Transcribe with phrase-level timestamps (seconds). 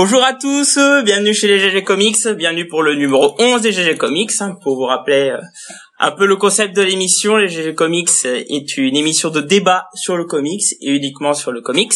[0.00, 3.96] Bonjour à tous, bienvenue chez les GG Comics, bienvenue pour le numéro 11 des GG
[3.96, 4.30] Comics.
[4.38, 5.40] hein, pour vous rappeler euh,
[5.98, 9.88] un peu le concept de l'émission, les GG Comics euh, est une émission de débat
[9.96, 11.94] sur le comics et uniquement sur le comics.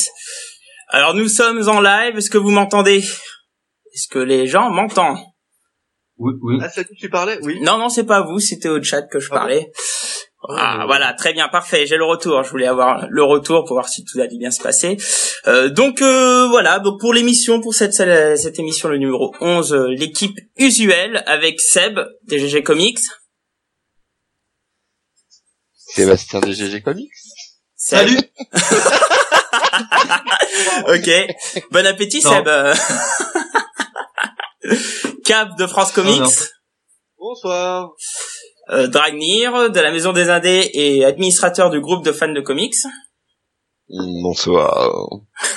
[0.88, 3.04] Alors nous sommes en live, est-ce que vous m'entendez?
[3.94, 5.20] Est-ce que les gens m'entendent?
[6.16, 6.58] Oui, oui.
[6.60, 7.38] Ah, c'est à qui tu parlais?
[7.42, 7.60] Oui.
[7.60, 9.70] Non, non, c'est pas vous, c'était au chat que je Ah bon parlais.
[10.48, 11.86] Ah, Ah, voilà, très bien, parfait.
[11.86, 12.42] J'ai le retour.
[12.42, 14.96] Je voulais avoir le retour pour voir si tout allait bien se passer.
[15.46, 19.86] Euh, donc euh, voilà, donc pour l'émission, pour cette cette émission, le numéro 11, euh,
[19.88, 22.98] l'équipe usuelle avec Seb des GG Comics.
[25.74, 27.10] Sébastien de GG Comics.
[27.76, 28.08] Seb.
[28.08, 28.20] Salut
[30.88, 31.10] ok.
[31.70, 32.30] Bon appétit, Non.
[32.32, 32.48] Seb.
[35.24, 36.20] Cap de France Comics.
[36.20, 36.30] non.
[37.18, 37.90] Bonsoir.
[38.72, 42.74] Euh, Dragnir de la Maison des Indés et administrateur du groupe de fans de comics.
[43.88, 44.90] Bonsoir.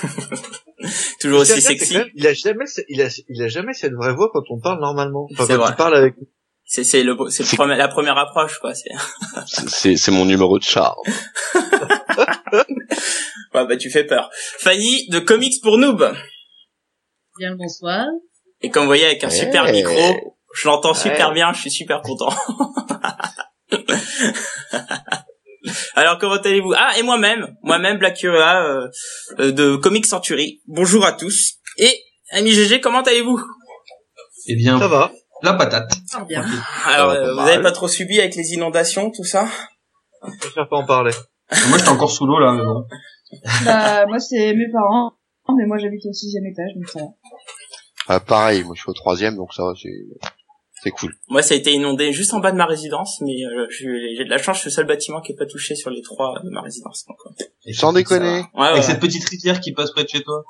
[1.22, 1.94] Toujours aussi sexy.
[1.98, 4.60] même, Il a jamais, ce- il a, il a jamais cette vraie voix quand on
[4.60, 5.28] parle normalement.
[5.32, 5.72] Enfin, C'est quand vrai.
[5.72, 6.16] il parle avec.
[6.68, 8.74] C'est c'est le c'est la première approche quoi.
[8.74, 8.90] C'est
[9.98, 10.96] C'est- mon numéro de charme.
[13.54, 14.30] ouais bah tu fais peur.
[14.60, 16.00] Fanny de Comics pour Noob.
[17.38, 18.06] Bien le bonsoir.
[18.62, 19.34] Et comme vous voyez avec un Ouais.
[19.36, 21.34] super micro, je l'entends super Ouais.
[21.36, 22.30] bien, je suis super content.
[25.96, 26.74] Alors comment allez-vous?
[26.78, 28.88] Ah et moi-même, moi-même Black Curia euh,
[29.40, 30.62] de Comics Century.
[30.68, 31.56] Bonjour à tous.
[31.78, 32.00] Et
[32.32, 33.42] ami GG, comment allez-vous?
[34.48, 35.12] Eh bien, Ça va.
[35.42, 35.92] la patate.
[36.14, 36.46] Ah, bien.
[36.86, 39.48] Alors euh, vous avez pas trop subi avec les inondations, tout ça?
[40.24, 41.12] Je préfère pas en parler.
[41.70, 42.86] Moi, j'étais encore sous l'eau, là, mais bon.
[43.66, 45.14] Bah, moi, c'est mes parents.
[45.56, 47.06] Mais moi, j'habite au sixième étage, donc ça va.
[48.08, 49.90] Ah, pareil, moi je suis au troisième, donc ça va, c'est
[50.86, 51.14] c'est cool.
[51.30, 54.24] Moi, ça a été inondé juste en bas de ma résidence, mais euh, j'ai j'ai
[54.24, 56.40] de la chance, je suis le seul bâtiment qui est pas touché sur les trois
[56.44, 57.06] de ma résidence.
[57.08, 58.26] Donc, euh, Et Sans déconner.
[58.26, 58.82] ouais, ouais, Avec ouais.
[58.84, 60.44] cette petite rivière qui passe près de chez toi.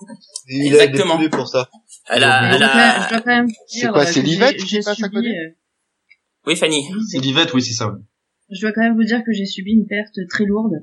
[0.50, 1.18] Il Exactement.
[1.18, 1.70] a pour ça.
[2.10, 3.10] Elle a, Je elle dois quand même- je a...
[3.10, 5.50] dois quand même dire, C'est quoi, euh, c'est j'ai- qui passe à côté euh,
[6.48, 6.84] Oui, Fanny.
[7.10, 7.88] C'est l'Yvette, oui, c'est ça.
[7.88, 8.02] oui.
[8.52, 10.74] Je dois quand même vous dire que j'ai subi une perte très lourde.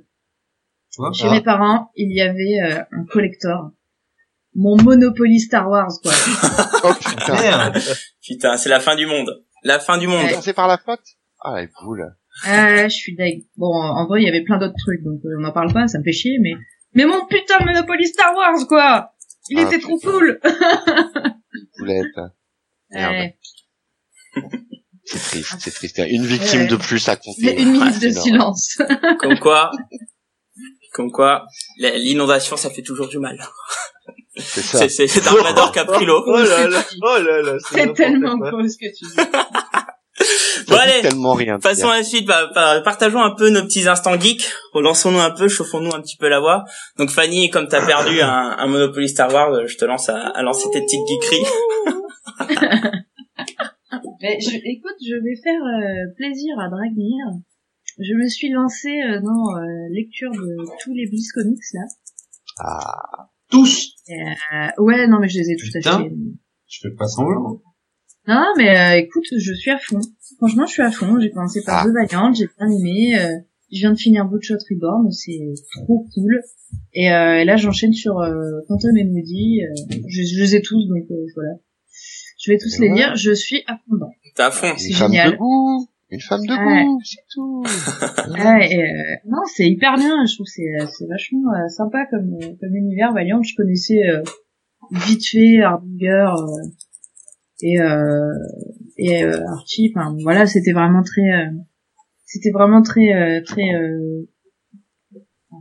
[0.91, 1.33] Tu vois Chez Ah.
[1.33, 3.71] mes parents, il y avait euh, un collector.
[4.55, 6.13] Mon Monopoly Star Wars, quoi.
[6.85, 7.35] Oh putain.
[7.35, 7.79] Merde
[8.23, 9.43] Putain, c'est la fin du monde.
[9.63, 10.25] La fin du monde.
[10.25, 10.39] Ouais.
[10.43, 11.01] C'est par la flotte
[11.41, 12.15] Ah, la boule.
[12.45, 13.47] Ah, je suis deg.
[13.57, 15.87] Bon, en vrai, il y avait plein d'autres trucs, donc euh, on n'en parle pas,
[15.87, 16.53] ça me fait chier, mais...
[16.95, 19.13] Mais mon putain de Monopoly Star Wars, quoi
[19.49, 20.41] Il Ah, était trop cool
[21.79, 22.07] Boulette.
[22.91, 23.13] Merde.
[23.13, 23.39] Ouais.
[25.05, 26.03] C'est triste, c'est triste.
[26.09, 26.67] Une victime Ouais.
[26.69, 27.61] de plus à compter.
[27.61, 28.79] Une minute Ah, de silence.
[29.21, 29.71] Comme quoi,
[30.95, 31.47] comme quoi,
[31.79, 33.39] l'inondation, ça fait toujours du mal.
[34.37, 34.79] C'est ça.
[34.79, 36.23] C'est c'est- c'est Dark Vador qui a pris l'eau.
[36.27, 36.83] Oh là là.
[37.03, 37.53] Oh là là.
[37.71, 39.17] C'est tellement beau ce que tu dis.
[40.69, 41.01] Bon, allez.
[41.01, 41.59] tellement rien.
[41.59, 45.31] Passons à la suite, bah, bah, partageons un peu nos petits instants geeks, relançons-nous un
[45.31, 46.65] peu, chauffons-nous un petit peu la voix.
[46.99, 48.29] Donc Fanny, comme t'as perdu un,
[48.59, 51.47] un Monopoly Star Wars, euh, je te lance à, à lancer tes petites geekeries.
[54.23, 57.25] Mais je, écoute, je vais faire euh, plaisir à Dragnir.
[57.99, 61.83] Je me suis lancée euh, dans euh, lecture de tous les Bliss Comics là.
[62.61, 65.97] Ah, Tous Euh, ouais, non mais je les ai tous Putain.
[66.01, 66.13] achetés.
[66.69, 67.61] Je fais pas semblant.
[68.29, 69.99] Non, mais euh, écoute, je suis à fond.
[70.39, 71.19] Franchement, je suis à fond.
[71.21, 71.85] J'ai commencé par Ah.
[71.87, 73.19] deux Valiant, j'ai bien aimé.
[73.19, 73.37] euh,
[73.73, 75.41] je viens de finir Bloodshot Reborn, c'est
[75.83, 76.41] trop cool.
[76.93, 79.63] Et, euh, et là, j'enchaîne sur euh, Quantum et Moody.
[79.65, 81.55] euh, je, je les ai tous, donc euh, voilà.
[82.39, 83.17] Je vais tous les lire.
[83.17, 84.11] Je suis à fond dedans.
[84.37, 84.75] T'es à fond.
[84.77, 85.39] C'est génial.
[86.13, 86.85] Une femme de Ouais.
[86.85, 87.63] goût, c'est tout.
[88.45, 90.25] Ouais, et, euh, non, c'est hyper bien.
[90.27, 93.13] Je trouve que c'est c'est vachement euh, sympa comme euh, comme univers.
[93.15, 94.23] Valiant, je connaissais euh,
[94.91, 96.69] vite fait Harbinger euh,
[97.63, 98.31] et euh,
[98.99, 99.91] et euh, Archie.
[99.97, 101.51] Enfin, voilà, c'était vraiment très euh,
[102.27, 104.29] c'était vraiment très euh, très euh,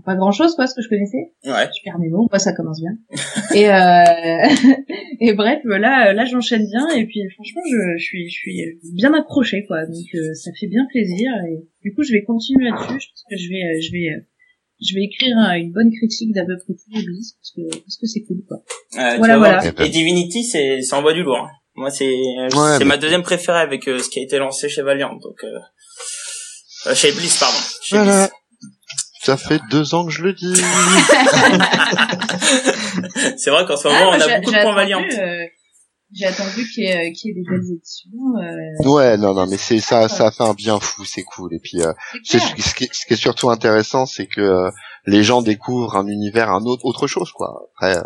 [0.06, 1.34] pas grand chose quoi ce que je connaissais.
[1.46, 1.68] Ouais.
[1.76, 2.92] Je perds mes mots, moi ça commence bien.
[3.56, 4.74] et euh,
[5.20, 9.14] et bref, là là j'enchaîne bien et puis franchement je, je suis je suis bien
[9.14, 9.86] accrochée quoi.
[9.86, 13.00] Donc euh, ça fait bien plaisir et du coup je vais continuer là-dessus.
[13.00, 14.26] Je pense que je vais je vais
[14.84, 17.98] je vais écrire une bonne critique d'à peu près tous les bis parce que parce
[17.98, 18.58] que c'est cool quoi.
[18.98, 19.62] Euh, Voilà, voilà.
[19.86, 21.38] Et Divinity, c'est ça envoie du lourd.
[21.38, 21.50] hein.
[21.76, 24.68] Moi, c'est Ouais, c'est mais- ma deuxième préférée avec euh, ce qui a été lancé
[24.68, 25.14] chez Valiant.
[25.16, 25.60] Donc, euh,
[26.88, 27.56] euh, chez Bliss, pardon.
[27.82, 28.28] Chez Voilà.
[28.28, 28.32] Bliss.
[29.24, 30.56] Ça fait deux ans que je le dis.
[33.38, 35.02] c'est vrai qu'en ce moment, Ah, on j'ai- a beaucoup de j'ai points attendu, Valiant.
[35.02, 35.46] euh,
[36.14, 38.10] j'ai attendu qu'il y, ait, euh, qu'il y ait des belles éditions.
[38.38, 41.54] Euh, Ouais, non, non, mais c'est ça, ça a fait un bien fou, c'est cool.
[41.54, 42.38] Et puis, euh, ce
[42.74, 44.70] qui, ce qui est surtout intéressant, c'est que euh,
[45.06, 47.70] les gens découvrent un univers, un autre, autre chose, quoi.
[47.76, 48.02] Après, euh,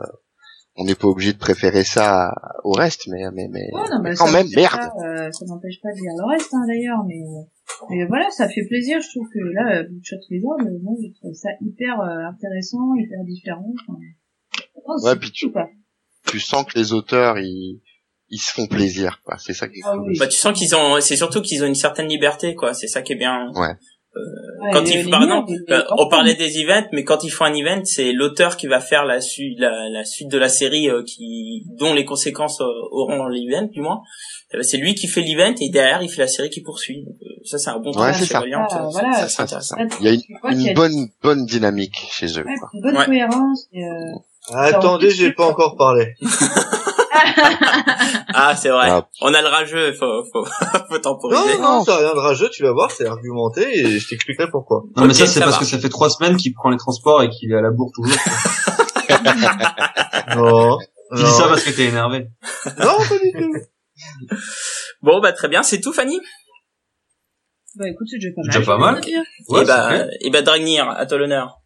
[0.77, 2.33] on n'est pas obligé de préférer ça
[2.63, 4.75] au reste, mais, mais, mais, Ouais, non, mais mais quand même, merde.
[4.75, 7.21] pas, euh, ça m'empêche pas de lire le reste, hein, d'ailleurs, mais,
[7.89, 8.99] mais voilà, ça fait plaisir.
[9.01, 13.23] Je trouve que là, Bloodshot Reborn, euh, moi, je trouve ça hyper euh, intéressant, hyper
[13.25, 13.65] différent.
[13.87, 13.99] Enfin,
[14.85, 15.51] oh, Ouais, puis tu-
[16.27, 17.81] tu sens que les auteurs ils
[18.29, 19.37] ils se font plaisir quoi.
[19.37, 20.07] C'est ça qui est Ah cool.
[20.09, 20.17] oui.
[20.19, 22.73] Bah tu sens qu'ils ont, c'est surtout qu'ils ont une certaine liberté quoi.
[22.73, 23.51] C'est ça qui est bien.
[23.53, 23.75] Ouais.
[24.61, 27.53] Ouais, quand ils, par exemple, euh, on parlait des events, mais quand ils font un
[27.53, 31.03] event, c'est l'auteur qui va faire la suite, la, la suite de la série, euh,
[31.03, 34.01] qui, dont les conséquences euh, auront l'event, du moins.
[34.53, 37.03] Euh, C'est lui qui fait l'event et derrière il fait la série qui poursuit.
[37.03, 38.41] Donc, euh, ça c'est un bon Ouais, c'est ça.
[38.45, 39.75] Ah, voilà, ça, Ça, c'est ça, intéressant.
[39.77, 39.83] ça.
[39.99, 40.13] Il y a
[40.51, 42.45] une, y a- bonne bonne dynamique chez eux.
[42.45, 42.69] Ouais, quoi.
[42.73, 43.05] une bonne Ouais.
[43.05, 43.67] cohérence.
[43.73, 44.55] Et, euh...
[44.57, 46.13] Attendez, j'ai pas encore parlé.
[48.37, 48.89] Ah c'est vrai.
[48.89, 49.07] Ah.
[49.21, 50.45] On a le rageux, faut, faut,
[50.89, 51.57] faut temporiser.
[51.57, 54.49] Non, non, ça a rien de rageux, tu vas voir, c'est argumenté et je t'expliquerai
[54.51, 54.83] pourquoi.
[54.97, 55.59] Non, mais ça, c'est parce va.
[55.59, 57.91] que ça fait trois semaines qu'il prend les transports et qu'il est à la bourre
[57.93, 58.17] toujours.
[60.35, 60.77] Non.
[61.15, 62.27] Tu dis ça parce que t'es énervé.
[62.79, 63.53] Non, pas du tout.
[65.01, 66.19] Bon bah très bien, c'est tout Fanny?
[67.75, 69.01] Bah écoute, c'est déjà pas mal.
[69.01, 69.25] Déjà pas je mal.
[69.49, 71.61] Ouais, et bah, et bah Dragnir, à toi l'honneur.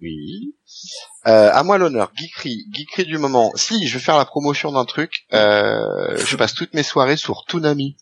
[0.00, 0.56] Oui.
[1.26, 3.50] Euh, à moi l'honneur, geekery, geekery du moment.
[3.54, 5.26] Si, je vais faire la promotion d'un truc.
[5.32, 7.96] Euh, je passe toutes mes soirées sur Toonami.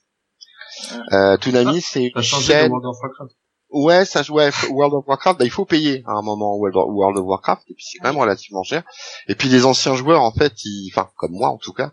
[1.13, 2.71] Euh, Toonami, c'est T'as une chaîne.
[2.71, 3.33] World of Warcraft.
[3.71, 6.85] Ouais, ça, ouais, World of Warcraft, bah, il faut payer à un moment World of,
[6.89, 8.83] World of Warcraft, et puis c'est quand même relativement cher.
[9.29, 11.91] Et puis les anciens joueurs, en fait, ils, enfin, comme moi en tout cas,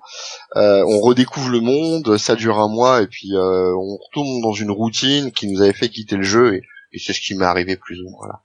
[0.57, 4.51] euh, on redécouvre le monde, ça dure un mois, et puis euh, on retourne dans
[4.51, 7.45] une routine qui nous avait fait quitter le jeu, et, et c'est ce qui m'est
[7.45, 8.41] arrivé plus ou moins là.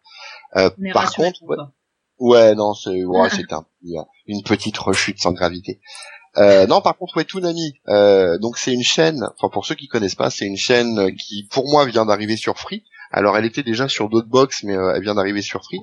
[0.57, 1.57] Euh, par contre, ouais.
[2.19, 3.67] Ouais, non, c'est ouais, c'est un
[4.27, 5.81] une petite rechute sans gravité.
[6.37, 7.75] Euh, non, par contre, ouais, Toonami.
[7.89, 9.23] Euh, donc c'est une chaîne.
[9.37, 12.59] Enfin, pour ceux qui connaissent pas, c'est une chaîne qui, pour moi, vient d'arriver sur
[12.59, 12.83] Free.
[13.13, 15.79] Alors, elle était déjà sur d'autres box, mais euh, elle vient d'arriver sur Free.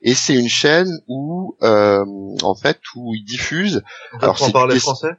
[0.00, 2.04] Et c'est une chaîne où, euh,
[2.42, 3.82] en fait, où ils diffusent
[4.20, 5.12] Alors, c'est parler français?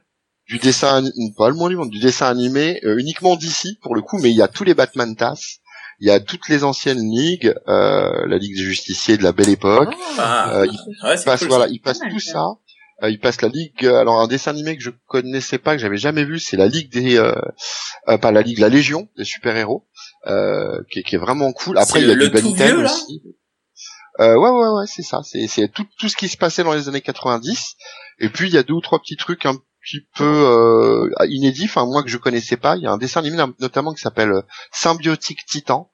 [0.46, 1.02] du dessin,
[1.38, 4.30] pas le moins du monde, du dessin animé euh, uniquement d'ici pour le coup, mais
[4.30, 5.60] il y a tous les Batman TAS.
[6.00, 9.48] Il y a toutes les anciennes ligues, euh, la Ligue des Justiciers de la Belle
[9.48, 9.94] Époque.
[10.18, 11.70] Ah, Euh, il ouais, c'est passe cool, voilà, ça.
[11.72, 12.44] il passe Pas mal, tout ça.
[13.02, 13.84] Euh, il passe la ligue.
[13.84, 16.66] euh, alors un dessin animé que je connaissais pas, que j'avais jamais vu, c'est la
[16.68, 17.34] ligue des, euh,
[18.08, 19.86] euh, pas la ligue, la Légion des super héros,
[20.26, 21.76] euh, qui, est- qui est vraiment cool.
[21.78, 23.22] Après il y a le du Ben tout 10 vieux, là aussi.
[24.20, 25.20] Euh, ouais ouais ouais, c'est ça.
[25.24, 27.74] C'est c'est tout tout ce qui se passait dans les années 90.
[28.20, 31.64] Et puis il y a deux ou trois petits trucs un petit peu euh, inédits,
[31.64, 32.76] enfin moi que je connaissais pas.
[32.76, 34.42] Il y a un dessin animé notamment qui s'appelle euh,
[34.72, 35.90] Symbiotique Titan,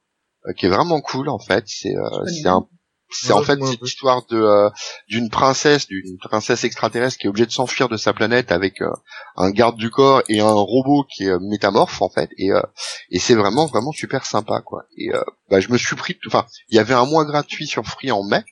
[0.47, 1.65] euh, qui est vraiment cool en fait.
[1.67, 2.51] C'est euh, c'est pas.
[2.51, 2.67] un
[3.11, 3.75] c'est en fait ouais.
[3.81, 4.69] l'histoire de euh,
[5.07, 8.89] d'une princesse, d'une princesse extraterrestre qui est obligée de s'enfuir de sa planète avec euh,
[9.35, 12.29] un garde du corps et un robot qui est euh, métamorphe en fait.
[12.37, 12.61] Et euh,
[13.09, 14.83] et c'est vraiment vraiment super sympa quoi.
[14.97, 17.85] Et euh, bah, je me suis pris, enfin il y avait un mois gratuit sur
[17.85, 18.43] Free en mai,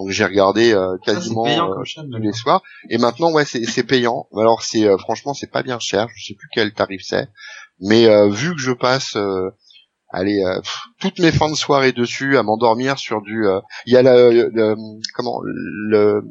[0.00, 2.10] donc j'ai regardé euh, quasiment payant euh, chaîne.
[2.10, 2.62] tous les soirs.
[2.88, 4.26] Et maintenant, ouais, c'est c'est payant.
[4.36, 6.08] Alors c'est euh, franchement, c'est pas bien cher.
[6.16, 7.28] Je sais plus quel tarif c'est,
[7.80, 9.50] mais euh, vu que je passe, euh,
[10.10, 13.92] allez, euh, pff, toutes mes fins de soirée dessus à m'endormir sur du, euh, il
[13.92, 14.76] y a le, le-
[15.14, 16.22] comment le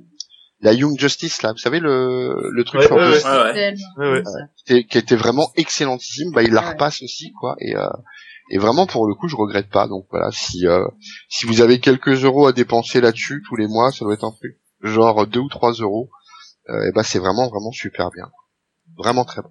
[0.61, 3.11] la Young Justice là, vous savez le le truc Ouais, sur ouais,
[3.97, 4.23] ouais.
[4.65, 6.31] Qui était- qui était vraiment excellentissime.
[6.33, 6.69] Bah il la Ouais.
[6.71, 7.55] repasse aussi quoi.
[7.61, 7.87] Et euh,
[8.49, 9.87] et vraiment pour le coup, je regrette pas.
[9.87, 10.85] Donc voilà, si euh,
[11.29, 14.31] si vous avez quelques euros à dépenser là-dessus tous les mois, ça doit être un
[14.31, 16.09] truc genre deux ou trois euros.
[16.69, 18.29] Euh, et ben c'est vraiment vraiment super bien.
[18.97, 19.49] Vraiment très bon.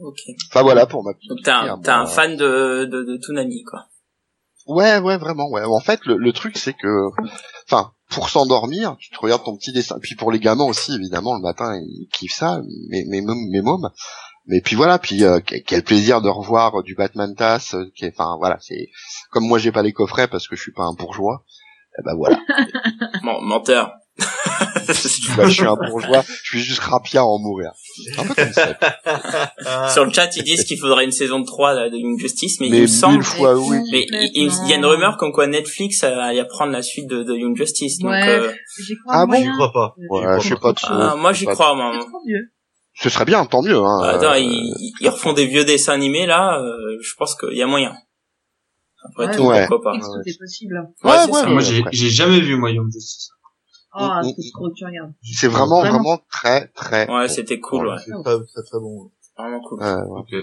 [0.00, 0.20] Ok.
[0.50, 1.28] Enfin voilà pour ma petite.
[1.28, 3.86] Donc t'es un, t'es un fan de, de, de Toonami, quoi.
[4.66, 5.64] Ouais ouais vraiment ouais.
[5.64, 7.08] En fait le, le truc c'est que,
[7.66, 9.98] enfin pour s'endormir, tu te regardes ton petit dessin.
[10.00, 13.88] Puis pour les gamins aussi évidemment le matin ils kiffent ça, mes mes mes mômes.
[14.48, 17.74] Mais puis voilà, puis euh, quel plaisir de revoir du Batman TAS.
[17.74, 18.88] euh, qui est- Enfin voilà, c'est
[19.30, 21.44] comme moi j'ai pas les coffrets parce que je suis pas un bourgeois.
[21.98, 22.38] Et ben voilà,
[23.24, 23.92] Bon, menteur.
[25.36, 27.70] Bah, je suis un bourgeois, je suis juste rapia à en mourir.
[28.14, 28.78] C'est un peu comme ça.
[29.66, 29.88] Ah.
[29.90, 32.58] Sur le chat, ils disent qu'il faudrait une saison de 3 là, de Young Justice,
[32.60, 33.22] mais, il Mais me mille semble...
[33.22, 33.76] fois oui.
[33.92, 36.82] Mais il, il- il y a une rumeur comme quoi Netflix euh, allait prendre la
[36.82, 37.98] suite de, de Young Justice.
[37.98, 38.28] Donc, Ouais.
[38.28, 38.50] euh,
[38.86, 39.34] J'y crois Ah bon?
[39.36, 39.94] J'y crois pas.
[40.10, 41.92] Ouais, je sais pas ah, moi j'y crois, moi.
[43.00, 43.78] Ce serait bien, tant mieux.
[43.78, 44.00] Hein.
[44.02, 47.62] Attends, Euh, ils, ils refont des vieux dessins animés là, euh, je pense qu'il y
[47.62, 47.94] a moyen.
[49.04, 49.36] Après Ouais.
[49.36, 49.66] tout, Ouais.
[49.68, 49.98] pourquoi pas.
[50.00, 50.74] Tout est possible?
[51.04, 51.46] Ouais, Ouais, c'est ouais, ça.
[51.46, 51.60] Moi,
[51.92, 53.30] j'ai jamais vu, moi, Young Justice.
[53.94, 54.50] Oh, Mm, c'est mm.
[54.52, 55.12] trop que tu regardes.
[55.22, 55.98] C'est vraiment, Vraiment.
[56.02, 57.08] vraiment très, très.
[57.10, 57.32] Ouais, bon.
[57.32, 57.94] c'était cool, ouais.
[58.04, 59.10] C'est très, très, bon.
[59.36, 59.80] Vraiment cool.
[59.80, 60.42] Ouais, ouais.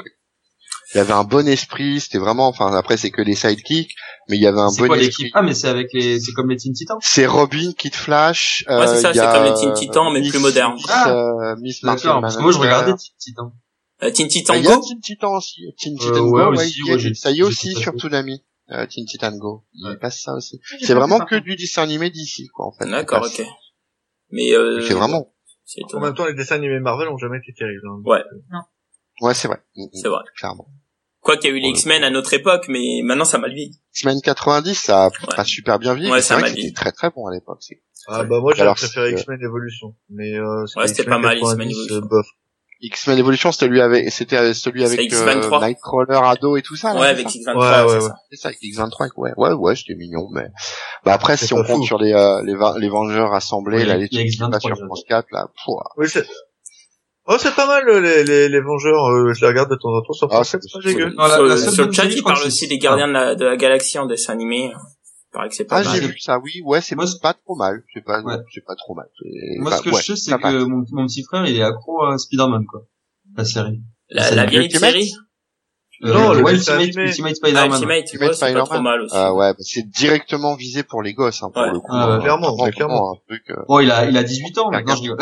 [0.94, 3.92] Il y avait un bon esprit, c'était vraiment, enfin après c'est que des sidekicks,
[4.30, 5.24] mais il y avait un C'est bon quoi esprit.
[5.24, 5.36] l'équipe?
[5.36, 6.98] Ah, mais c'est avec les, c'est comme les Teen Titans?
[7.02, 8.64] C'est Robin, Kid Flash.
[8.70, 10.76] euh, Ouais, c'est ça, c'est comme les Teen Titans, mais Miss- plus modernes.
[10.76, 11.10] Miss, Ah.
[11.12, 13.52] euh, Miss D'accord, parce que moi, je regardais Teen Titans.
[14.04, 14.82] Euh, Teen Titan Ah, Il y a Go?
[14.88, 15.62] Teen Titan aussi.
[15.80, 17.96] Teen Euh, Titan ouais, Go, aussi, il y a- ouais, ça y est aussi sur.
[17.96, 18.44] Toonami.
[18.72, 19.64] Euh, Teen Titan Go.
[19.74, 20.60] Il passe ça aussi.
[20.82, 22.88] C'est vraiment que du dessin animé d'ici, quoi, en fait.
[22.90, 23.44] D'accord, ok.
[24.32, 25.32] Mais euh, C'est vraiment.
[25.66, 27.88] c'est En même temps, les dessins animés Marvel ont jamais été terribles.
[27.88, 28.02] hein.
[28.06, 28.24] Ouais.
[29.22, 29.58] Ouais, c'est vrai.
[29.76, 30.20] Mm, mm, C'est vrai.
[30.38, 30.68] Clairement.
[31.22, 31.70] Quoi qu'il y a eu les.
[31.70, 33.80] X-Men à notre époque, mais maintenant ça m'a vieilli.
[33.96, 36.12] X-Men 90, ça a pas super bien vieilli.
[36.12, 37.58] Ouais, mais c'est vrai que c'était très très bon à l'époque.
[37.62, 41.38] c'est- Ah bah moi j'aurais Alors, préféré X-Men Evolution, mais euh, Ouais, c'était pas mal,
[41.40, 41.96] X-Men 90, Evolution.
[41.96, 42.26] euh, bof.
[42.82, 45.66] X-Men Evolution, c'était lui avec, c'était celui C'est avec euh, X-23.
[45.66, 46.94] Nightcrawler, Ado et tout ça.
[46.94, 48.16] là, ouais, c'est avec ça X-23, Ouais, c'est ouais, ça.
[48.30, 50.46] C'est ça, avec X23, ouais, ouais, ouais, c'était mignon, mais
[51.04, 51.84] bah après, si on compte fou.
[51.86, 54.78] sur les euh, les, Vengeurs assemblés, Oui, là, les trucs qui X23 passent sur.
[54.86, 55.90] France 4, là, pouah.
[55.98, 56.28] Oui, c'est...
[57.28, 60.02] Oh, c'est pas mal, les, les, les Vengeurs, euh, je les regarde de temps en
[60.02, 61.10] temps sur Ah, c'est- 7, c'est pas dégueu.
[61.18, 63.14] Non, la- sur, la seule sur le chat, il parle aussi c'est- des Gardiens de
[63.14, 64.72] la, de la Galaxie en dessin animé.
[64.72, 65.96] Il paraît que c'est pas Ah, mal.
[66.02, 68.36] j'ai vu ça, oui, ouais, c'est Moi, pas trop mal, c'est pas, Ouais.
[68.54, 69.08] c'est pas trop mal.
[69.20, 71.58] C'est- Moi, enfin, ce que ouais, je sais, c'est que mon, mon petit frère, il
[71.58, 72.82] est accro à Spider-Man, quoi.
[73.36, 73.82] La série.
[74.10, 75.12] La, C'est la le vieille série,
[76.02, 77.08] Non, Euh, le ouais, dessin Ultimate.
[77.08, 77.72] Ultimate ah, Spider-Man.
[77.72, 78.66] Ultimate, Ultimate ouais, c'est pas Spider-Man.
[78.66, 79.16] trop mal aussi.
[79.18, 81.72] Ah ouais, bah, c'est directement visé pour les gosses, hein, pour Ouais.
[81.72, 81.88] le coup.
[81.92, 82.20] Ah hein.
[82.20, 82.94] clairement, clairement.
[82.96, 85.18] vraiment un truc, euh, Bon, il a, il a 18 ans, maintenant, je rigole.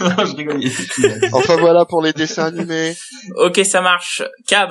[0.00, 0.62] non, je rigole.
[0.62, 2.94] il- Enfin voilà pour les dessins animés.
[3.36, 4.22] Ok, ça marche.
[4.46, 4.70] Cab.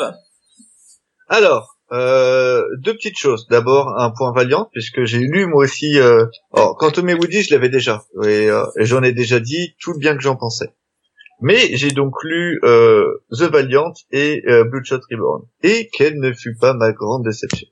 [1.28, 3.48] Alors, euh, deux petites choses.
[3.50, 6.00] D'abord, un point Valiant, puisque j'ai lu moi aussi...
[6.00, 6.26] Euh...
[6.54, 8.04] Alors, Quantum et Woody, je l'avais déjà.
[8.24, 10.70] Et, euh, et j'en ai déjà dit tout le bien que j'en pensais.
[11.42, 15.44] Mais j'ai donc lu euh, The Valiant et euh, Bloodshot Reborn.
[15.64, 17.68] Et quelle ne fut pas ma grande déception.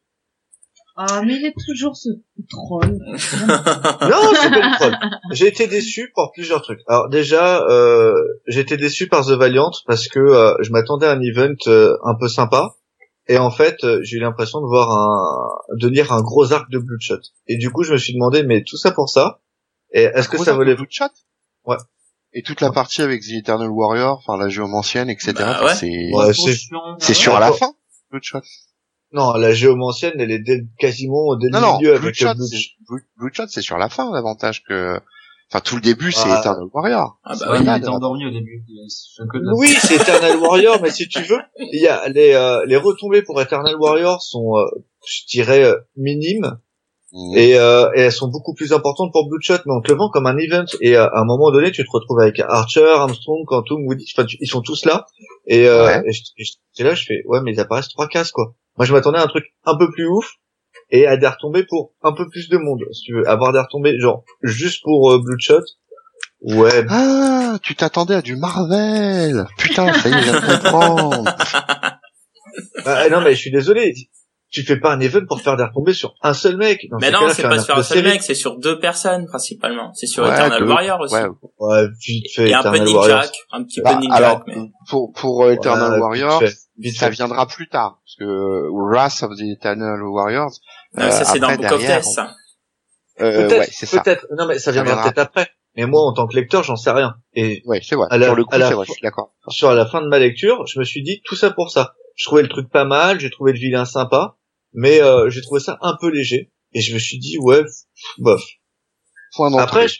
[0.99, 2.09] Ah, mais il est toujours ce
[2.49, 2.97] troll.
[3.07, 4.97] Non, c'est pas une troll.
[5.31, 6.79] J'ai été déçu par plusieurs trucs.
[6.87, 8.15] Alors déjà, euh,
[8.47, 11.95] j'ai été déçu par The Valiant parce que euh, je m'attendais à un event euh,
[12.03, 12.77] un peu sympa.
[13.27, 16.71] Et en fait, euh, j'ai eu l'impression de voir un, de lire un gros arc
[16.71, 17.19] de Bloodshot.
[17.47, 19.39] Et du coup, je me suis demandé, mais tout ça pour ça?
[19.91, 21.05] Et est-ce que ça valait Bloodshot?
[21.65, 21.77] Ouais.
[22.37, 25.33] Et toute la partie avec The Eternal Warrior, enfin la géomancienne, etc.
[25.37, 25.73] Bah ouais.
[25.75, 26.67] C'est Ouais, c'est-
[26.99, 27.39] c'est sur Ouais.
[27.39, 27.73] la fin,
[28.11, 28.41] Bloodshot.
[29.11, 32.33] Non, la géomancienne, elle est dès- quasiment dès Non le non, milieu avec Bloodshot, le
[32.35, 32.55] Bloodshot.
[32.57, 34.99] c'est- Blue- Bloodshot, c'est sur la fin l'avantage que,
[35.49, 36.39] enfin tout le début c'est Ah.
[36.39, 37.17] Eternal Warrior.
[37.23, 37.65] Ah Bah ouais, oui.
[37.67, 38.63] il était endormi au début.
[39.55, 41.39] Oui, c'est Eternal Warrior, mais si tu veux,
[41.73, 44.65] il y a les euh, les retombées pour Eternal Warrior sont, euh,
[45.07, 46.59] je dirais, euh, minimes.
[47.35, 50.09] Et, euh, et elles sont beaucoup plus importantes pour Bloodshot, mais on te le vend
[50.09, 50.65] comme un event.
[50.81, 54.47] Et à un moment donné, tu te retrouves avec Archer, Armstrong, Quantum, Woody, enfin, ils
[54.47, 55.05] sont tous là.
[55.47, 56.03] Et, euh, Ouais.
[56.05, 56.21] et je-
[56.77, 58.53] je- là, je fais, ouais, mais ils apparaissent trois cases, quoi.
[58.77, 60.33] Moi, je m'attendais à un truc un peu plus ouf
[60.91, 62.81] et à des retombées pour un peu plus de monde.
[62.93, 65.63] Si tu veux avoir des retombées, genre juste pour euh, Bloodshot,
[66.43, 66.85] ouais.
[66.89, 69.47] Ah, tu t'attendais à du Marvel.
[69.57, 71.35] Putain, ça y est, je de comprendre.
[72.85, 73.93] Bah, non, mais je suis désolé.
[74.49, 76.87] Tu fais pas un event pour faire des retombées sur un seul mec.
[76.89, 79.91] Dans Mais non, c'est pas sur un seul mec, c'est sur deux personnes principalement.
[79.93, 80.67] C'est sur Ouais, Eternal deux.
[80.69, 81.15] Warrior aussi.
[81.15, 81.27] Ouais.
[81.59, 82.49] Ouais, vite fait.
[82.49, 83.17] Et un peu Eternal Warrior.
[83.19, 84.55] Ninjak, un petit Bah, peu Ninjak, alors, mais...
[84.89, 87.15] pour pour euh, Eternal Ouais, Warrior, vite fait, vite ça fait.
[87.15, 90.51] viendra plus tard, parce que euh, Wrath of the Eternal Warriors.
[90.95, 92.31] Non, euh, ça c'est dans après, Book of Death, ça.
[93.19, 94.27] Euh, Peut-être, ouais, peut-être.
[94.37, 95.11] Non, mais ça viendra viendra.
[95.11, 95.47] peut-être après.
[95.75, 97.15] Mais moi, en tant que lecteur, j'en sais rien.
[97.33, 98.07] Et Ouais, c'est vrai.
[98.09, 99.33] Pour le coup, c'est vrai, je suis d'accord.
[99.49, 101.93] sur la fin de ma lecture, je me suis dit tout ça pour ça.
[102.15, 104.36] Je trouvais le truc pas mal, j'ai trouvé le vilain sympa,
[104.77, 106.51] mais euh, j'ai trouvé ça un peu léger.
[106.73, 107.63] Et je me suis dit ouais,
[108.19, 108.41] bof.
[109.35, 109.57] Point.
[109.57, 109.99] Après, je-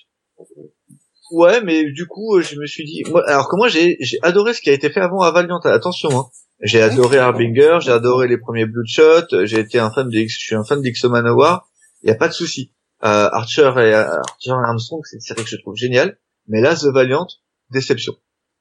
[1.31, 4.17] ouais, mais du coup, euh, je me suis dit, moi, alors que moi, j'ai j'ai
[4.21, 5.59] adoré ce qui a été fait avant à Valiant.
[5.59, 6.25] Attention, hein.
[6.61, 10.45] J'ai adoré Harbinger, j'ai adoré les premiers Bloodshot, j'ai été un fan de, X- je
[10.47, 11.69] suis un fan d'X Manowar.
[12.03, 12.73] Y a pas de souci.
[13.03, 16.17] Euh, Archer et Archer et Armstrong, c'est une série que je trouve géniale.
[16.47, 17.27] Mais là, The Valiant,
[17.71, 18.13] déception.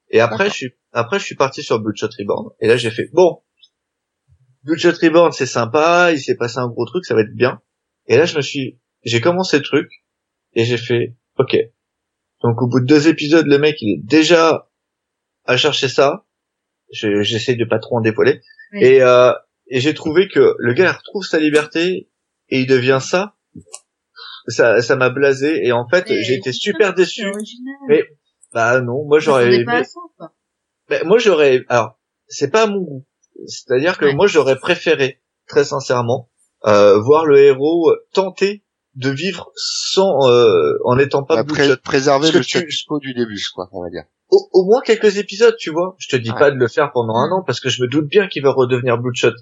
[0.09, 2.49] Et après, je suis, après, je suis parti sur Bloodshot Reborn.
[2.59, 3.41] Et là, j'ai fait, bon,
[4.67, 7.61] Bloodshot Reborn, c'est sympa, il s'est passé un gros truc, ça va être bien.
[8.07, 9.89] Et là, je me suis, j'ai commencé le truc,
[10.53, 11.55] et j'ai fait, ok.
[12.43, 14.69] Donc, au bout de deux épisodes, le mec, il est déjà
[15.45, 16.25] à chercher ça.
[16.93, 18.41] Je- J'essaie de pas trop en dévoiler.
[18.73, 18.83] Oui.
[18.83, 19.31] Et, euh,
[19.69, 22.09] et j'ai trouvé que le gars il retrouve sa liberté
[22.49, 23.35] et il devient ça.
[24.47, 27.23] Ça, ça m'a blasé et en fait, j'ai été super déçu.
[27.89, 28.03] Mais
[28.53, 29.65] bah non, moi j'aurais aimé.
[30.89, 33.05] Ben, moi j'aurais alors c'est pas à mon goût
[33.45, 34.13] c'est-à-dire que Ouais.
[34.15, 36.29] moi j'aurais préféré très sincèrement
[36.65, 38.63] euh, voir le héros tenter
[38.95, 41.81] de vivre sans euh, en n'étant pas Bah, pré- Bloodshot.
[41.83, 44.03] préserver le status quo du début, quoi, on va dire.
[44.31, 46.39] au, au moins quelques épisodes tu vois je te dis Ouais.
[46.39, 48.51] pas de le faire pendant un an parce que je me doute bien qu'il va
[48.51, 49.33] redevenir Bloodshot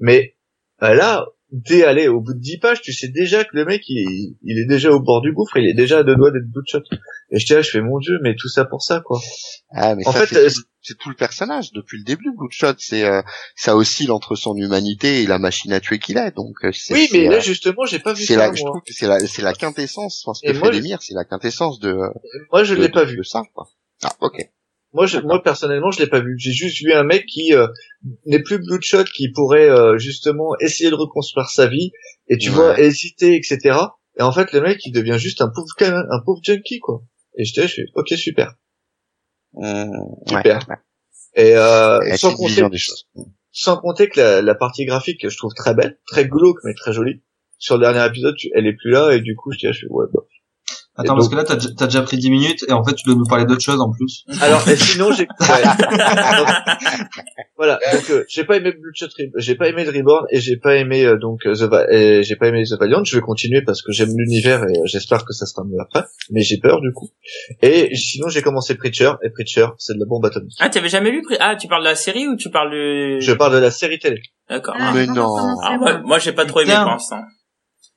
[0.00, 0.36] mais
[0.82, 3.82] euh, là dès aller au bout de 10 pages tu sais déjà que le mec
[3.88, 6.50] il, il est déjà au bord du gouffre il est déjà à deux doigts d'être
[6.50, 6.82] Bloodshot
[7.30, 9.20] et je dis là je fais mon dieu mais tout ça pour ça quoi
[9.70, 12.30] Ah, mais En ça, fait, c'est euh, tout- c'est tout le personnage depuis le début.
[12.36, 13.20] Bloodshot, c'est euh,
[13.56, 16.30] ça oscille entre son humanité et la machine à tuer qu'il est.
[16.36, 18.62] Donc euh, c'est oui mais là euh, justement j'ai pas vu c'est ça la, je
[18.64, 20.22] trouve que c'est la c'est la quintessence.
[20.24, 21.96] Enfin, ce que moi, fait je- c'est la quintessence de.
[22.52, 23.42] moi je de- l'ai pas de- vu de ça.
[23.54, 23.66] Quoi.
[24.04, 24.38] Ah, ok.
[24.92, 26.36] Moi, je, moi personnellement, je l'ai pas vu.
[26.38, 27.66] J'ai juste vu un mec qui euh,
[28.24, 31.90] n'est plus Bloodshot, qui pourrait euh, justement essayer de reconstruire sa vie,
[32.28, 32.54] et tu Ouais.
[32.54, 33.76] vois hésiter, etc.
[34.18, 37.02] Et en fait, le mec, il devient juste un pauvre can- un pauvre junkie, quoi.
[37.36, 38.54] Et j'étais, je fais, ok, super,
[40.26, 40.68] super.
[40.68, 40.76] ouais.
[41.34, 43.08] Et euh, sans compter, vision des choses.
[43.52, 46.92] sans compter que la, la partie graphique, je trouve très belle, très glauque mais très
[46.92, 47.22] jolie.
[47.58, 49.80] Sur le dernier épisode, tu- elle est plus là et du coup, je dis, je
[49.80, 50.20] fais, ouais, bah.
[50.98, 53.14] Attends, parce que là, t'as, t'as déjà pris 10 minutes et en fait, tu dois
[53.16, 54.24] nous parler d'autre chose en plus.
[54.40, 55.62] Alors, et sinon, j'ai, ouais.
[57.56, 57.78] Voilà.
[57.92, 60.76] Donc, euh, j'ai pas aimé Bloodshot, Re- j'ai pas aimé The Reborn et j'ai pas
[60.76, 63.04] aimé euh, donc euh, The Va- et j'ai pas aimé The Valiant.
[63.04, 66.04] Je vais continuer parce que j'aime l'univers et euh, j'espère que ça sera mieux après.
[66.30, 67.08] Mais j'ai peur du coup.
[67.62, 70.54] Et sinon, j'ai commencé Preacher et Preacher, c'est de la bombe atomique.
[70.60, 73.20] Ah, t'avais jamais lu Pri- Ah, tu parles de la série ou tu parles de...
[73.20, 74.20] Je parle de la série télé.
[74.48, 74.74] D'accord.
[74.78, 75.34] Ah, Mais non.
[75.62, 77.20] Ah, ouais, moi, j'ai pas trop aimé pour l'instant.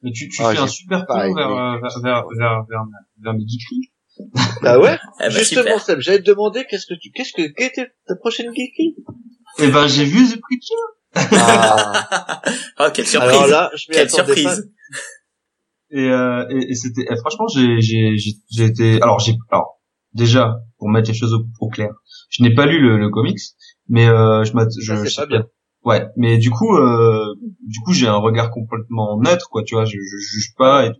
[0.01, 2.83] Mais tu, tu Ah, fais un super pas pont vers, euh, vers, vers, vers, vers,
[3.21, 3.91] vers mes geekeries.
[4.63, 4.97] Ah ouais?
[5.19, 5.81] Eh ben, Justement, super.
[5.81, 8.95] Seb, j'allais te demander qu'est-ce que tu, qu'est-ce que, quelle était ta prochaine geeky?
[9.59, 11.31] Eh ben, j'ai vu The Preacher.
[11.41, 12.41] Ah.
[12.79, 13.31] oh, quelle surprise.
[13.31, 14.55] Alors là, je m'y quelle attendais pas.
[14.55, 14.71] surprise.
[15.91, 19.79] Et, euh, et, et c'était, eh, franchement, j'ai, j'ai, j'ai, j'ai été, alors j'ai, alors,
[20.13, 21.89] déjà, pour mettre les choses au, au clair,
[22.29, 23.39] je n'ai pas lu le, le comics,
[23.87, 25.45] mais, euh, je je, c'est je sais pas bien.
[25.85, 27.33] Ouais, mais du coup, euh,
[27.65, 30.91] du coup, j'ai un regard complètement neutre, quoi, tu vois, je, je juge pas et,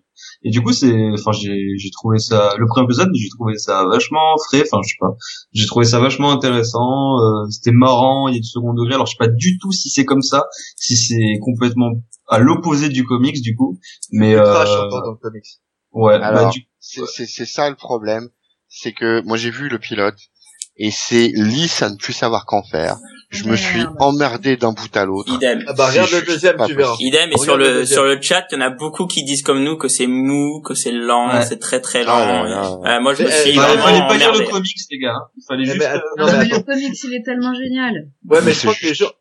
[0.44, 3.86] et du coup, c'est, enfin, j'ai, j'ai trouvé ça, le premier épisode, j'ai trouvé ça
[3.86, 5.16] vachement frais, enfin, je sais pas,
[5.52, 9.06] j'ai trouvé ça vachement intéressant, euh, c'était marrant, il y a du second degré, alors
[9.06, 10.46] je sais pas du tout si c'est comme ça,
[10.78, 11.92] si c'est complètement
[12.30, 13.78] à l'opposé du comics, du coup,
[14.14, 15.46] mais, euh, encore dans le comics.
[15.92, 18.30] ouais, bah, Alors, du- c'est c'est- c'est ça le problème,
[18.70, 20.18] c'est que moi j'ai vu le pilote
[20.80, 22.98] et c'est lisse à ne plus savoir qu'en faire.
[23.32, 25.32] Je me suis emmerdé d'un bout à l'autre.
[25.32, 25.64] Idem.
[25.68, 26.96] Ah bah, regarde le deuxième, tu verras.
[27.00, 29.24] Idem, et Regarde sur le le, sur le chat, il y en a beaucoup qui
[29.24, 31.46] disent comme nous que c'est mou, que c'est lent, Ouais.
[31.46, 32.44] c'est très très Ah lent.
[32.44, 32.98] là là.
[32.98, 34.40] Euh, moi, je me Mais, suis euh, il fallait, pas lire emmerdé.
[34.46, 37.14] le comics, les gars, il fallait Eh juste, attends, Non, mais mais le comics, il
[37.14, 37.94] est tellement génial.
[38.28, 39.12] Ouais, mais Mais je crois que les gens,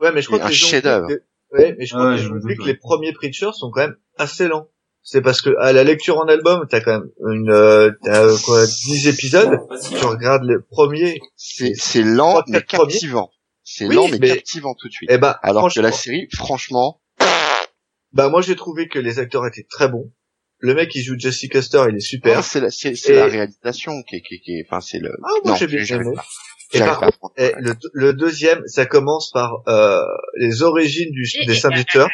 [0.00, 1.08] ouais, mais je crois que un les gens chef-d'œuvre.
[1.50, 2.66] Ouais, mais je crois Ouais, que ouais.
[2.68, 4.68] les premiers preachers sont quand même assez lents.
[5.08, 8.36] C'est parce que à la lecture en album, t'as quand même une, euh, t'as euh,
[8.44, 9.56] quoi, 10 épisodes.
[9.96, 11.20] Tu regardes les premiers.
[11.36, 13.30] C'est lent mais captivant.
[13.62, 15.08] C'est Oui, lent mais, mais- captivant tout de suite.
[15.12, 17.00] Eh ben, Alors que la série, franchement,
[18.12, 20.10] bah moi j'ai trouvé que les acteurs étaient très bons.
[20.58, 22.38] Le mec qui joue Jesse Custer, il est super.
[22.38, 24.80] ah, c'est la, c'est c'est Et- la réalisation qui est, qui est, qui est- enfin
[24.80, 25.10] c'est le.
[25.22, 26.14] Ah, moi non, j'ai bien aimé.
[26.72, 30.00] Et par contre, eh, le, le deuxième, ça commence par euh,
[30.36, 32.08] les origines du, des serviteurs.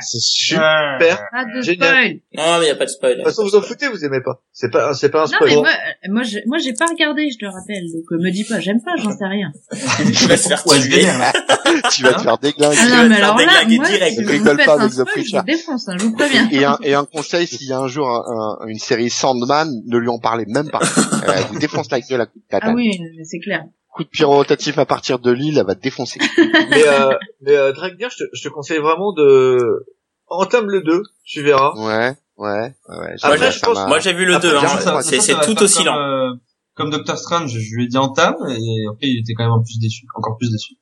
[0.00, 0.98] C'est super.
[1.32, 1.88] Pas de Génial.
[1.88, 2.20] spoil.
[2.34, 3.12] Non, mais y a pas de spoil.
[3.14, 4.40] De toute façon, vous en foutez, vous aimez pas.
[4.52, 5.48] C'est pas, c'est pas un Non, spoil.
[5.50, 7.82] mais moi, euh, moi, j'ai- moi, j'ai pas regardé, je te rappelle.
[7.92, 9.50] Donc, euh, me dis pas, j'aime pas, j'en sais rien.
[10.16, 11.00] tu vas se faire tuer.
[11.92, 12.76] tu vas te faire déglinguer.
[12.80, 14.16] Ah non, te mais alors là, déglinguer moi, direct.
[14.16, 16.48] si vous faites pas un spoil, je vous défonce, hein, je vous préviens.
[16.52, 19.68] Et un, et un conseil, s'il y a un jour un- un- une série Sandman,
[19.86, 20.80] ne lui en parlez même pas.
[21.36, 22.74] Elle vous défonce la gueule à coup de Ah katane.
[22.74, 23.64] oui, mais c'est clair.
[23.94, 26.20] Coup de pyro rotatif à partir de l'île, elle va te défoncer.
[26.70, 27.80] mais euh, mais euh, je
[28.16, 29.86] te, je te conseille vraiment de
[30.28, 31.72] entame le 2, tu verras.
[31.76, 33.14] Ouais, ouais, ouais.
[33.22, 35.02] Après, je pense- Moi, j'ai vu le Après, 2, ça, ça, hein.
[35.02, 35.98] C'est tout aussi comme, lent.
[35.98, 36.30] euh,
[36.74, 39.62] comme Doctor Strange, je lui ai dit entame, et après il était quand même un
[39.62, 40.74] plus déçu, encore plus déçu.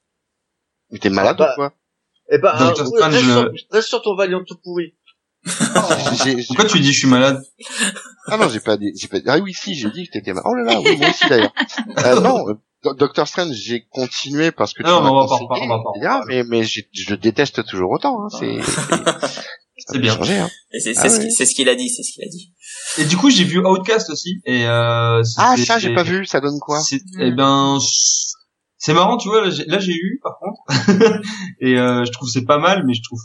[0.90, 1.72] Mais t'es malade Bah, ou quoi?
[2.30, 4.94] ben, Donc, euh, Strange, reste, sur, reste sur ton Valiant tout pourri.
[6.48, 7.42] Pourquoi tu dis je suis malade
[8.28, 10.44] Ah non, j'ai pas dit, j'ai pas Ah oui, si, j'ai dit que t'étais malade.
[10.50, 11.52] Oh là là, oui, moi aussi d'ailleurs.
[11.98, 12.54] Euh, non, euh,
[12.85, 16.24] Do- Doctor Strange, j'ai continué parce que tu Non, on va pas on va pas
[16.26, 18.28] mais, mais je déteste toujours autant, hein.
[18.38, 19.30] C'est, c'est,
[19.88, 20.16] C'est bien.
[20.16, 20.50] Changé, hein.
[20.72, 21.26] Et C'est Ah c'est ce ouais.
[21.26, 22.52] qui- c'est ce qu'il a dit, c'est ce qu'il a dit.
[22.98, 26.40] Et du coup, j'ai vu Outcast aussi, et euh, Ah, ça, j'ai pas vu, ça
[26.40, 26.80] donne quoi?
[26.80, 27.78] C'est, eh ben,
[28.78, 30.61] c'est marrant, tu vois, là, j'ai, là, j'ai eu, par contre,
[31.61, 33.20] et euh, je trouve c'est pas mal, mais je trouve,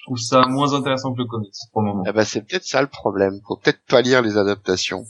[0.00, 2.04] je trouve ça moins intéressant que le comics, pour le moment.
[2.08, 3.34] Eh ben, c'est peut-être ça le problème.
[3.46, 5.04] Faut peut-être pas lire les adaptations.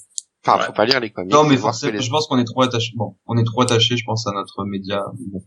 [0.44, 0.64] Enfin, Ouais.
[0.64, 1.30] faut pas lire les comics.
[1.32, 2.92] Non, mais forcément, les- je pense qu'on est trop attaché.
[2.96, 5.02] Bon, on est trop attaché, je pense, à notre média.
[5.30, 5.40] Bon.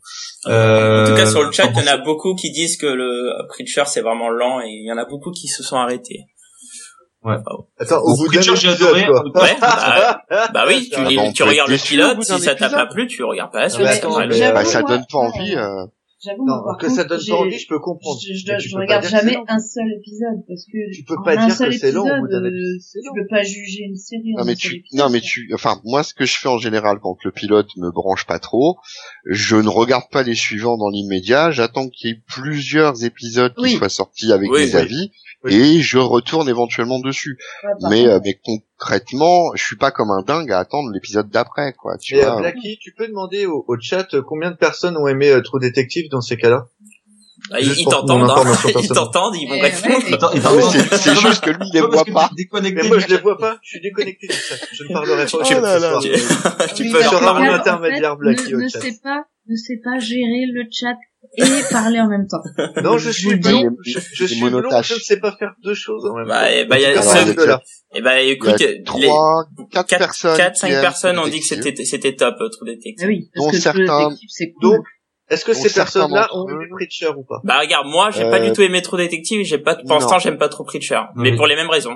[0.48, 2.04] Euh, En tout cas, sur le chat, il y en a 100%.
[2.06, 5.32] beaucoup qui disent que le Preacher, c'est vraiment lent et il y en a beaucoup
[5.32, 6.26] qui se sont arrêtés.
[7.80, 9.06] Attends, au bout d'un Preacher, j'ai adoré.
[9.06, 9.24] quoi.
[9.42, 10.22] Ouais, bah,
[10.54, 13.24] bah oui, tu, Ah bah, tu regardes le pilote, si ça t'a pas plu, tu
[13.24, 13.86] regardes pas la suite.
[13.86, 15.86] Ouais, mais- j'avoue, Bah, ça donne pas euh, envie, euh.
[16.26, 18.18] J'avoue, Non, que ça donne pas envie, je peux comprendre.
[18.22, 21.70] Je, regarde jamais un seul épisode parce que Tu peux en pas un dire seul
[21.72, 24.34] que c'est euh, C'est tu peux pas juger une série.
[24.36, 26.58] en Non mais tu, épisode, non mais tu, enfin moi ce que je fais en
[26.58, 28.78] général quand le pilote me branche pas trop,
[29.26, 33.72] je ne regarde pas les suivants dans l'immédiat, j'attends qu'il y ait plusieurs épisodes qui
[33.72, 34.82] soient sortis avec Oui, des oui.
[34.82, 35.12] avis
[35.44, 35.54] Oui.
[35.56, 37.38] et je retourne éventuellement dessus.
[37.64, 38.40] Ouais, Mais euh, mais
[38.78, 41.98] concrètement, je suis pas comme un dingue à attendre l'épisode d'après quoi.
[41.98, 42.42] Tu Et euh, vois.
[42.42, 45.60] Blacky, tu peux demander au, au chat euh, combien de personnes ont aimé euh, True
[45.60, 46.66] Detective dans ces cas-là?
[47.50, 48.44] Bah, ils t'entendent, hein.
[48.82, 50.34] ils t'entendent, ils vont Eh, répondre.
[50.34, 52.30] mais c'est juste que lui il les voit pas.
[52.62, 53.58] Mais moi, je les vois pas.
[53.62, 54.56] Je suis déconnecté du chat.
[54.72, 56.00] Je ne parlerai pas Oh là là.
[56.00, 56.68] soir.
[56.76, 57.50] Tu, peux leur parler.
[57.50, 60.96] intermédiaire Blacky au ne, pas, ne sait pas gérer le chat
[61.38, 62.42] et parler en même temps.
[62.84, 63.76] Non, je suis blond.
[63.86, 64.62] Je, je suis blond.
[64.82, 66.34] Je ne sais pas faire deux choses en même temps.
[66.34, 66.90] Bah, et bah, il y a
[67.40, 67.62] Alors,
[67.96, 70.38] et bah, Il y écoute, a trois, quatre, 4, personnes.
[70.38, 72.96] 4, qui 5 aiment personnes ont dit que c'était, c'était top, euh, True Detective.
[73.04, 74.62] Ah oui, parce Dont que certains- c'est cool.
[74.78, 74.86] Donc,
[75.30, 77.40] est-ce que ces personnes-là ont vu Preacher ou pas?
[77.44, 79.94] Bah, regarde, moi, j'ai pas Euh, du tout aimé True Detective et j'ai pas, pour
[79.96, 81.00] l'instant, j'aime pas trop Preacher.
[81.16, 81.38] Mais Oui.
[81.38, 81.96] pour les mêmes raisons.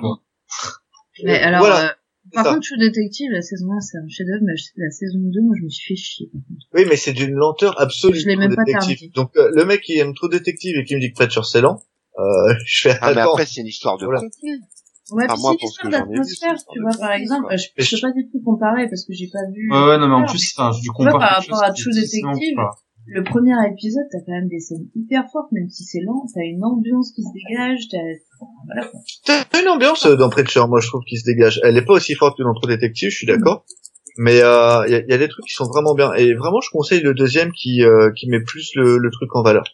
[1.24, 1.86] Mais alors, Voilà.
[1.86, 1.92] euh,
[2.32, 5.54] par contre, True Detective, la saison 1, c'est un chef-d'œuvre, mais la saison 2, moi,
[5.58, 6.26] je me suis fait chier.
[6.32, 6.66] par contre.
[6.74, 8.18] Oui, mais c'est d'une lenteur absolue.
[8.18, 8.96] Je l'ai True même pas Detective.
[8.98, 9.12] terminé.
[9.14, 11.60] Donc, euh, le mec qui aime trop Detective et qui me dit que Preacher c'est
[11.60, 11.82] lent,
[12.18, 12.22] euh,
[12.66, 14.20] je fais Ah, mais après, c'est une histoire de Voilà.
[15.10, 17.56] Ouais, Enfin, c'est une histoire d'atmosphère, tu vois, par exemple, quoi.
[17.56, 19.70] je, je peux pas du tout comparer parce que j'ai pas vu.
[19.72, 22.56] Ouais, ouais, non, mais en plus, enfin, je vois, compare par rapport à True Detective.
[23.10, 26.42] Le premier épisode, t'as quand même des scènes hyper fortes, même si c'est lent, t'as
[26.42, 27.98] une ambiance qui se dégage, t'as,
[28.66, 28.90] voilà.
[29.24, 31.60] T'as une ambiance euh, dans Preacher, moi je trouve qu'il se dégage.
[31.64, 33.64] Elle est pas aussi forte que dans True Detective, je suis d'accord.
[34.18, 36.12] Mais euh, il y, a, y a des trucs qui sont vraiment bien.
[36.14, 39.42] Et vraiment, je conseille le deuxième qui euh, qui met plus le, le truc en
[39.42, 39.64] valeur.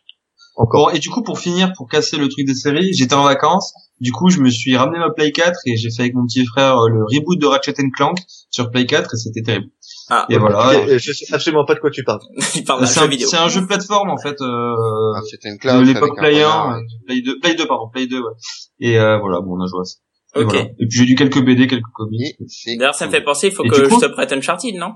[0.56, 0.86] Encore.
[0.86, 3.74] Bon, et du coup, pour finir, pour casser le truc des séries, j'étais en vacances.
[4.00, 6.44] Du coup, je me suis ramené ma Play 4 et j'ai fait avec mon petit
[6.44, 8.18] frère euh, le reboot de Ratchet Clank
[8.50, 9.70] sur Play 4 et c'était terrible.
[10.10, 10.74] Ah, Et voilà.
[10.88, 12.20] Et- je sais absolument pas de quoi tu parles.
[12.66, 13.26] parle C'est un, vidéo.
[13.28, 14.74] c'est un jeu de plateforme en fait, euh,
[15.16, 15.86] Ah, C'était une de classe.
[15.86, 16.76] l'époque avec un Play 1, renard.
[16.76, 18.32] euh, Play 2, Play 2 pardon, Play 2 ouais.
[18.80, 19.96] Et euh, voilà, bon, on a joué à ça.
[20.36, 20.50] Et, Ok.
[20.52, 20.62] voilà.
[20.64, 22.36] et puis j'ai lu quelques BD, quelques comics.
[22.78, 24.92] D'ailleurs, ça me fait penser, il faut Et que je te prête Uncharted, non?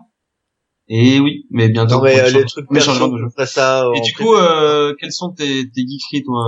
[0.88, 1.96] Et oui, mais bientôt.
[1.96, 3.24] Non mais euh, les trucs changera perso, de jeu.
[3.28, 3.84] je ferai ça.
[3.94, 6.42] Et du coup, euh, quels sont tes, tes geekeries, toi?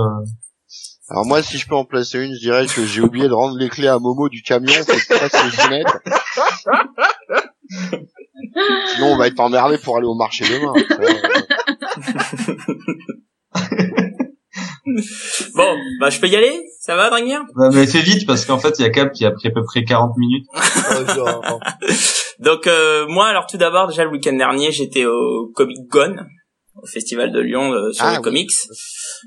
[1.09, 3.55] Alors moi, si je peux en placer une, je dirais que j'ai oublié de rendre
[3.57, 5.87] les clés à Momo du camion, faut je mette.
[8.95, 10.73] Sinon, on va être emmerdé pour aller au marché demain.
[15.55, 16.59] Bon, bah, je peux y aller?
[16.79, 17.41] Ça va, Dragmir?
[17.55, 19.51] Bah, Mais fais vite parce qu'en fait, il y a Cap qui a pris à
[19.51, 20.47] peu près 40 minutes.
[22.39, 26.15] Donc euh, moi, alors tout d'abord, déjà le week-end dernier, j'étais au Comic Con,
[26.81, 28.23] au Festival de Lyon euh, sur Ah les oui.
[28.23, 28.51] comics.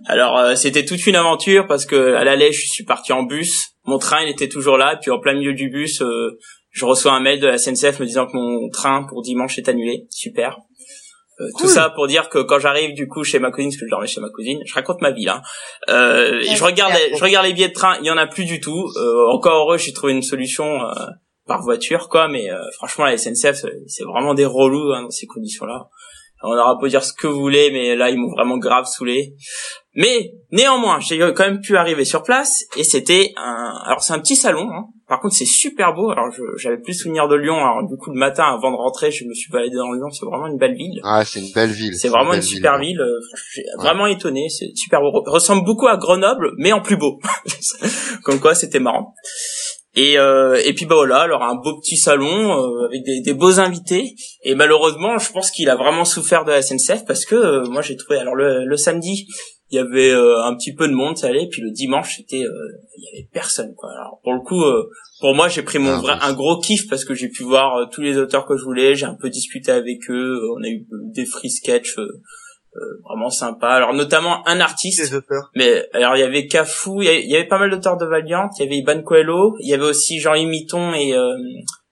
[0.07, 3.69] Alors euh, c'était toute une aventure parce que à l'aller, je suis parti en bus.
[3.85, 4.99] Mon train, il était toujours là.
[5.01, 6.37] Puis en plein milieu du bus, euh,
[6.75, 9.69] je reçois un mail de la SNCF me disant que mon train pour dimanche est
[9.69, 10.07] annulé.
[10.11, 10.59] Super.
[11.41, 13.87] Euh, Tout ça pour dire que quand j'arrive du coup chez ma cousine, parce que
[13.87, 15.43] je dormais chez ma cousine, je raconte ma vie là.
[15.89, 18.45] Euh, je regarde, les, je regarde les billets de train, il y en a plus
[18.45, 18.85] du tout.
[18.97, 20.95] Euh, encore heureux, j'ai trouvé une solution euh,
[21.47, 25.11] par voiture quoi, mais euh, franchement la SNCF c'est- c'est vraiment des relous hein, dans
[25.11, 25.89] ces conditions-là.
[26.47, 29.35] On aura beau dire ce que vous voulez, mais là ils m'ont vraiment grave saoulé.
[29.97, 33.73] Mais néanmoins, j'ai quand même pu arriver sur place et c'était un.
[33.87, 34.69] Alors c'est un petit salon.
[34.73, 34.87] Hein.
[35.07, 36.11] Par contre, c'est super beau.
[36.11, 37.55] Alors je- j'avais plus souvenir de Lyon.
[37.57, 40.11] Alors du coup le matin avant de rentrer, je me suis baladé dans Lyon.
[40.11, 41.01] C'est vraiment une belle ville.
[41.05, 41.95] Ah, c'est une belle ville.
[41.97, 43.01] C'est vraiment une super ville.
[43.79, 44.49] vraiment étonné.
[44.49, 45.13] C'est super beau.
[45.27, 47.21] Ressemble beaucoup à Grenoble, mais en plus beau.
[48.25, 49.15] Comme quoi, c'était marrant.
[49.97, 53.35] Et euh, et puis bah voilà, alors un beau petit salon euh, avec des, des
[53.35, 54.15] beaux invités.
[54.43, 57.81] Et malheureusement, je pense qu'il a vraiment souffert de la SNCF parce que euh, moi
[57.81, 58.19] j'ai trouvé.
[58.19, 59.27] Alors le, le samedi,
[59.71, 61.49] il y avait euh, un petit peu de monde, ça allait.
[61.51, 63.75] Puis le dimanche, c'était euh, il y avait personne.
[63.77, 63.91] Quoi.
[63.93, 66.89] Alors pour le coup, euh, pour moi, j'ai pris mon Ah, vrai un gros kiff
[66.89, 68.95] parce que j'ai pu voir tous les auteurs que je voulais.
[68.95, 70.39] J'ai un peu discuté avec eux.
[70.57, 72.21] On a eu des free sketch euh,
[73.05, 73.69] vraiment sympa.
[73.69, 75.01] Alors notamment un artiste.
[75.01, 75.51] les auteurs.
[75.55, 77.97] Mais alors il y avait Cafou, il y avait, il y avait pas mal d'auteurs
[77.97, 81.37] de Valiant, il y avait Iban Coelho, il y avait aussi Jean-Yves Mitton et euh,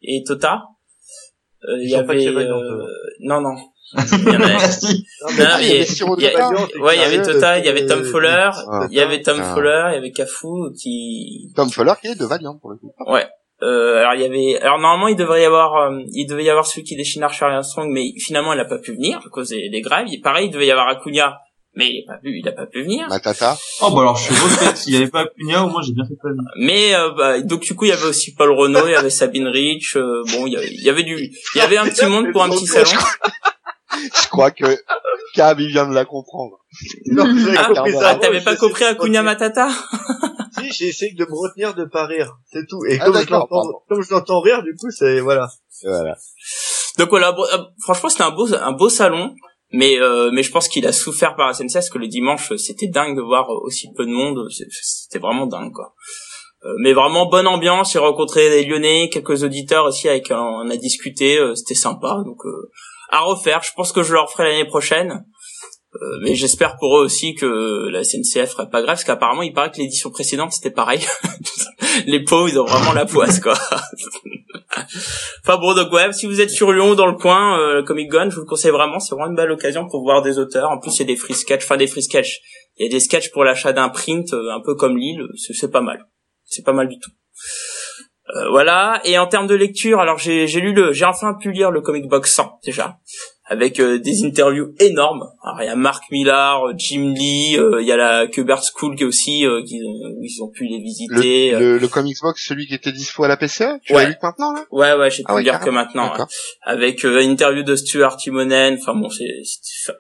[0.03, 0.62] et Tota.
[1.68, 2.87] Euh, il y avait euh,
[3.21, 3.55] non non.
[3.95, 5.05] Il y en avait- Merci.
[5.23, 8.87] Ah, ouais, il y avait Tota, il y euh, avait Tom euh, Fowler, Ah.
[8.90, 9.53] il y avait Tom Ah.
[9.55, 12.92] Fowler, il y avait Cafou qui Tom Fuller qui est de Valiant pour le coup.
[13.07, 13.27] ouais.
[13.62, 16.51] Euh, alors il y avait alors normalement il devrait y avoir euh, il devait y
[16.51, 19.51] avoir celui qui déchire Archer Armstrong mais finalement il a pas pu venir à cause
[19.51, 20.09] des, des grèves.
[20.11, 21.38] Et pareil, il devait y avoir Acuna
[21.75, 23.07] mais il a pas pu il a pas pu venir.
[23.09, 23.57] Matata.
[23.81, 24.77] Oh bah alors je suis refait.
[24.77, 27.62] S'il y avait pas Cunha, au moins j'ai bien fait pas Mais euh, bah, donc
[27.62, 30.46] du coup il y avait aussi Paul Renault, il y avait Sabine Rich, euh, bon
[30.46, 32.51] il y avait, il y avait du il y avait un petit monde pour un
[32.51, 32.90] petit salon.
[33.92, 34.64] Je crois que
[35.35, 36.59] Cab, il vient de la comprendre.
[37.07, 39.24] Non, j'avais Ah, compris ça Ah, t'avais pas compris Acuna Ok.
[39.24, 39.68] Matata
[40.59, 42.85] Si, j'ai essayé de me retenir de pas rire, c'est tout.
[42.88, 45.48] Et Ah, comme je l'entends, rire, du coup, c'est voilà.
[45.85, 46.14] Voilà.
[46.98, 49.35] Donc voilà, bon, euh, franchement c'était un beau un beau salon,
[49.72, 52.52] mais euh, mais je pense qu'il a souffert par la SNCF parce que le dimanche
[52.57, 55.94] c'était dingue de voir aussi peu de monde, c'était vraiment dingue quoi.
[56.64, 60.68] Euh, mais vraiment bonne ambiance, j'ai rencontré des Lyonnais, quelques auditeurs aussi avec qui on
[60.70, 62.70] a discuté, euh, c'était sympa donc euh,
[63.12, 63.62] à refaire.
[63.62, 65.25] Je pense que je le referai l'année prochaine.
[65.94, 69.53] Euh, mais j'espère pour eux aussi que la SNCF ferait pas grave, parce qu'apparemment il
[69.53, 71.05] paraît que l'édition précédente c'était pareil.
[72.07, 73.53] Les pauvres ils ont vraiment la poisse quoi.
[74.75, 78.31] enfin bon donc ouais, si vous êtes sur Lyon dans le coin, euh, Comic Con,
[78.31, 80.70] je vous le conseille vraiment, c'est vraiment une belle occasion pour voir des auteurs.
[80.70, 82.40] En plus il y a des free sketch, enfin des free sketch.
[82.79, 85.70] Il y a des sketchs pour l'achat d'un print, euh, un peu comme Lille, c'est
[85.70, 86.07] pas mal.
[86.46, 87.11] C'est pas mal du tout.
[88.35, 89.01] Euh, voilà.
[89.05, 92.09] Et en termes de lecture, alors j'ai lu le, j'ai enfin pu lire le comic
[92.09, 92.99] box 100 déjà,
[93.45, 95.29] avec euh, des interviews énormes.
[95.42, 98.62] Alors il y a Mark Millar, euh, Jim Lee, euh, il y a la Kubert
[98.62, 101.51] School qui aussi qui ils ont pu les visiter.
[101.53, 104.05] Le, le, Comics Box, celui qui était dispo à la PCA, tu ouais.
[104.05, 104.64] l'as lu maintenant là?
[104.71, 106.12] Ouais ouais, j'ai pu ah dire que maintenant.
[106.62, 109.29] Avec une interview de Stuart Timonen, enfin bon c'est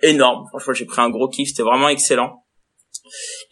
[0.02, 0.46] énorme.
[0.48, 2.41] Franchement j'ai pris un gros kiff, c'était vraiment excellent.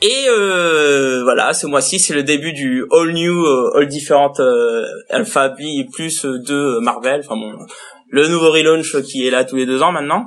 [0.02, 5.50] Et euh, voilà, ce mois-ci, c'est le début du All New, All Different euh, Alpha
[5.50, 5.60] B
[5.92, 7.20] plus de Marvel.
[7.24, 7.52] Enfin bon,
[8.08, 10.26] le nouveau relaunch qui est là tous les deux ans maintenant.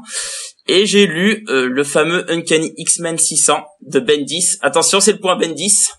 [0.67, 4.57] Et j'ai lu euh, le fameux Uncanny X-Men 600 de Bendis.
[4.61, 5.89] Attention, c'est le point Bendis.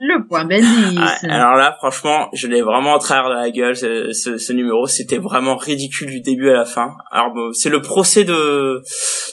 [0.00, 0.98] Le point Bendis.
[1.28, 4.88] alors là, franchement, je l'ai vraiment en travers de la gueule, ce, ce, numéro.
[4.88, 6.96] C'était vraiment ridicule du début à la fin.
[7.12, 8.82] Alors, c'est le procès de,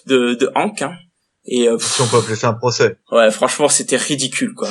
[0.06, 0.94] de, de Hank, hein.
[1.46, 2.98] Et euh, si on peut appeler ça un procès.
[3.12, 4.70] Ouais, franchement, c'était ridicule, quoi.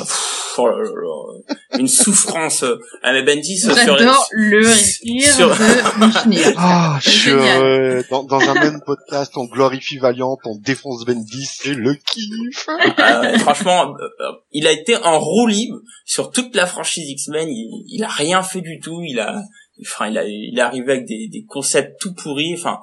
[0.57, 2.65] oh là là Une souffrance.
[3.03, 5.49] Ah mais Bendis sur le rire sur...
[5.49, 8.09] de Ah, je...
[8.09, 12.69] dans, dans un même podcast, on glorifie Valiant, on défonce Bendis, c'est le kiff.
[12.99, 17.49] Ah franchement, euh, il a été en roue libre sur toute la franchise X-Men.
[17.49, 19.03] Il, il a rien fait du tout.
[19.03, 19.43] Il a
[19.83, 22.81] enfin il a il est arrivé avec des, des concepts tout pourris enfin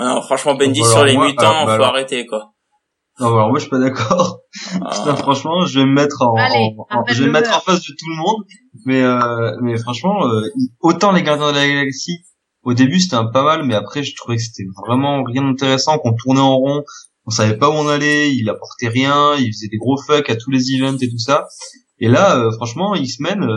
[0.00, 2.51] oh, franchement Bendis sur les mutants bah faut arrêter quoi
[3.22, 4.40] non, alors moi je suis pas d'accord.
[4.80, 5.16] Ah.
[5.16, 6.34] franchement, je vais me mettre en,
[7.08, 8.44] je vais me mettre en face de tout le monde.
[8.84, 10.42] Mais euh, mais franchement, euh,
[10.80, 12.24] autant les Gardiens de la Galaxie,
[12.62, 15.98] au début c'était un pas mal, mais après je trouvais que c'était vraiment rien d'intéressant,
[15.98, 16.84] qu'on tournait en rond,
[17.26, 20.36] on savait pas où on allait, il apportait rien, il faisait des gros fucks à
[20.36, 21.46] tous les events et tout ça.
[21.98, 23.56] Et là, euh, franchement, X-Men, euh,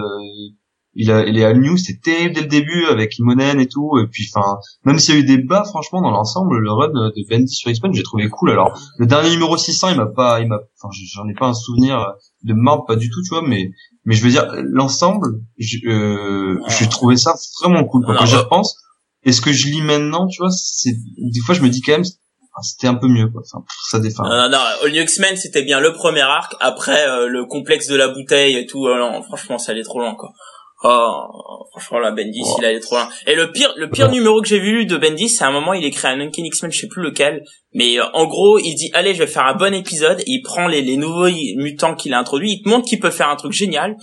[0.95, 3.99] il a, il est à New, c'était terrible dès le début avec Imonen et tout.
[3.99, 6.88] Et puis, enfin, même s'il y a eu des bas, franchement, dans l'ensemble, le run
[6.88, 8.51] de Bendy sur X-Men, j'ai trouvé cool.
[8.51, 11.53] Alors, le dernier numéro 600, il m'a pas, il m'a, enfin, j'en ai pas un
[11.53, 13.71] souvenir de marbre, pas du tout, tu vois, mais,
[14.05, 15.41] mais je veux dire, l'ensemble,
[15.86, 18.05] euh, j'ai trouvé ça vraiment cool.
[18.05, 18.77] Quand j'y repense,
[19.23, 21.93] et ce que je lis maintenant, tu vois, c'est, des fois, je me dis quand
[21.93, 22.05] même,
[22.62, 25.63] c'était un peu mieux quoi enfin ça défend non non, non All New X-Men c'était
[25.63, 29.21] bien le premier arc après euh, le complexe de la bouteille et tout euh, non,
[29.23, 30.31] franchement ça allait trop loin quoi
[30.88, 33.10] Oh, franchement, la Bendis, il allait trop loin.
[33.26, 35.74] Et le pire, le pire numéro que j'ai vu de Bendis, c'est à un moment,
[35.74, 37.43] il écrit un Uncanny X-Men, je sais plus lequel,
[37.74, 40.67] mais euh, en gros, il dit, allez, je vais faire un bon épisode, il prend
[40.67, 43.52] les, les nouveaux mutants qu'il a introduits, il te montre qu'il peut faire un truc
[43.52, 43.98] génial,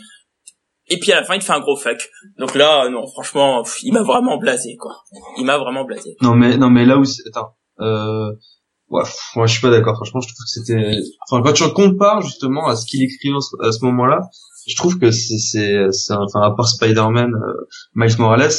[0.88, 1.98] et puis à la fin, il te fait un gros fuck.
[2.38, 5.04] Donc là, non, franchement, il m'a vraiment blasé, quoi.
[5.38, 6.16] Il m'a vraiment blasé.
[6.20, 8.32] Non, mais, non, mais là où attends, euh,
[8.88, 9.04] ouais,
[9.36, 9.94] moi, je suis pas d'accord.
[9.94, 10.96] Franchement, je trouve que c'était,
[11.30, 13.30] enfin, quand tu compares, justement, à ce qu'il écrit
[13.62, 14.18] à ce moment-là,
[14.66, 18.52] je trouve que c'est c'est enfin à part Spider-Man euh, Miles Morales.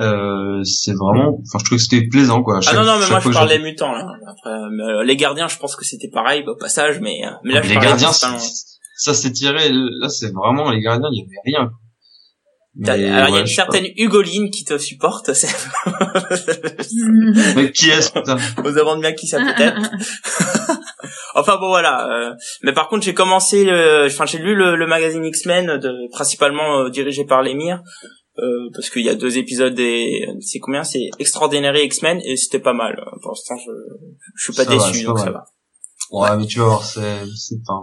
[0.00, 2.60] Euh, c'est vraiment enfin je trouve que c'était plaisant quoi.
[2.66, 4.06] Ah non non mais moi je parle des mutants là.
[4.26, 7.62] Après euh, les gardiens je pense que c'était pareil au passage mais euh, mais là
[7.62, 9.68] je les gardiens ça s'est tiré.
[9.70, 11.70] Là c'est vraiment les gardiens il y avait rien.
[12.74, 15.30] Mais alors il y a une certaine Hugoline qui te supporte.
[17.54, 18.36] mais qui est-ce putain?
[18.64, 19.78] Vous avez bien qui ça peut être.
[21.34, 22.08] enfin bon voilà.
[22.08, 24.06] Euh, mais par contre j'ai commencé, le...
[24.06, 26.10] enfin j'ai lu le, le magazine X-Men, de...
[26.12, 27.80] principalement euh, dirigé par l'émir.
[28.38, 30.84] Euh, parce qu'il y a deux épisodes des c'est combien?
[30.84, 33.72] C'est Extraordinary X-Men et c'était pas mal pour l'instant je
[34.36, 35.44] je suis pas déçu donc ça va
[36.12, 37.74] ouais, mais tu vas voir c'est c'est pas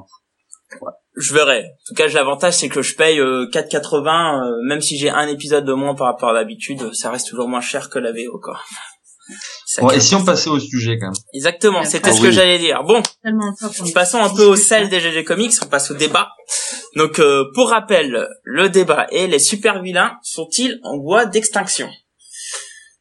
[0.81, 1.65] ouais je verrai.
[1.65, 5.27] En tout cas, l'avantage c'est que je paye euh, 4,80 euh, même si j'ai un
[5.27, 8.39] épisode de moins par rapport à l'habitude, ça reste toujours moins cher que la VO
[8.41, 8.59] quoi.
[9.79, 12.83] Bon, et si on passait au sujet quand même Exactement, c'était ce que j'allais dire.
[12.83, 13.01] Bon,
[13.93, 16.29] passons un peu au sel des GG Comics, on passe au débat.
[16.95, 21.89] Donc euh, pour rappel, le débat est les super vilains sont-ils en voie d'extinction?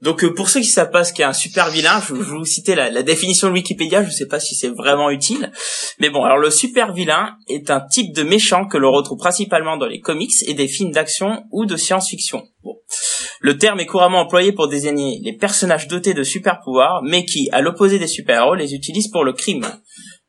[0.00, 2.74] Donc euh, pour ceux qui savent pas ce qu'est un super vilain, je, vous citer
[2.76, 5.50] la, définition de Wikipédia, je sais pas si c'est vraiment utile,
[5.98, 9.76] mais bon, alors le super vilain est un type de méchant que l'on retrouve principalement
[9.76, 12.46] dans les comics et des films d'action ou de science-fiction.
[12.62, 12.76] Bon.
[13.40, 17.48] Le terme est couramment employé pour désigner les personnages dotés de super pouvoirs, mais qui,
[17.50, 19.66] à l'opposé des super-héros, les utilisent pour le crime.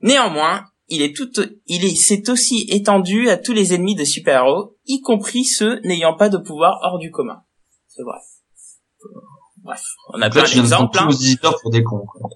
[0.02, 1.30] Néanmoins, il est tout,
[1.68, 6.16] il est, c'est aussi étendu à tous les ennemis de super-héros, y compris ceux n'ayant
[6.16, 7.44] pas de pouvoir hors du commun.
[7.88, 8.18] C'est vrai.
[9.70, 9.84] Bref,
[10.16, 10.98] on a plein d'exemples.
[10.98, 11.08] Hein.
[11.08, 12.04] aux pour des cons.
[12.08, 12.30] Quoi.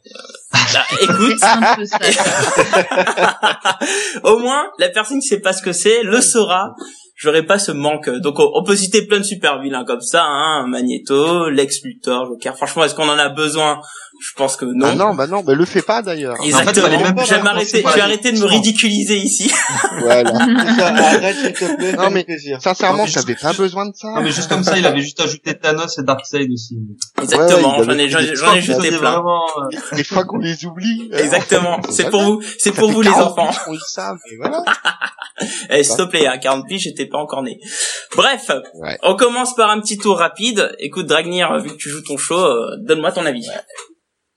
[0.51, 1.39] Bah, écoute,
[4.23, 6.75] au moins la personne qui sait pas ce que c'est le saura.
[7.15, 8.07] J'aurais pas ce manque.
[8.07, 12.55] Donc on, peut citer plein de super vilains comme ça, hein, Magneto, Lex Luthor, Joker.
[12.55, 13.81] Franchement, est-ce qu'on en a besoin
[14.23, 14.87] je pense que non.
[14.89, 16.37] Ah non, bah non, mais le fais pas d'ailleurs.
[16.41, 16.87] Exactement.
[16.87, 19.51] En fait, vais m'arrêter, je vais arrêter de me ridiculiser ici.
[19.99, 20.31] voilà.
[20.79, 21.91] Arrête, s'il te plaît.
[21.93, 22.25] Non, mais
[22.59, 24.07] sincèrement, j'avais pas besoin de ça.
[24.07, 26.77] Non, mais juste comme ça, il avait juste ajouté Thanos et Darkseid aussi.
[27.21, 27.83] Exactement.
[27.83, 29.21] j'en ai, j'en ai, jeté plein.
[29.21, 31.09] Euh, des fois qu'on les oublie.
[31.11, 31.81] Exactement.
[31.89, 33.51] C'est pour vous, c'est pour vous les enfants.
[33.71, 34.63] Ils savent, mais voilà.
[35.71, 37.59] Eh, s'il te plaît, à 40 piges, j'étais pas encore né.
[38.15, 38.51] Bref,
[39.01, 40.75] on commence par un petit tour rapide.
[40.77, 43.47] Écoute, Dragnir, vu que tu joues ton show, euh, donne-moi ton avis.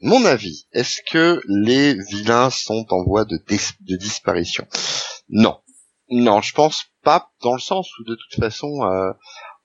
[0.01, 4.67] Mon avis, est-ce que les vilains sont en voie de, dis- de disparition?
[5.29, 5.59] Non.
[6.09, 9.11] Non, je pense pas dans le sens où de toute façon euh,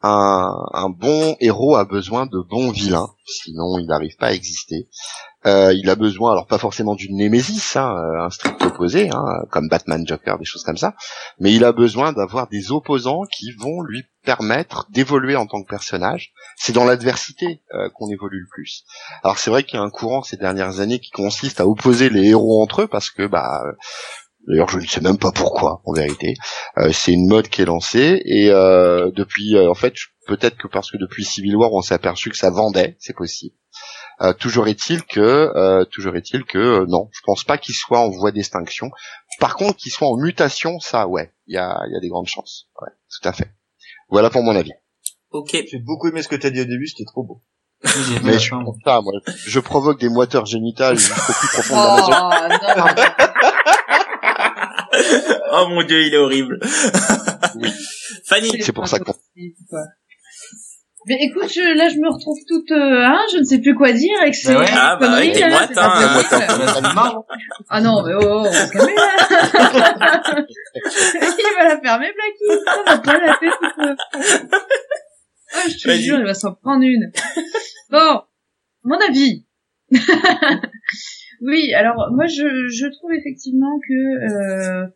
[0.01, 4.89] un, un bon héros a besoin de bons vilains, sinon il n'arrive pas à exister.
[5.45, 9.23] Euh, il a besoin, alors pas forcément d'une némésis, hein, euh, un strict opposé, hein,
[9.51, 10.95] comme Batman, Joker, des choses comme ça,
[11.39, 15.69] mais il a besoin d'avoir des opposants qui vont lui permettre d'évoluer en tant que
[15.69, 16.33] personnage.
[16.55, 18.83] C'est dans l'adversité euh, qu'on évolue le plus.
[19.23, 22.09] Alors c'est vrai qu'il y a un courant ces dernières années qui consiste à opposer
[22.09, 23.71] les héros entre eux parce que bah euh,
[24.47, 26.33] D'ailleurs, je ne sais même pas pourquoi, en vérité.
[26.77, 29.93] Euh, c'est une mode qui est lancée et euh, depuis, euh, en fait,
[30.27, 33.55] peut-être que parce que depuis Civil War, on s'est aperçu que ça vendait, c'est possible.
[34.21, 38.09] Euh, toujours est-il que, euh, toujours est-il que, non, je pense pas qu'il soit en
[38.09, 38.89] voie d'extinction.
[39.39, 42.27] Par contre, qu'il soit en mutation, ça, ouais, il y a, y a des grandes
[42.27, 42.67] chances.
[42.81, 43.51] Ouais, tout à fait.
[44.11, 44.71] Voilà pour mon avis.
[45.31, 45.51] Ok.
[45.71, 47.41] J'ai beaucoup aimé ce que t'as dit au début, c'était trop beau.
[48.23, 48.51] Mais je suis
[48.85, 53.11] ça, moi, je provoque des moiteurs génitales jusqu'au plus profond de Oh, la maison.
[55.53, 56.59] oh mon dieu, il est horrible.
[57.55, 57.71] Oui.
[58.25, 58.49] Fanny.
[58.61, 59.79] C'est pour ça qu'on- Quoi?
[61.07, 63.91] Mais écoute, je, là, je me retrouve toute, euh, hein, je ne sais plus quoi
[63.91, 64.65] dire, et que c'est Bah ouais.
[64.71, 67.23] Ah, bah là, moite, hein.
[67.69, 70.45] Ah non, mais oh, oh, on va se calmer, là.
[71.39, 72.63] il va la fermer, Blacky.
[72.65, 73.51] Ça va pas la tête.
[73.59, 73.95] toute, euh.
[75.53, 77.11] Ah, je te jure, il va s'en prendre une.
[77.89, 78.21] Bon,
[78.83, 79.45] mon avis.
[81.41, 84.87] oui, alors moi je, je trouve effectivement que euh,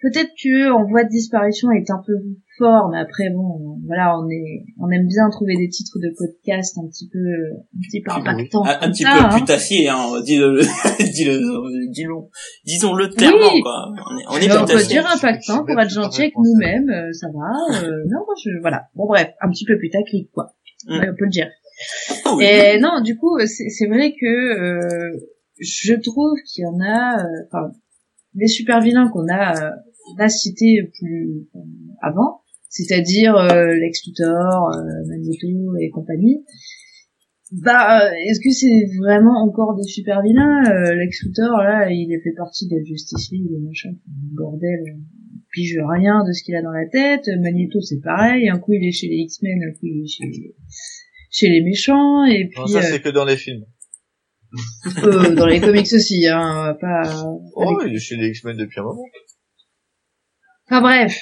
[0.00, 2.12] peut-être que en voie de disparition est un peu
[2.58, 6.76] fort, mais après bon, voilà, on est, on aime bien trouver des titres de podcast
[6.78, 8.64] un petit peu, un petit peu impactants.
[8.64, 9.38] Un, un petit ça, peu hein.
[9.38, 10.04] putassier, hein.
[10.24, 10.60] Dis-le,
[10.98, 12.14] dis-le, dis-le,
[12.66, 13.60] disons-le clairement, Oui.
[13.62, 13.92] quoi.
[14.10, 14.88] On est, on est on peut putassier.
[15.00, 17.78] dire impactant pour être gentil avec nous-mêmes, euh, ça va.
[17.86, 18.84] Euh, non, moi, je, voilà.
[18.94, 20.54] Bon bref, un petit peu putaclic quoi.
[20.86, 20.92] Mm.
[20.98, 21.48] Ouais, on peut le dire.
[22.26, 22.44] Oh, oui.
[22.44, 25.16] Et non, du coup, c'est c'est vrai que euh,
[25.60, 27.70] je trouve qu'il y en a, euh, enfin,
[28.34, 29.70] les super vilains qu'on a, euh,
[30.16, 31.58] on a cités plus euh,
[32.02, 36.44] avant, c'est-à-dire euh, Lex Luthor, euh, Magneto et compagnie.
[37.50, 42.08] Bah, euh, est-ce que c'est vraiment encore des super vilains euh, Lex Luthor, là, il
[42.22, 44.80] fait partie de la Justice League, et machin, bordel,
[45.50, 47.24] pige rien de ce qu'il a dans la tête.
[47.40, 50.54] Magneto, c'est pareil, un coup il est chez les X-Men, un coup il est chez,
[51.30, 53.64] chez les méchants, et puis Non, ça c'est que dans les films.
[55.04, 57.24] euh, dans les comics aussi, hein, pas...
[57.54, 59.04] Oh, il est chez les X-Men depuis un moment.
[60.70, 61.16] Enfin bref,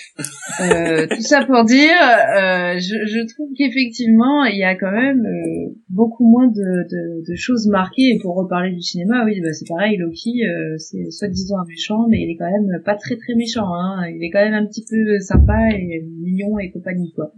[0.61, 5.24] euh, tout ça pour dire, euh, je, je trouve qu'effectivement, il y a quand même
[5.24, 6.52] euh, beaucoup moins de,
[6.90, 8.11] de, de choses marquées.
[8.14, 12.09] Et pour reparler du cinéma, oui, bah, c'est pareil, Loki, euh, c'est soi-disant un méchant,
[12.09, 13.72] mais il est quand même pas très très méchant.
[13.72, 14.09] Hein.
[14.09, 17.30] Il est quand même un petit peu sympa et mignon et compagnie, quoi.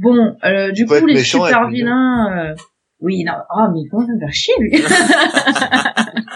[0.00, 2.50] Bon, euh, du coup, les super vilains...
[2.50, 2.54] euh,
[3.00, 4.72] Oui, non, oh, mais comment ça me faire chier, lui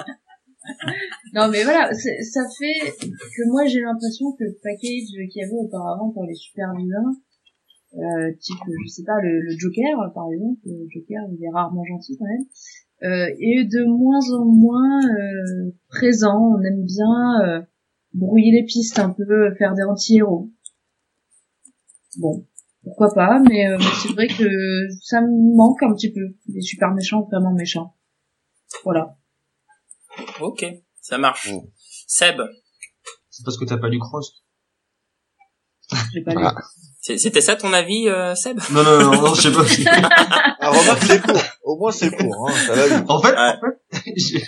[1.34, 5.54] Non, mais voilà, ça fait que moi j'ai l'impression que le package qu'il y avait
[5.54, 7.16] auparavant pour les super vilains,
[7.94, 11.84] euh, type, je sais pas, le, le Joker, par exemple, le Joker, il est rarement
[11.84, 12.44] gentil quand même,
[13.10, 16.56] euh, est de moins en moins euh, présent.
[16.56, 17.62] On aime bien euh,
[18.14, 20.50] brouiller les pistes un peu, faire des anti-héros.
[22.18, 22.46] Bon,
[22.84, 24.44] pourquoi pas, mais, euh, c'est vrai que
[25.02, 27.94] ça me manque un petit peu, des super méchants vraiment méchants.
[28.84, 29.16] Voilà.
[30.40, 30.64] Ok,
[31.02, 31.50] ça marche.
[32.06, 32.40] Seb,
[33.28, 34.42] C'est parce que t'as pas lu Cross.
[36.14, 36.36] J'ai pas lu.
[36.40, 36.54] Voilà.
[37.02, 38.58] c'est- c'était ça ton avis, euh, Seb?
[38.70, 39.64] Non, non, non, non, je sais pas.
[40.64, 41.42] Ah, remarque, c'est court.
[41.64, 42.52] Au moins, c'est court, hein.
[42.66, 43.04] Ça va.
[43.08, 43.54] En fait, Ouais.
[43.58, 44.38] en fait, je,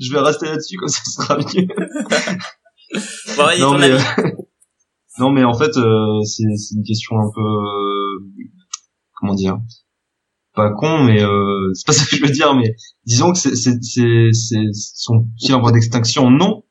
[0.00, 1.66] je vais rester là-dessus comme ça ce sera mieux.
[3.36, 4.04] Bon, non, ton mais, avis.
[4.18, 4.30] euh,
[5.18, 8.18] non, mais en fait, euh, c'est, c'est une question un peu, euh,
[9.14, 9.58] comment dire,
[10.54, 12.74] pas con, mais euh, c'est pas ça que je veux dire, mais
[13.06, 16.64] disons que c'est, c'est, c'est, c'est sont-ils en voie d'extinction Non.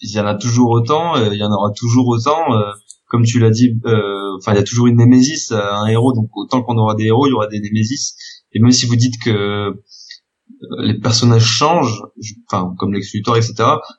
[0.00, 2.54] Il y en a toujours autant, euh, il y en aura toujours autant.
[2.54, 2.70] euh,
[3.08, 6.12] comme tu l'as dit, euh, enfin, il y a toujours une némésis à un héros,
[6.12, 8.14] donc autant qu'on aura des héros, il y aura des némésis.
[8.52, 9.72] Et même si vous dites que euh,
[10.82, 13.54] les personnages changent, je- enfin comme Lex Luthor, etc.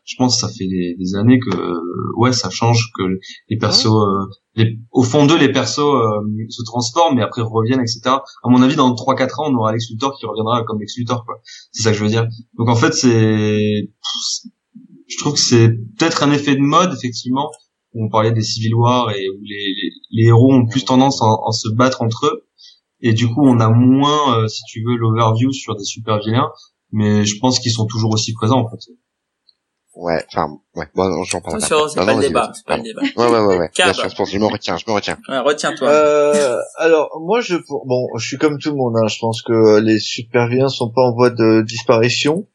[0.06, 1.80] Je pense que ça fait des, des années que euh,
[2.18, 3.04] ouais, ça change, que
[3.50, 4.26] les persos, euh,
[4.56, 6.20] les, au fond d'eux, les persos euh,
[6.50, 8.02] se transforment, mais après reviennent, etc.
[8.44, 11.24] À mon avis, dans 3-4 ans, on aura Lex Luthor qui reviendra comme Lex Luthor,
[11.26, 11.36] quoi.
[11.72, 12.28] C'est ça que je veux dire.
[12.58, 13.90] Donc en fait, c'est,
[15.08, 17.50] je trouve que c'est peut-être un effet de mode, effectivement.
[17.94, 21.22] où On parlait des Civil War et où les, les, les héros ont plus tendance
[21.22, 22.46] à, à se battre entre eux.
[23.02, 26.52] Et du coup, on a moins, euh, si tu veux, l'overview sur des super vilains.
[26.92, 28.80] Mais je pense qu'ils sont toujours aussi présents, en fait.
[29.96, 32.78] Ouais, enfin, ouais, bon, j'en parle Attention, c'est Non, pas non, le débat, c'est pas
[32.78, 33.02] le débat.
[33.02, 33.70] Ouais, ouais, ouais, ouais.
[33.76, 35.18] Bien sûr, je pense, je me retiens, je me retiens.
[35.28, 35.90] Ouais, retiens-toi.
[35.90, 39.08] Euh, alors, moi, je, bon, je suis comme tout le monde, hein.
[39.08, 42.48] Je pense que les super vilains sont pas en voie de disparition.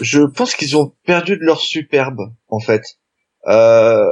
[0.00, 2.82] je pense qu'ils ont perdu de leur superbe en fait.
[3.46, 4.04] Euh,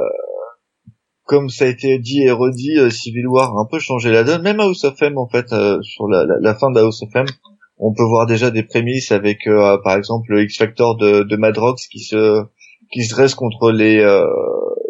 [1.25, 4.23] comme ça a été dit et redit, euh, Civil War a un peu changé la
[4.23, 4.41] donne.
[4.41, 7.15] Même House of M en fait, euh, sur la, la, la, fin de House of
[7.15, 7.25] M,
[7.77, 11.35] on peut voir déjà des prémices avec, euh, par exemple, le X Factor de, de
[11.37, 12.43] Madrox qui se
[12.91, 14.05] qui se dresse contre les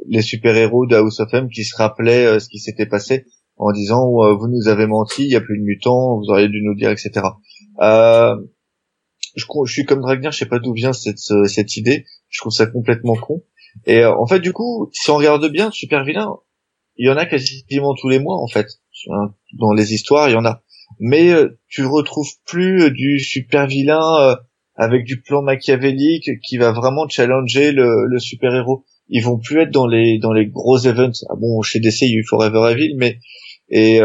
[0.09, 3.25] les super héros de House of M qui se rappelaient ce qui s'était passé
[3.55, 6.61] en disant vous nous avez menti, il y a plus de mutants, vous auriez dû
[6.63, 7.21] nous dire, etc.
[7.81, 8.35] Euh,
[9.35, 12.05] je, je suis comme Dragner, je sais pas d'où vient cette, cette idée.
[12.29, 13.43] Je trouve ça complètement con.
[13.85, 16.35] Et euh, en fait, du coup, si on regarde bien, super vilain,
[16.95, 18.67] il y en a quasiment tous les mois en fait.
[19.59, 20.61] Dans les histoires, il y en a.
[20.99, 24.35] Mais euh, tu retrouves plus du super vilain euh,
[24.75, 28.85] avec du plan machiavélique qui va vraiment challenger le, le super héros.
[29.09, 31.25] Ils vont plus être dans les dans les gros events.
[31.29, 33.19] Ah bon, chez DC, il y a eu Forever Evil, mais
[33.69, 33.99] et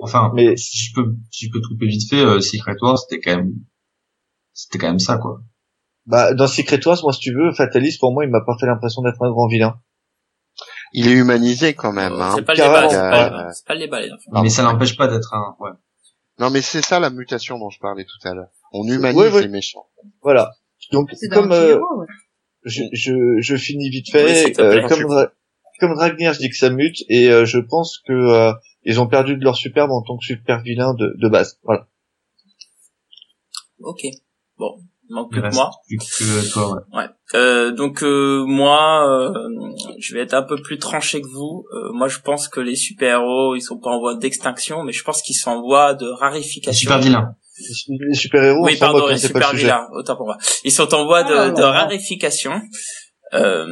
[0.00, 3.20] enfin, mais si je peux si je peux te couper vite fait, Secret Wars, c'était
[3.20, 3.52] quand même
[4.52, 5.40] c'était quand même ça, quoi.
[6.10, 8.66] Bah, dans Secret Wars, moi, si tu veux, Fatalis, pour moi, il m'a pas fait
[8.66, 9.80] l'impression d'être un grand vilain.
[10.92, 12.14] Il est humanisé quand même.
[12.14, 12.32] Hein.
[12.34, 12.88] C'est pas, le débat,
[13.52, 14.42] c'est pas, le débat, les enfants.
[14.42, 15.54] Mais ça n'empêche pas d'être un.
[15.60, 15.70] Ouais.
[16.40, 18.48] Non, mais c'est ça la mutation dont je parlais tout à l'heure.
[18.72, 19.86] On humanise les méchants.
[20.20, 20.50] Voilà.
[20.90, 21.78] Donc, comme euh,
[22.64, 25.28] je, je, je finis vite fait, euh, comme
[25.78, 28.52] comme Ragnar, je dis que ça mute, et euh, je pense que euh,
[28.82, 31.58] ils ont perdu de leur superbe en tant que super vilain de, de base.
[31.62, 31.86] Voilà.
[33.78, 34.00] Ok.
[34.58, 34.78] Bon,
[35.10, 35.70] manque plus que moi.
[35.88, 36.98] que toi, ouais.
[36.98, 37.06] ouais.
[37.34, 39.32] Euh, donc euh, moi, euh,
[39.98, 41.64] je vais être un peu plus tranché que vous.
[41.72, 45.04] Euh, moi, je pense que les super-héros, ils sont pas en voie d'extinction, mais je
[45.04, 46.72] pense qu'ils sont en voie de rarification.
[46.72, 47.34] Super vilains.
[47.88, 48.64] Les super-héros.
[48.64, 49.86] Oui, pardon, les super vilains.
[49.92, 50.38] Autant pour moi.
[50.64, 52.52] Ils sont en voie de, ah, de rarification.
[53.32, 53.66] Euh,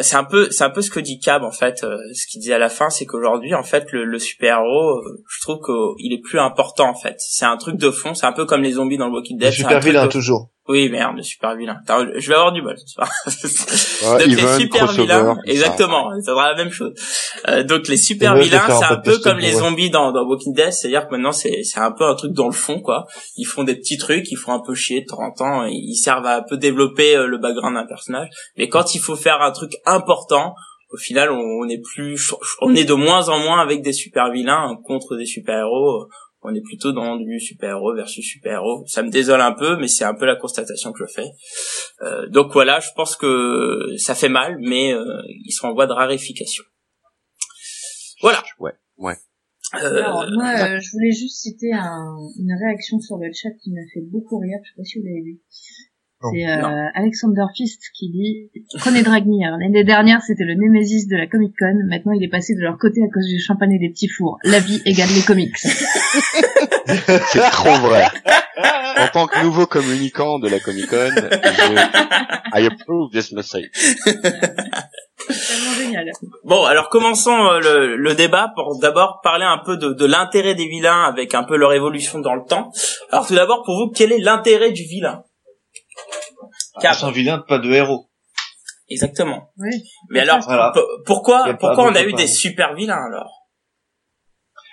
[0.00, 1.82] c'est un peu c'est un peu ce que dit Cab en fait.
[1.82, 4.98] Euh, ce qu'il dit à la fin c'est qu'aujourd'hui en fait le, le super héros
[4.98, 7.16] euh, je trouve qu'il est plus important en fait.
[7.18, 9.48] C'est un truc de fond c'est un peu comme les zombies dans le Walking Dead
[9.48, 11.78] le super vilain toujours oui, merde, super vilain.
[11.88, 13.10] je vais avoir du bol ce soir.
[14.20, 16.92] donc les super vilains, exactement, ça sera la même chose.
[17.48, 20.72] Euh, donc les super vilains, c'est un peu comme les zombies dans, dans Walking Dead,
[20.72, 23.06] c'est-à-dire que maintenant c'est c'est un peu un truc dans le fond quoi.
[23.36, 25.96] Ils font des petits trucs, ils font un peu chier de temps en temps, ils
[25.96, 28.28] servent à un peu développer euh, le background d'un personnage.
[28.56, 30.54] Mais quand il faut faire un truc important,
[30.92, 34.76] au final on, est plus, on est de moins en moins avec des super vilains
[34.84, 36.06] contre des super héros
[36.42, 38.84] on est plutôt dans du super-héros versus super-héros.
[38.86, 41.28] Ça me désole un peu, mais c'est un peu la constatation que je fais.
[42.02, 45.86] Euh, donc voilà, je pense que ça fait mal, mais euh, ils sont en voie
[45.86, 46.64] de raréfication.
[48.22, 48.42] Voilà.
[48.58, 49.16] Ouais, ouais.
[49.74, 53.70] Euh, Alors, moi, euh, je voulais juste citer un, une réaction sur le chat qui
[53.70, 54.58] m'a fait beaucoup rire.
[54.64, 55.40] Je sais pas si vous l'avez vu.
[56.22, 59.56] C'est euh, Alexander Fist qui dit Prenez Dragnir.
[59.58, 61.72] L'année dernière, c'était le Némésis de la Comic Con.
[61.88, 64.38] Maintenant, il est passé de leur côté à cause du champagne et des petits fours.
[64.44, 65.56] La vie égale les comics.
[66.86, 68.04] C'est trop vrai.
[68.98, 72.60] En tant que nouveau communicant de la Comic Con, je...
[72.60, 73.70] I approve this message.
[75.78, 76.10] Génial.
[76.44, 80.54] Bon, alors commençons euh, le, le débat pour d'abord parler un peu de, de l'intérêt
[80.54, 82.72] des vilains avec un peu leur évolution dans le temps.
[83.10, 85.22] Alors tout d'abord, pour vous, quel est l'intérêt du vilain?
[86.80, 88.10] C'est un vilain, pas de héros.
[88.88, 89.52] Exactement.
[89.56, 89.70] Oui.
[90.10, 90.40] Mais alors,
[91.06, 93.48] pourquoi, pourquoi on a eu des super vilains alors?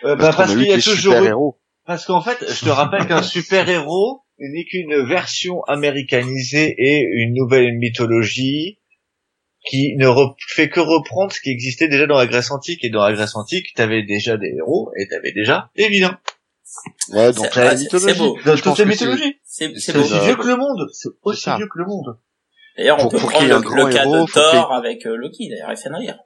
[0.04, 1.60] Euh, bah, Parce, qu'il y a toujours héros.
[1.86, 7.34] Parce qu'en fait, je te rappelle qu'un super héros n'est qu'une version américanisée et une
[7.34, 8.80] nouvelle mythologie
[9.70, 10.08] qui ne
[10.50, 12.84] fait que reprendre ce qui existait déjà dans la Grèce antique.
[12.84, 16.20] Et dans la Grèce antique, t'avais déjà des héros et t'avais déjà des vilains.
[17.10, 18.18] Ouais, donc la mythologie.
[18.20, 18.38] Beau.
[18.46, 19.36] Dans toutes les mythologies.
[19.44, 20.88] C'est aussi vieux que le monde.
[20.92, 22.18] C'est aussi vieux que le monde.
[22.78, 26.20] D'ailleurs, on peut prendre le, cas de Thor avec euh, Loki, d'ailleurs, il fait rire.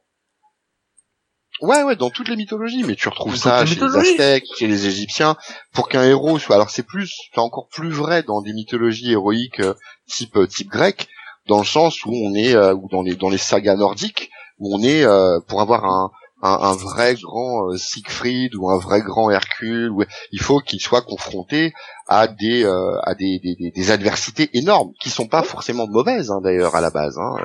[1.62, 4.88] Ouais, ouais, dans toutes les mythologies, mais tu retrouves ça chez les Aztèques, chez les
[4.88, 5.38] Égyptiens,
[5.74, 6.56] pour qu'un héros soit.
[6.56, 9.76] Alors c'est plus, c'est encore plus vrai dans des mythologies héroïques euh,
[10.08, 11.08] type euh, type grec,
[11.48, 14.82] dans le sens où on est, ou dans les dans les sagas nordiques, où on
[14.84, 15.06] est
[15.48, 16.12] pour avoir un
[16.42, 19.92] un, un, vrai grand euh, Siegfried ou un vrai grand Hercule.
[20.32, 21.74] il faut qu'il soit confronté
[22.08, 26.42] à des euh, à des, des, des, adversités énormes qui sont pas forcément mauvaises hein,
[26.44, 27.18] d'ailleurs à la base.
[27.18, 27.36] Hein.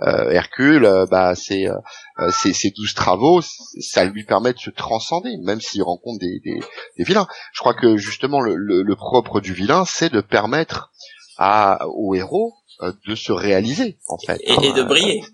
[0.00, 1.66] Euh, Hercule, euh, bah c'est
[2.30, 6.60] ses douze travaux, ça lui permet de se transcender, même s'il rencontre des, des,
[6.96, 7.26] des, vilains.
[7.52, 10.92] Je crois que justement le, le, le propre du vilain, c'est de permettre
[11.36, 12.54] à au héros
[13.06, 15.24] de se réaliser en fait et, et de briller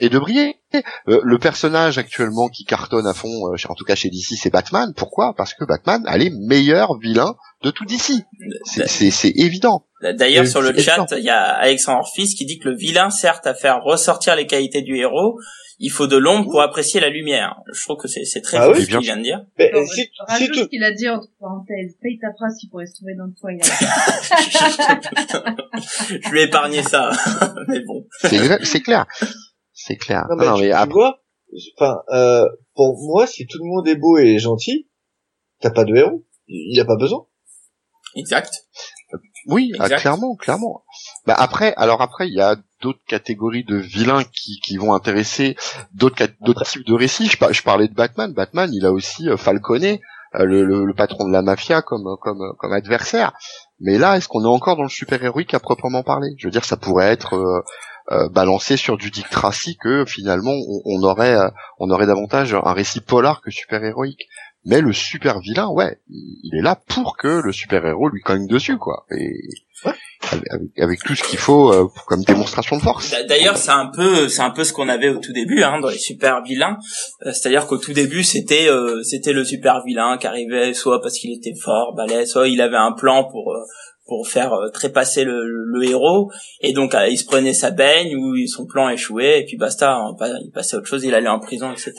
[0.00, 0.56] et de briller.
[0.74, 4.50] Euh, le personnage actuellement qui cartonne à fond, euh, en tout cas chez DC, c'est
[4.50, 4.92] Batman.
[4.96, 5.34] Pourquoi?
[5.36, 8.24] Parce que Batman a les meilleurs vilains de tout DC.
[8.64, 9.86] C'est évident.
[10.02, 13.46] D'ailleurs, sur le chat, il y a Alexandre Fils qui dit que le vilain, certes,
[13.46, 15.38] à faire ressortir les qualités du héros,
[15.82, 17.56] il faut de l'ombre pour apprécier la lumière.
[17.72, 19.40] Je trouve que c'est c'est très Ah oui, ce qu'il vient de dire.
[19.58, 21.96] Mais Alors, si, je rajoute si qu'il a dit entre parenthèses.
[22.02, 23.50] Paye ta phrase qui pourrait se trouver dans le toit.
[26.22, 27.10] Je lui ai épargné ça,
[27.68, 28.06] mais bon.
[28.62, 29.06] C'est clair.
[29.86, 30.26] C'est clair.
[30.30, 31.20] non, mais, Non, tu, mais tu après- vois,
[31.78, 34.88] enfin, euh, pour moi, si tout le monde est beau et gentil,
[35.60, 36.24] t'as pas de héros.
[36.48, 37.26] Il y a pas besoin.
[38.16, 38.52] Exact.
[39.46, 40.00] Oui, ah, Exact.
[40.00, 40.84] clairement, clairement.
[41.26, 45.56] Bah après, alors après, il y a d'autres catégories de vilains qui, qui vont intéresser
[45.94, 47.26] d'autres d'autres types de récits.
[47.26, 48.32] Je, par- je parlais de Batman.
[48.32, 49.98] Batman, il a aussi euh, Falcone, euh,
[50.44, 53.32] le, le, le patron de la mafia, comme comme comme adversaire.
[53.80, 56.28] Mais là, est-ce qu'on est encore dans le super héroïque à proprement parler?
[56.36, 57.62] Je veux dire, ça pourrait être euh,
[58.10, 61.48] euh, balancé sur du Dick Tracy que finalement on, on aurait euh,
[61.78, 64.26] on aurait davantage un récit polar que super héroïque.
[64.66, 68.46] Mais le super vilain, ouais, il est là pour que le super héros lui cogne
[68.46, 69.06] dessus, quoi.
[69.10, 69.32] Et
[70.30, 73.10] avec, avec- avec tout ce qu'il faut euh, comme démonstration de force.
[73.10, 75.80] D'a- D'ailleurs, c'est un peu, c'est un peu ce qu'on avait au tout début, hein,
[75.80, 76.76] dans les super vilains.
[77.24, 81.14] Euh, C'est-à-dire qu'au tout début, c'était, euh, c'était le super vilain qui arrivait soit parce
[81.18, 83.60] qu'il était fort, balèze, soit il avait un plan pour euh,
[84.10, 86.30] pour faire euh, trépasser le, le héros,
[86.60, 89.92] et donc euh, il se prenait sa baigne ou son plan échouait, et puis basta,
[89.94, 91.92] hein, pas- il passait à autre chose, il allait en prison, etc.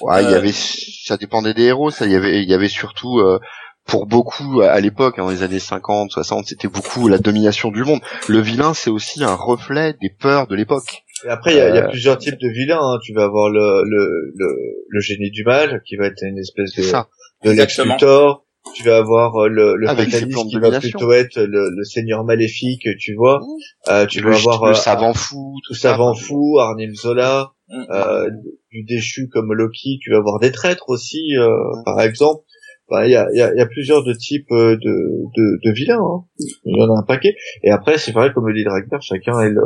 [0.00, 1.90] Ouais, il y Euh, avait, ça dépendait des héros.
[1.90, 3.38] Ça, il y avait, il y avait surtout euh,
[3.86, 7.84] pour beaucoup à l'époque, hein, dans les années 50, 60, c'était beaucoup la domination du
[7.84, 8.00] monde.
[8.28, 11.04] Le vilain, c'est aussi un reflet des peurs de l'époque.
[11.24, 12.80] Et après, il y a, il y a plusieurs types de vilains.
[12.82, 12.98] hein.
[13.04, 14.48] Tu vas avoir le, le, le,
[14.88, 17.06] le génie du mal, qui va être une espèce C'est de, ça.
[17.44, 17.78] de Lex.
[17.78, 18.42] Luthor.
[18.74, 22.86] Tu vas avoir euh, le, le fataliste qui va plutôt être le, le seigneur maléfique,
[22.98, 23.40] tu vois.
[23.88, 27.84] Euh, tu le, vas avoir le euh, savant fou, tout savant fou, Arnim Zola, Mm.
[27.90, 28.30] euh,
[28.70, 29.98] du déchu comme Loki.
[30.00, 31.48] Tu vas avoir des traîtres aussi, euh,
[31.84, 32.44] par exemple.
[32.88, 34.92] Enfin, Il y, a, il y, a, il y a plusieurs de types euh, de,
[35.36, 35.98] de, de vilains.
[35.98, 36.24] Hein.
[36.64, 37.34] Il y en a un paquet.
[37.64, 39.62] Et après, c'est pareil, comme le dit Dragner, chacun est le,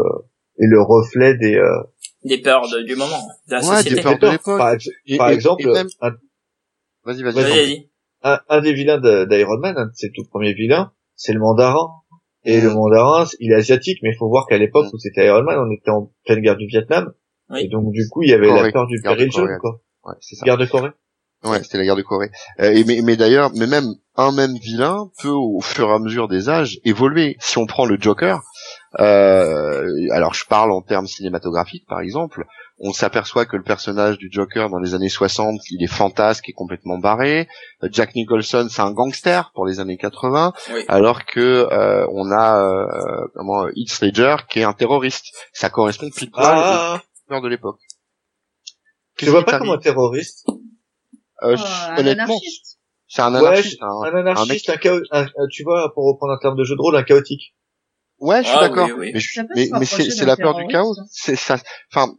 [0.61, 1.69] est le reflet des, euh,
[2.25, 3.97] Des peurs de- du moment, de la Ouais, société.
[3.97, 4.59] des peurs de l'époque.
[4.59, 6.11] Par, et- exemple, et même- un,
[7.05, 7.35] Vas-y, vas-y.
[7.35, 7.90] Vas-y, Vas-y, vas-y.
[8.23, 11.41] Un, un des vilains de- d'Iron Man, un de ses tout premiers vilains, c'est le
[11.41, 11.89] mandarin.
[12.45, 15.43] Et le mandarin, il est asiatique, mais il faut voir qu'à l'époque où c'était Iron
[15.43, 17.13] Man, on était en pleine guerre du Vietnam.
[17.51, 17.65] Oui.
[17.65, 18.63] Et donc, du coup, il y avait Corée.
[18.63, 19.59] la peur du Guerre de péril jaune, Corée.
[19.61, 19.81] quoi.
[20.05, 20.45] Ouais, c'est ça.
[20.47, 20.91] Guerre de Corée.
[21.45, 22.31] Ouais, c'était la guerre de Corée.
[22.61, 25.99] Euh, et mais, mais d'ailleurs, mais même un même vilain peut au fur et à
[25.99, 27.37] mesure des âges évoluer.
[27.41, 28.41] Si on prend le Joker,
[29.01, 32.45] euh, alors je parle en termes cinématographiques par exemple,
[32.83, 36.53] on s'aperçoit que le personnage du Joker dans les années 60, il est fantasque et
[36.53, 37.47] complètement barré.
[37.83, 40.85] Euh, Jack Nicholson, c'est un gangster pour les années 80, Oui.
[40.89, 45.27] alors que euh, on a euh, comment Heath Ledger qui est un terroriste.
[45.53, 47.79] Ça correspond pile poil Ah, de l'époque.
[49.21, 50.47] je vois pas comme un terroriste.
[51.43, 51.63] Euh, Oh,
[51.93, 52.79] un honnêtement, anarchiste.
[53.09, 53.79] c'est un anarchiste.
[53.81, 56.77] je- un- Un anarchiste, un, un- un- tu vois, pour reprendre un terme de jeu
[56.77, 57.55] de rôle, un chaotique.
[58.21, 58.89] Ouais, je suis Ah, d'accord.
[58.99, 59.23] oui, oui.
[59.57, 60.95] Mais, mais, c'est, la peur du chaos.
[60.95, 61.01] terroriste.
[61.11, 61.59] C'est ça.
[61.93, 62.13] Enfin,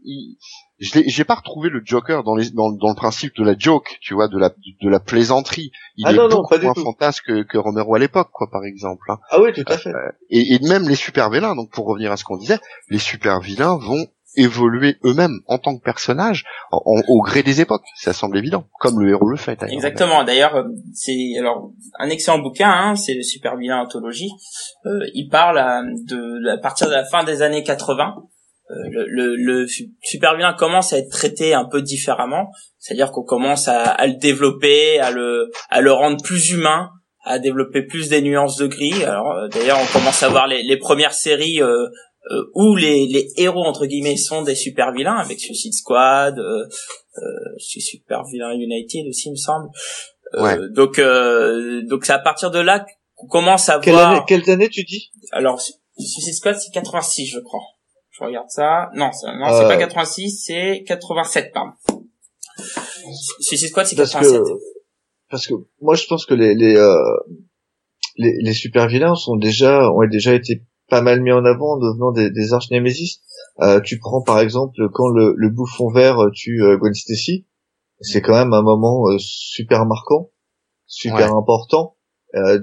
[0.79, 4.15] j'ai pas retrouvé le Joker dans les, dans, dans le principe de la joke, tu
[4.15, 5.71] vois, de la, de la plaisanterie.
[5.97, 9.05] Il Ah est non, beaucoup moins fantasque que, que Romero à l'époque, quoi, par exemple.
[9.09, 9.19] hein.
[9.29, 9.91] Ah oui, tout à fait.
[10.31, 11.55] Et, et même les super vilains.
[11.55, 15.77] Donc, pour revenir à ce qu'on disait, les super vilains vont évoluer eux-mêmes en tant
[15.77, 17.84] que personnages au gré des époques.
[17.95, 19.55] Ça semble évident, comme le héros le fait.
[19.59, 19.73] d'ailleurs.
[19.75, 20.23] Exactement.
[20.23, 20.63] D'ailleurs, euh,
[20.93, 22.69] c'est alors un excellent bouquin.
[22.69, 24.29] Hein, c'est le Super Vilain Anthologie.
[24.86, 28.15] Euh, il parle à, de à partir de la fin des années 80.
[28.69, 33.11] euh, le, le, le su- super vilain commence à être traité un peu différemment, c'est-à-dire
[33.11, 36.89] qu'on commence à, à le développer, à le à le rendre plus humain,
[37.25, 39.03] à développer plus des nuances de gris.
[39.03, 41.61] Alors euh, d'ailleurs, on commence à voir les, les premières séries
[42.30, 46.65] euh, où les, les héros entre guillemets sont des super vilains avec Suicide Squad, euh,
[47.17, 47.22] euh,
[47.57, 49.69] Super Villain United aussi, il me semble.
[50.36, 50.57] Euh, Ouais.
[50.74, 54.11] Donc, euh, donc c'est à partir de là qu'on commence à Quelle voir.
[54.11, 55.11] année, quelles années tu dis?
[55.32, 57.59] Alors, Su- Suicide Squad, c'est 86, je crois.
[58.11, 58.89] Je regarde ça.
[58.95, 59.67] Non, c'est- non, c'est Euh.
[59.67, 61.74] pas 86, c'est 87, pardon.
[63.41, 64.41] Suicide Squad, c'est Parce 87.
[64.41, 64.49] que,
[65.30, 66.95] parce que moi, je pense que les, les, euh,
[68.17, 70.61] les, les super vilains sont déjà, ont déjà été
[70.91, 73.21] pas mal mis en avant en devenant des, des arch némésis.
[73.61, 77.47] Euh, tu prends par exemple quand le, le bouffon vert tue euh, Gwen Stacy,
[78.01, 80.31] c'est quand même un moment euh, super marquant,
[80.85, 81.95] super important.
[82.35, 82.59] Euh,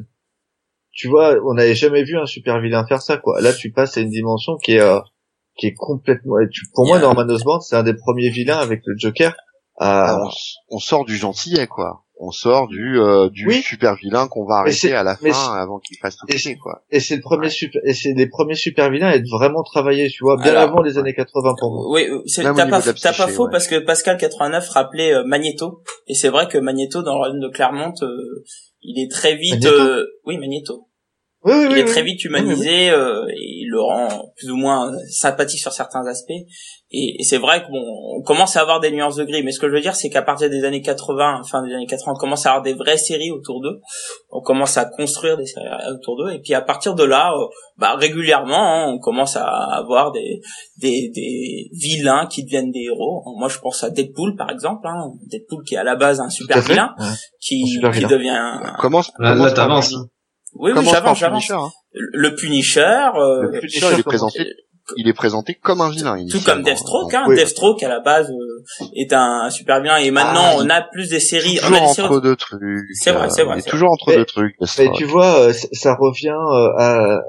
[0.93, 3.41] tu vois, on n'avait jamais vu un super vilain faire ça, quoi.
[3.41, 5.01] Là, tu passes à une dimension qui est, euh,
[5.57, 6.37] qui est complètement.
[6.74, 6.99] Pour moi.
[6.99, 9.35] Norman Osborn, c'est un des premiers vilains avec le Joker.
[9.76, 10.14] À...
[10.14, 10.37] Alors,
[10.70, 12.05] on, on sort du gentillet, quoi.
[12.21, 13.62] On sort du, euh, du Oui.
[13.62, 16.83] super vilain qu'on va arrêter à la fin avant qu'il fasse tout et péter, quoi.
[16.91, 17.51] et c'est le premier Ouais.
[17.51, 20.62] super et c'est les premiers super vilains à être vraiment travaillés tu vois bien Alors,
[20.64, 23.51] avant les années 80 pour moi Oui, t'as pas, t'as pas faux ouais.
[23.53, 27.41] parce que Pascal 89 rappelait euh, Magneto et c'est vrai que Magneto dans le royaume
[27.41, 28.45] de Clermont, euh,
[28.83, 29.53] il est très vite.
[29.62, 30.89] Magneto euh, oui, Magneto.
[31.45, 31.89] Oui, oui, il oui, est oui.
[31.91, 36.32] très vite humanisé euh, et il le rend plus ou moins sympathique sur certains aspects.
[36.91, 37.78] Et, et c'est vrai qu'on
[38.18, 39.43] on commence à avoir des nuances de gris.
[39.45, 41.86] Mais ce que je veux dire, c'est qu'à partir des années 80, fin des années
[41.86, 43.78] 80, on commence à avoir des vraies séries autour d'eux.
[44.30, 46.32] On commence à construire des séries autour d'eux.
[46.32, 47.45] Et puis à partir de là, euh,
[47.76, 50.41] bah, régulièrement, hein, on commence à avoir des,
[50.78, 53.22] des, des vilains qui deviennent des héros.
[53.39, 54.89] Moi, je pense à Deadpool, par exemple.
[54.89, 55.12] Hein.
[55.30, 57.07] Deadpool qui est à la base un super vilain, Ouais.
[57.41, 58.09] qui, Un super qui vilain.
[58.09, 58.28] devient...
[58.30, 59.34] un- Commence, Là,
[60.59, 61.71] Oui, oui, j'avance, hein.
[61.93, 62.81] Le Punisher,
[63.15, 64.45] euh, Le Punisher, il est présenté,
[64.97, 66.17] il est présenté comme un vilain.
[66.31, 67.25] tout comme Deathstroke, hein.
[67.29, 67.37] Oui.
[67.37, 71.11] Deathstroke à la base euh, est un super bien et maintenant Ah, on a plus
[71.11, 72.61] des séries, on a Toujours des séries entre deux trucs.
[72.95, 74.55] C'est vrai, c'est vrai, Il est c'est toujours entre Mais- deux trucs.
[74.61, 74.97] Mais Deathstroke.
[74.97, 77.21] tu vois, euh, ça revient euh, à,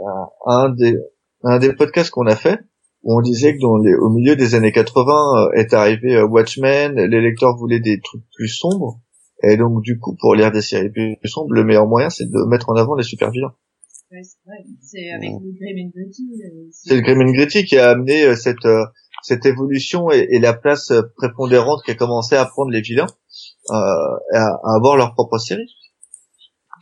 [0.45, 0.97] un des
[1.43, 2.59] à un des podcasts qu'on a fait
[3.03, 5.13] où on disait que dans les, au milieu des années 80
[5.55, 8.99] euh, est arrivé euh, Watchmen, les lecteurs voulaient des trucs plus sombres
[9.43, 12.49] et donc du coup pour lire des séries plus sombres, le meilleur moyen c'est de
[12.49, 13.55] mettre en avant les super vilains.
[14.11, 14.57] Ouais, c'est vrai.
[14.81, 16.27] C'est avec le Grim and Gritty.
[16.43, 18.83] euh, C'est le Grim and Gritty qui a amené euh, cette euh,
[19.21, 23.05] cette évolution et, et la place prépondérante qui a commencé à prendre les vilains
[23.69, 23.75] euh,
[24.33, 25.69] à, à avoir leur propre série.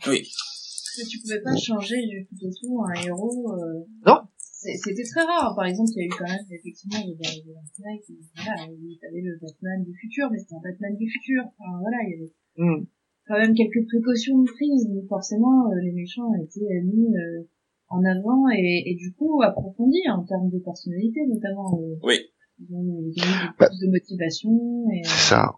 [0.02, 3.52] Parce que tu pouvais pas changer du tout au tout un héros.
[3.52, 3.84] Euh...
[4.06, 4.20] Non.
[4.40, 5.54] C'était très rare.
[5.54, 9.84] Par exemple, il y a eu quand même effectivement voilà, il y avait le Batman
[9.84, 11.44] du futur, mais c'était un Batman du futur.
[11.44, 12.84] Enfin, voilà, il y avait Hmm.
[13.26, 14.88] quand même quelques précautions prises.
[14.88, 17.48] Donc forcément, euh, les méchants étaient mis euh,
[17.88, 21.78] en avant et, et du coup approfondis en termes de personnalité notamment.
[21.80, 22.18] euh, Oui.
[22.60, 23.68] Ils ont, ils ont eu plus Bah.
[23.68, 24.50] de motivation.
[24.92, 25.52] Et, euh, C'est ça.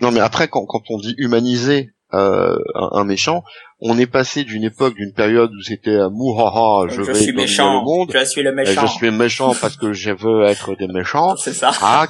[0.00, 3.42] Non, mais après, quand, quand on dit humaniser euh, un, un méchant,
[3.80, 7.26] on est passé d'une époque, d'une période où c'était euh, mouhaha, je, je, vais suis
[7.26, 8.80] dominer méchant, le monde, je suis le euh, méchant.
[8.86, 11.70] je suis méchant parce que je veux être des méchants, C'est ça.
[11.82, 12.06] à,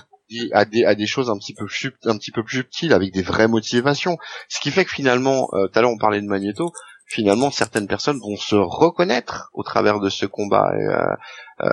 [0.53, 3.13] à, des, à des choses un petit peu sub- un petit peu plus subtiles avec
[3.13, 4.17] des vraies motivations.
[4.49, 6.73] Ce qui fait que finalement, euh, tout à l'heure on parlait de Magneto,
[7.07, 10.71] finalement certaines personnes vont se reconnaître au travers de ce combat.
[10.73, 11.69] Euh, euh,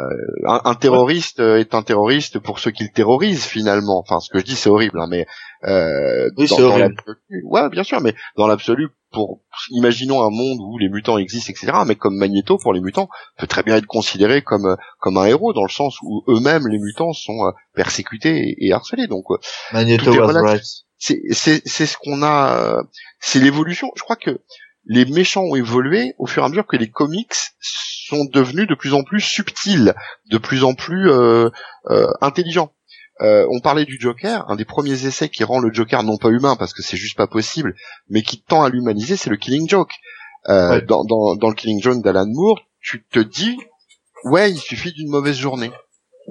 [0.47, 3.99] un, un terroriste euh, est un terroriste pour ceux qu'il terrorise finalement.
[3.99, 5.25] Enfin, ce que je dis c'est horrible, hein, mais
[5.63, 9.41] euh, Oui, dans, l'absolu- ouais, bien sûr, mais dans l'absolu, pour
[9.71, 11.79] imaginons un monde où les mutants existent, etc.
[11.85, 15.53] Mais comme Magneto pour les mutants peut très bien être considéré comme comme un héros
[15.53, 19.07] dans le sens où eux-mêmes les mutants sont euh, persécutés et, et harcelés.
[19.07, 19.37] Donc euh,
[19.73, 20.11] Magneto
[21.01, 22.83] c'est c'est c'est ce qu'on a, euh,
[23.19, 23.91] c'est l'évolution.
[23.95, 24.39] Je crois que
[24.85, 28.75] les méchants ont évolué au fur et à mesure que les comics sont devenus de
[28.75, 29.95] plus en plus subtils,
[30.29, 31.49] de plus en plus euh,
[31.89, 32.71] euh, intelligents.
[33.19, 36.29] Euh, on parlait du Joker, un des premiers essais qui rend le Joker non pas
[36.29, 37.75] humain parce que c'est juste pas possible,
[38.09, 39.93] mais qui tend à l'humaniser, c'est le Killing Joke.
[40.49, 40.81] Euh, Ouais.
[40.81, 43.59] dans, dans, dans le Killing Joke d'Alan Moore, tu te dis,
[44.23, 45.71] ouais, il suffit d'une mauvaise journée.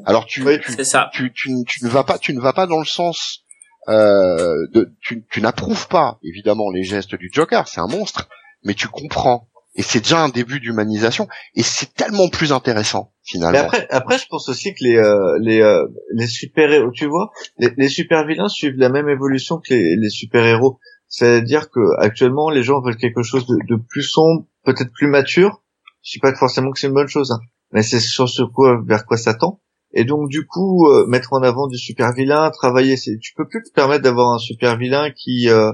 [0.04, 0.58] Alors tu, Oui.
[0.60, 1.10] tu, ça.
[1.12, 3.44] tu, tu, tu ne vas pas, tu ne vas pas dans le sens
[3.88, 8.28] euh, de, tu, tu n'approuves pas évidemment les gestes du Joker, c'est un monstre,
[8.64, 9.48] mais tu comprends.
[9.76, 13.52] Et c'est déjà un début d'humanisation, et c'est tellement plus intéressant finalement.
[13.52, 17.06] Mais après, après, je pense aussi que les euh, les euh, les super héros, tu
[17.06, 20.78] vois, les, les super vilains suivent la même évolution que les, les super héros.
[21.10, 25.62] C'est-à-dire que actuellement, les gens veulent quelque chose de, plus sombre, peut-être plus mature.
[26.02, 27.40] Je dis pas que forcément que c'est une bonne chose, hein,
[27.72, 29.60] mais c'est sur ce quoi vers quoi ça tend.
[29.92, 33.46] Et donc du coup, euh, mettre en avant du super vilain, travailler, c'est tu peux
[33.46, 35.72] plus te permettre d'avoir un super vilain qui euh,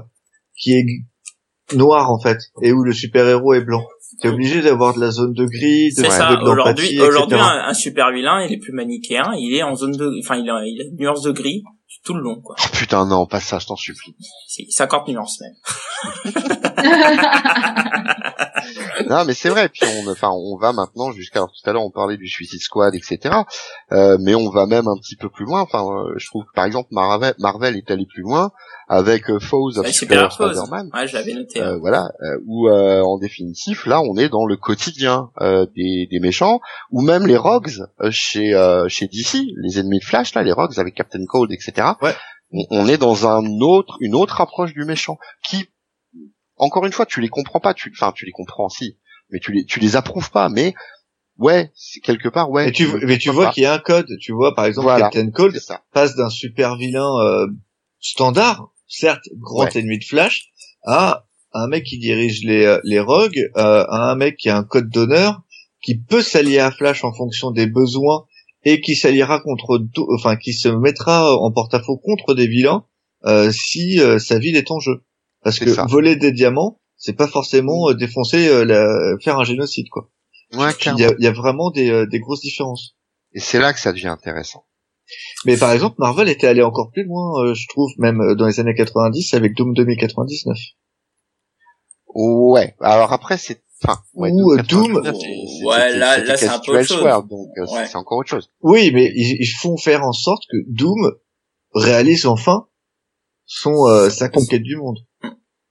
[0.55, 0.85] qui est
[1.73, 3.83] noir en fait et où le super héros est blanc.
[4.21, 7.73] T'es obligé d'avoir de la zone de gris, de, C'est de Aujourd'hui, aujourd'hui, un, un
[7.73, 9.33] super vilain, il est plus manichéen.
[9.37, 11.63] Il est en zone de, enfin, il a, il a une nuance de gris
[12.03, 12.55] tout le long, quoi.
[12.59, 14.15] Oh, putain non, pas ça, je t'en supplie.
[14.47, 16.33] C'est 50 nuances même.
[19.09, 19.69] non mais c'est vrai.
[19.69, 22.61] Puis on, enfin, on va maintenant jusqu'à alors, tout à l'heure on parlait du Suicide
[22.61, 23.35] Squad, etc.
[23.91, 25.61] Euh, mais on va même un petit peu plus loin.
[25.61, 28.51] Enfin, euh, je trouve que, par exemple Marvel, Marvel est allé plus loin
[28.87, 30.31] avec euh, Foes of Ouais, Super.
[30.31, 30.89] Spider-Man.
[30.93, 31.61] Ouais, je l'avais noté.
[31.61, 36.07] Euh, voilà, euh, où euh, en définitif, là, on est dans le quotidien euh, des,
[36.09, 36.61] des méchants,
[36.91, 40.53] ou même les Rogues euh, chez euh, chez DC, les ennemis de Flash, là, les
[40.53, 41.89] Rogues avec Captain Cold, etc.
[42.01, 42.13] Ouais.
[42.53, 45.67] On, on est dans un autre, une autre approche du méchant, qui,
[46.57, 48.97] encore une fois, tu les comprends pas, tu, enfin, tu les comprends si,
[49.31, 50.73] mais tu les, tu les approuves pas, mais
[51.37, 52.65] ouais, c'est quelque part, ouais.
[52.65, 54.07] Mais tu, mais tu vois qu'il y a un code.
[54.19, 55.05] Tu vois, par exemple, Voilà.
[55.09, 55.59] Captain Cold
[55.93, 57.47] passe d'un super vilain euh,
[57.99, 59.77] standard, certes grand Ouais.
[59.79, 60.49] ennemi de Flash,
[60.85, 64.57] à un mec qui dirige les euh, les rogues, euh, à un mec qui a
[64.57, 65.41] un code d'honneur,
[65.81, 68.25] qui peut s'allier à Flash en fonction des besoins
[68.63, 69.79] et qui s'alliera contre,
[70.15, 72.85] enfin qui se mettra en porte-à-faux contre des vilains
[73.25, 75.03] euh, si euh, sa ville est en jeu.
[75.47, 75.85] Parce que ça.
[75.89, 80.09] voler des diamants, c'est pas forcément euh, défoncer, euh, la- faire un génocide quoi.
[80.53, 82.95] Ouais, Il y a, il y a vraiment des, euh, des grosses différences.
[83.33, 84.65] Et c'est là que ça devient intéressant.
[85.45, 88.45] Mais par exemple, Marvel était allé encore plus loin, euh, je trouve, même euh, dans
[88.47, 90.57] les années 90 avec Doom 2099.
[92.15, 92.75] Ouais.
[92.79, 95.67] Alors après, c'est Enfin, ouais, Ou, euh, 99, Doom.
[95.67, 97.03] Ouais, là- c'est un peu autre chose.
[97.29, 97.85] Donc euh, Ouais.
[97.85, 98.49] c'est encore autre chose.
[98.61, 101.11] Oui, mais ils, ils font faire en sorte que Doom
[101.75, 102.65] réalise enfin
[103.45, 104.97] son euh, sa conquête du monde.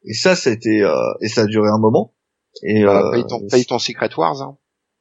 [0.07, 2.15] Et ça, c'était euh, et ça a duré un moment.
[2.63, 4.57] Et Voilà, euh, paye, ton, paye ton Secret Wars, hein,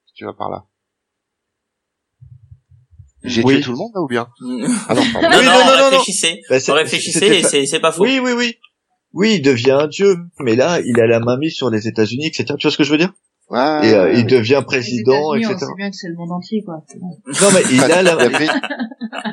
[0.07, 0.65] si tu vas par là.
[3.23, 3.55] J'ai Oui.
[3.55, 4.27] tué tout le monde là ou bien?
[4.41, 5.89] Non, Ah non, non, non, non, non.
[5.89, 6.41] réfléchissez.
[6.49, 8.03] bah, c'est- réfléchissez fa- c'est c'est pas faux.
[8.03, 8.55] Oui, oui, oui.
[9.13, 12.27] Oui, il devient un dieu, mais là, il a la main mise sur les États-Unis,
[12.27, 12.53] etc.
[12.59, 13.13] Tu vois ce que je veux dire?
[13.49, 15.53] Ouais, Et euh, il devient président, etc.
[15.55, 16.83] On sait bien que c'est le monde entier, quoi.
[16.97, 18.47] Non, mais il a il y la, avait,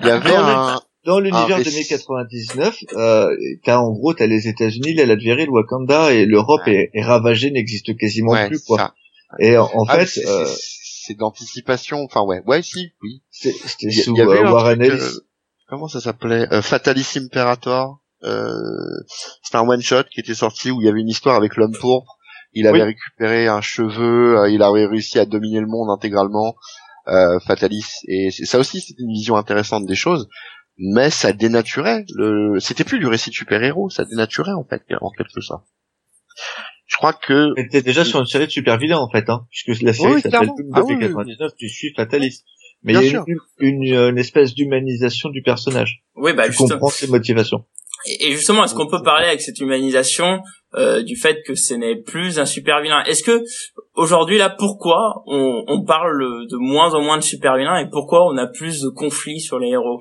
[0.03, 3.29] il y avait un, dans l'univers Ah, de mais mai 99, euh,
[3.65, 6.91] t'as en gros t'as les États-Unis, la Latverie, le Wakanda et l'Europe Ouais.
[6.95, 8.79] est, est ravagée, n'existe quasiment ouais, plus quoi.
[8.79, 8.95] ça.
[9.41, 10.47] Et en, en Ah, fait, c'est- euh,
[11.05, 12.03] c'est d'anticipation.
[12.05, 13.23] Enfin ouais, ouais si, oui.
[13.31, 15.01] c'était sous y avait euh, Warren truc, Ellis.
[15.03, 15.21] euh,
[15.69, 16.47] comment ça s'appelait?
[16.63, 17.99] Fatalis Imperator.
[18.25, 18.45] Euh,
[19.43, 21.77] c'était un one shot qui était sorti où il y avait une histoire avec l'homme
[21.81, 22.17] pourpre.
[22.55, 22.85] Il avait Oui.
[22.95, 26.55] récupéré un cheveu, il avait réussi à dominer le monde intégralement.
[27.09, 30.29] Euh, Fatalis et ça aussi c'était une vision intéressante des choses,
[30.79, 32.59] mais ça dénaturait le.
[32.61, 35.65] C'était plus du récit de super héros, ça dénaturait en fait en quelque sorte.
[36.87, 39.83] Je crois que t'es déjà sur une série de super vilains en fait, hein, puisque
[39.83, 40.57] la série Oui, s'appelle clairement.
[40.57, 42.45] Doom Ah oui, 99, tu suis Fatalist.
[42.83, 43.25] Mais Bien il y a sûr.
[43.29, 43.39] une,
[43.85, 46.03] une, une espèce d'humanisation du personnage.
[46.17, 46.69] Oui, bah tu justement.
[46.71, 47.65] comprends ses motivations.
[48.07, 50.43] Et et justement, est-ce qu'on peut parler avec cette humanisation
[50.75, 53.43] euh, du fait que ce n'est plus un super vilain Est-ce que
[53.95, 56.19] aujourd'hui là, pourquoi on, on parle
[56.51, 59.59] de moins en moins de super vilains et pourquoi on a plus de conflits sur
[59.61, 60.01] les héros?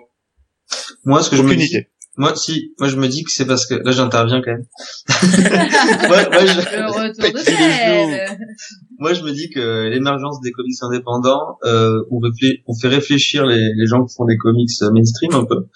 [1.05, 1.87] Moi, ce que je me dis, idée.
[2.17, 4.65] moi, si, moi, je me dis que c'est parce que là, j'interviens quand même.
[6.07, 8.37] moi, moi, je, Le retour de Petit les Fred.
[8.99, 13.45] moi, je me dis que l'émergence des comics indépendants, euh, on, réflé- on fait réfléchir
[13.45, 15.67] les, les gens qui font des comics euh, mainstream un peu.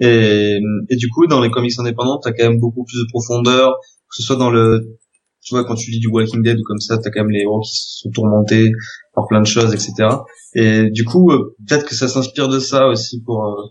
[0.00, 0.58] Et,
[0.90, 3.72] et du coup, dans les comics indépendants, t'as quand même beaucoup plus de profondeur,
[4.08, 4.96] que ce soit dans le,
[5.42, 7.40] tu vois, quand tu lis du Walking Dead ou comme ça, t'as quand même les
[7.40, 8.70] héros qui sont tourmentés
[9.14, 10.08] par plein de choses, etc.
[10.54, 13.64] Et du coup, euh, peut-être que ça s'inspire de ça aussi pour euh,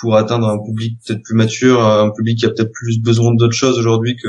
[0.00, 3.54] pour atteindre un public peut-être plus mature, un public qui a peut-être plus besoin d'autres
[3.54, 4.28] choses aujourd'hui que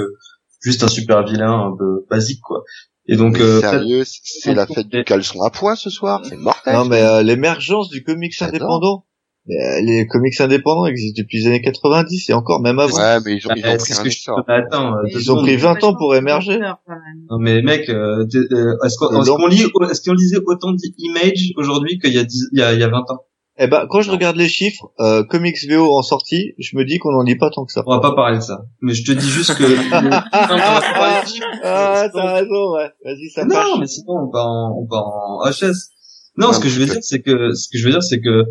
[0.62, 2.64] juste un super vilain un peu basique, quoi.
[3.08, 6.38] Et donc, Mais euh, sérieux, c'est la fête du caleçon à poids ce soir, c'est
[6.38, 6.76] mortel.
[6.76, 9.06] Non, mais euh, l'émergence du comics indépendant.
[9.48, 12.96] Mais, euh, les comics indépendants existent depuis les années 90 et encore même avant.
[12.96, 14.44] Ouais, mais ils ont, ils euh, ont pris ce un que je essor.
[14.48, 16.60] Attends, deux Ils ont pris 20 ans pour émerger.
[16.60, 21.54] Non mais mec, euh, euh, est-ce qu'on donc- qu'on lit, est-ce qu'on lisait autant d'Image
[21.58, 23.26] aujourd'hui qu'il y a 10 il y a, il y a 20 ans?
[23.64, 26.98] Eh ben, quand je regarde les chiffres, euh, comics VO en sortie, je me dis
[26.98, 27.84] qu'on en dit pas tant que ça.
[27.86, 28.62] On va pas parler de ça.
[28.82, 29.64] Mais je te dis juste que.
[30.04, 31.24] Non, va.
[31.64, 32.90] Ah, t'as raison, ouais.
[33.06, 33.70] Vas-y, ça Non, marche.
[33.80, 35.90] mais sinon on part en, on part en HS.
[36.38, 38.20] Non, Non, ce que je veux dire, c'est que ce que je veux dire, c'est
[38.20, 38.44] que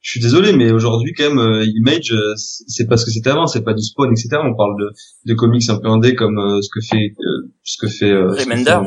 [0.00, 3.30] je suis désolé, mais aujourd'hui quand même, euh, Image, euh, c'est pas ce que c'était
[3.30, 4.28] avant, c'est pas du Spawn, etc.
[4.42, 4.90] On parle de,
[5.26, 8.10] de comics un peu indé comme euh, ce que fait, euh, ce que fait.
[8.10, 8.78] euh, ce que Remender.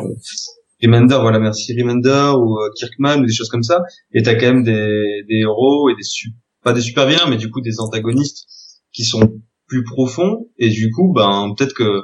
[0.82, 3.82] Remender, voilà, merci Remender ou euh, Kirkman ou des choses comme ça.
[4.13, 6.32] Et t'as quand même des, des héros et des su-
[6.63, 8.45] pas des super vilains, mais du coup des antagonistes
[8.93, 9.21] qui sont
[9.67, 10.47] plus profonds.
[10.57, 12.01] Et du coup, ben peut-être que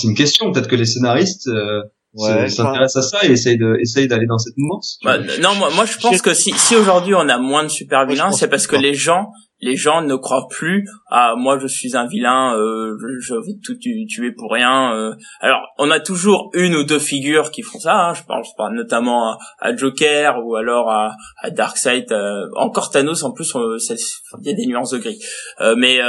[0.00, 1.80] c'est une question, peut-être que les scénaristes euh,
[2.14, 4.98] ouais, s'intéressent à ça et essayent de, essayent d'aller dans cette mouvance.
[5.04, 8.06] Bah, non, moi, moi je pense que si, si aujourd'hui on a moins de super
[8.06, 9.30] vilains, c'est parce que les gens,
[9.60, 13.74] les gens ne croient plus à moi je suis un vilain, euh, je, vais tout
[13.80, 14.94] tu- tuer pour rien.
[14.94, 15.14] euh.
[15.40, 17.94] Alors on a toujours une ou deux figures qui font ça.
[18.08, 18.14] hein.
[18.14, 18.22] Je
[18.56, 22.10] pas notamment à, Joker ou alors à, à Darkseid.
[22.12, 23.94] euh, encore Thanos en plus, ça-
[24.42, 25.18] il y a des nuances de gris.
[25.60, 26.00] Euh, mais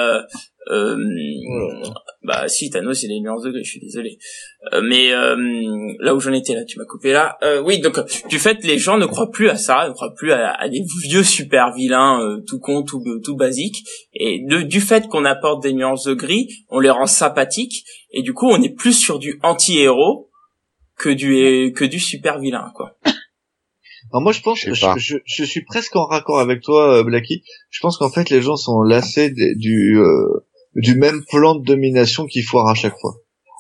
[0.69, 0.95] euh,
[2.23, 4.19] bah si Thanos il y a des nuances de gris, je suis désolé.
[4.73, 5.35] Euh, mais euh,
[5.99, 7.37] là où j'en étais là, tu m'as coupé là.
[7.43, 7.99] Euh, oui, donc
[8.29, 10.81] du fait les gens ne croient plus à ça, ne croient plus à, à des
[11.03, 13.77] vieux super vilains euh, tout con, tout tout basique.
[14.13, 18.21] Et de, du fait qu'on apporte des nuances de gris, on les rend sympathiques et
[18.21, 20.29] du coup on est plus sur du anti-héros
[20.97, 22.97] que du que du super vilain quoi.
[24.13, 27.43] Alors moi je pense, Je je, suis presque en raccord avec toi, euh, Blacky.
[27.69, 30.45] Je pense qu'en fait les gens sont lassés des- du euh,
[30.75, 33.15] du même plan de domination qui foire à chaque fois.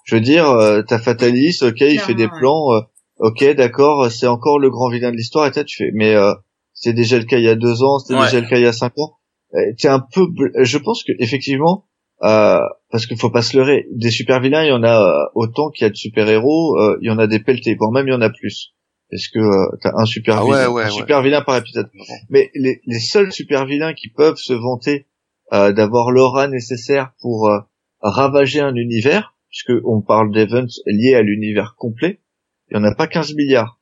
[0.05, 2.79] Je veux dire, euh, t'as Fatalis, ok, il fait des plans, euh,
[3.19, 6.33] ok, d'accord, c'est encore le grand vilain de l'histoire, et tu fais, mais euh,
[6.73, 8.25] c'est déjà le cas il y a deux ans, c'était Ouais.
[8.25, 9.13] déjà le cas il y a cinq ans.
[9.53, 10.27] Euh, T'es un peu,
[10.61, 11.85] je pense que effectivement,
[12.23, 12.59] euh,
[12.91, 15.69] parce qu'il faut pas se leurrer, des super vilains, il y en a euh, autant
[15.69, 18.07] qu'il y a de super héros, euh, il y en a des pelletés, voire même
[18.07, 18.73] il y en a plus.
[19.11, 20.91] Parce que euh, t'as un super Ah ouais, vilain, ouais, un ouais.
[20.91, 21.89] super vilain par épisode.
[22.29, 25.05] Mais les, les seuls super vilains qui peuvent se vanter euh,
[25.51, 27.59] d'avoir l'aura nécessaire pour euh,
[28.01, 32.21] ravager un univers, puisque on parle d'events liés à l'univers complet,
[32.69, 33.79] il y en a pas 15 milliards.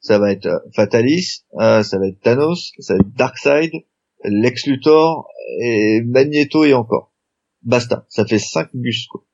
[0.00, 3.72] Ça va être euh, Fatalis, euh, ça va être Thanos, ça va être Darkseid,
[4.24, 5.28] Lex Luthor
[5.60, 7.12] et Magneto et encore.
[7.62, 9.24] Basta, ça fait 5 bus quoi.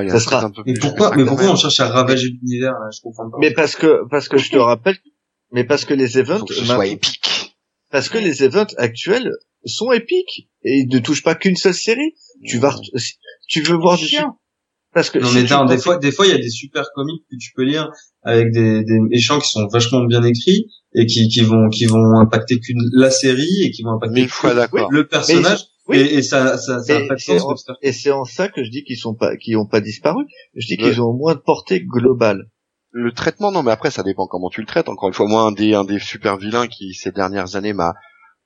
[0.00, 2.72] A Ça sera- truc un peu Mais pourquoi, mais pourquoi on cherche à ravager l'univers,
[2.72, 2.88] là?
[2.90, 3.36] Je comprends pas.
[3.38, 4.96] Mais parce que parce que je te rappelle,
[5.52, 7.54] mais parce que les events, Faut que ce maintenant- soit épique.
[7.90, 9.30] parce que les events actuels
[9.66, 12.14] sont épiques et ne touchent pas qu'une seule série.
[12.46, 12.74] Tu vas,
[13.48, 14.38] tu veux voir du Chiant.
[14.92, 16.84] parce que Non si mais attends, des fois, des fois, il y a des super
[16.94, 17.88] comics que tu peux lire
[18.22, 22.18] avec des, des méchants qui sont vachement bien écrits et qui, qui vont, qui vont
[22.20, 24.52] impacter qu'une la série et qui vont impacter fois
[24.90, 25.98] le personnage oui.
[25.98, 28.84] et, et ça, ça, ça Et c'est en- et c'est en ça que je dis
[28.84, 30.24] qu'ils sont pas, qu'ils ont pas disparu.
[30.54, 30.90] Je dis Ouais.
[30.90, 32.44] qu'ils ont au moins de portée globale.
[32.90, 34.88] Le traitement, non, mais après, ça dépend comment tu le traites.
[34.88, 37.92] Encore une fois, moi, un des, un des super vilains qui, ces dernières années, m'a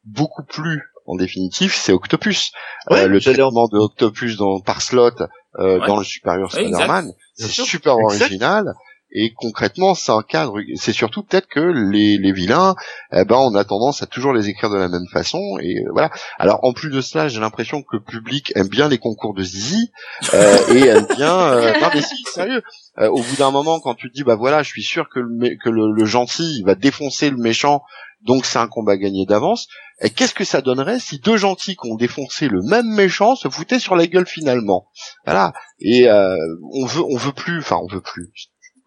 [0.05, 2.53] beaucoup plu, en définitive, c'est Octopus.
[2.91, 5.11] Ouais, Euh, le traitement de Octopus dans, par slot,
[5.59, 5.87] euh, Ouais.
[5.87, 6.69] dans le supérieur exact.
[6.75, 8.23] Spider-Man, c'est super Exact.
[8.23, 8.75] original.
[9.11, 10.59] Et concrètement, c'est un cadre.
[10.77, 12.75] C'est surtout peut-être que les, les vilains,
[13.11, 15.41] eh ben, on a tendance à toujours les écrire de la même façon.
[15.63, 16.11] Et euh, voilà.
[16.39, 19.43] Alors, en plus de cela, j'ai l'impression que le public aime bien les concours de
[19.43, 19.91] Zizi
[20.35, 21.35] euh, et aime bien.
[21.41, 22.63] euh, non mais si, sérieux.
[22.99, 25.21] Euh, au bout d'un moment, quand tu te dis, bah voilà, je suis sûr que
[25.21, 27.81] le, que le, le gentil il va défoncer le méchant,
[28.23, 29.67] donc c'est un combat gagné d'avance.
[30.01, 33.49] Et qu'est-ce que ça donnerait si deux gentils qui ont défoncé le même méchant se
[33.49, 34.89] foutaient sur la gueule finalement?
[35.25, 35.53] Voilà.
[35.81, 36.37] Et euh,
[36.73, 37.59] on veut, on veut plus.
[37.59, 38.31] Enfin, on veut plus.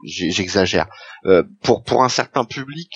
[0.06, 0.88] J'exagère.
[1.26, 2.90] Euh, pour pour un certain public,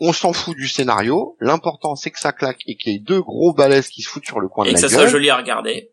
[0.00, 1.36] on s'en fout du scénario.
[1.40, 4.26] L'important c'est que ça claque et qu'il y ait deux gros balaises qui se foutent
[4.26, 5.90] sur le coin Et de que la ça gueule soit joli à regarder.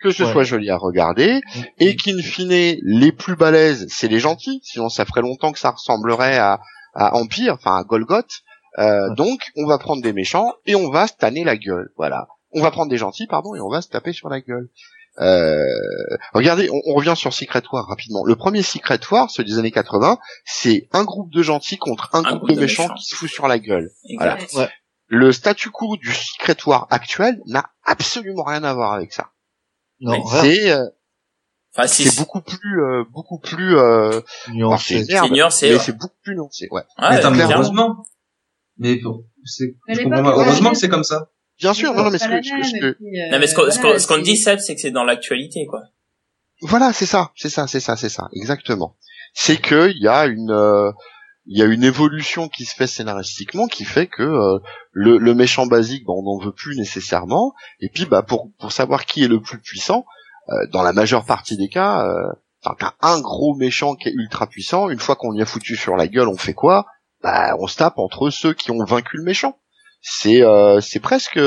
[0.00, 0.32] que ce Ouais.
[0.32, 1.40] soit joli à regarder,
[1.78, 5.72] et qu'in fine, les plus balèzes, c'est les gentils, sinon ça ferait longtemps que ça
[5.72, 6.60] ressemblerait à,
[6.94, 8.42] à Empire, enfin à Golgoth.
[8.78, 9.14] Euh, Ouais.
[9.16, 12.28] Donc, on va prendre des méchants et on va se tanner la gueule, voilà.
[12.52, 14.68] On va prendre des gentils, pardon, et on va se taper sur la gueule.
[15.20, 15.64] Euh,
[16.32, 18.24] regardez, on, on revient sur Secret War rapidement.
[18.24, 22.22] Le premier Secret War, celui des années 80, c'est un groupe de gentils contre un,
[22.22, 22.94] groupe, de, méchants, méchants.
[22.94, 23.90] qui se fout sur la gueule.
[24.16, 24.38] Voilà.
[24.54, 24.68] Ouais.
[25.08, 29.30] Le statu quo du Secret War actuel n'a absolument rien à voir avec ça.
[30.00, 30.24] Non.
[30.26, 30.86] C'est euh,
[31.76, 35.04] Enfin, si c'est beaucoup plus euh, beaucoup plus euh, nuancé.
[35.04, 35.50] c'est mais ouais.
[35.50, 38.04] c'est beaucoup plus nuancé ouais Ouais, mais attends, mais clairement.
[38.78, 39.00] Mais
[39.44, 40.36] c'est, je comprends pas.
[40.36, 41.30] ouais, Heureusement que c'est comme ça.
[41.58, 42.94] bien sûr non, non mais ce Pas la que, ce que- ce même, que- et
[42.94, 44.80] puis, Non, mais ce qu'on ce qu'on- voilà, ce qu'on c'est- dit, Seb, c'est que
[44.80, 45.80] c'est dans l'actualité, quoi.
[46.62, 48.96] voilà c'est ça c'est ça c'est ça c'est ça exactement
[49.34, 50.90] c'est que il y a une euh,
[51.46, 54.58] il y a une évolution qui se fait scénaristiquement qui fait que euh,
[54.92, 58.72] le, le méchant basique bah, on n'en veut plus nécessairement et puis bah pour pour
[58.72, 60.04] savoir qui est le plus puissant
[60.50, 62.26] euh, dans la majeure partie des cas euh,
[62.64, 65.76] enfin, t'as un gros méchant qui est ultra puissant une fois qu'on y a foutu
[65.76, 66.86] sur la gueule on fait quoi?
[67.22, 69.58] Bah on se tape entre ceux qui ont vaincu le méchant
[70.00, 71.40] c'est euh, c'est presque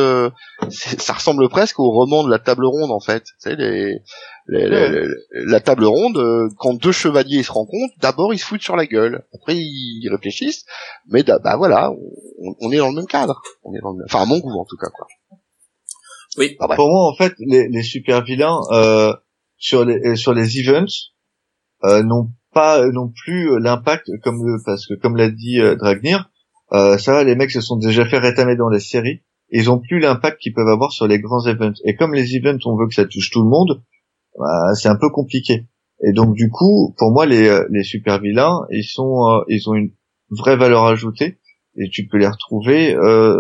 [0.70, 4.00] c'est- ça ressemble presque au roman de la table ronde en fait tu sais les,
[4.48, 4.90] les- les- Ouais.
[4.92, 8.76] les- la table ronde euh, quand deux chevaliers se rencontrent d'abord ils se foutent sur
[8.76, 10.66] la gueule après ils réfléchissent
[11.08, 14.06] mais bah voilà on, on est dans le même cadre on est dans le même...
[14.10, 15.08] enfin à mon goût en tout cas quoi
[16.38, 16.56] Oui.
[16.62, 16.76] Ah.
[16.76, 19.14] Pour moi, en fait, les, les super vilains euh,
[19.58, 21.12] sur les euh, sur les events
[21.84, 25.76] euh, n'ont pas euh, non plus euh, l'impact le parce que comme l'a dit euh,
[25.76, 26.30] Dragnir,
[26.74, 29.22] euh, ça les mecs se sont déjà fait rétamer dans les séries.
[29.50, 31.82] Ils ont plus l'impact qu'ils peuvent avoir sur les grands events.
[31.86, 33.84] Et comme les events, on veut que ça touche tout le monde,
[34.40, 35.68] bah, c'est un peu compliqué.
[36.04, 39.74] Et donc du coup, pour moi, les, euh, les super vilains, ils euh, ils ont
[39.74, 39.92] une
[40.30, 41.38] vraie valeur ajoutée
[41.78, 43.36] et tu peux les retrouver euh,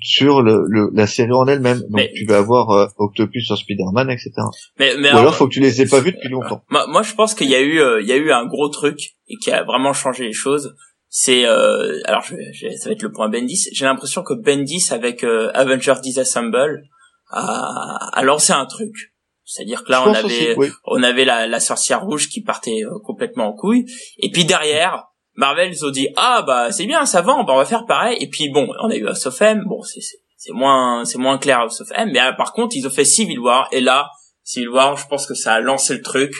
[0.00, 1.78] sur le, le- la série en elle-même.
[1.80, 4.30] Donc Mais- tu vas avoir euh, Octopus sur Spider-Man, etc.
[4.78, 6.62] Mais, mais Ou alors faut que tu les aies pas vus depuis longtemps.
[6.70, 8.68] Moi, moi, je pense qu'il y a eu, euh, il y a eu un gros
[8.68, 10.74] truc et qui a vraiment changé les choses.
[11.08, 13.68] C'est, euh, alors, je, je ça va être le point Bendis.
[13.72, 16.82] J'ai l'impression que Bendis avec euh, Avengers Disassemble
[17.30, 18.92] a, a lancé un truc.
[19.44, 20.68] C'est-à-dire que là, Je on avait, aussi, oui.
[20.84, 23.86] on avait la, la sorcière rouge qui partait euh, complètement en couille.
[24.18, 25.04] Et puis derrière,
[25.36, 28.16] Marvel ils ont dit ah bah c'est bien, ça vend, bah, on va faire pareil.
[28.20, 29.62] Et puis bon, on a eu House of M.
[29.66, 30.00] Bon, c'est
[30.36, 32.10] c'est moins c'est moins clair House of M.
[32.12, 33.68] Mais euh, par contre, ils ont fait Civil War.
[33.72, 34.10] Et là,
[34.44, 36.32] Civil War, je pense que ça a lancé le truc.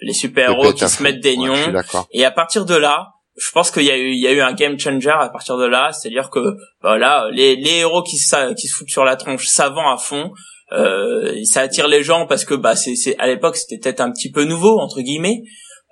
[0.00, 1.82] Les super héros qui se mettent des Ouais, nions.
[2.12, 4.40] Et à partir de là, je pense qu'il y a eu, il y a eu
[4.40, 8.54] un game changer à partir de là, c'est-à-dire que voilà, les, les héros qui se,
[8.54, 10.30] qui se foutent sur la tronche, ça vend à fond.
[10.72, 14.30] Euh, ça attire les gens parce que bah c'est à l'époque c'était peut-être un petit
[14.30, 15.42] peu nouveau entre guillemets.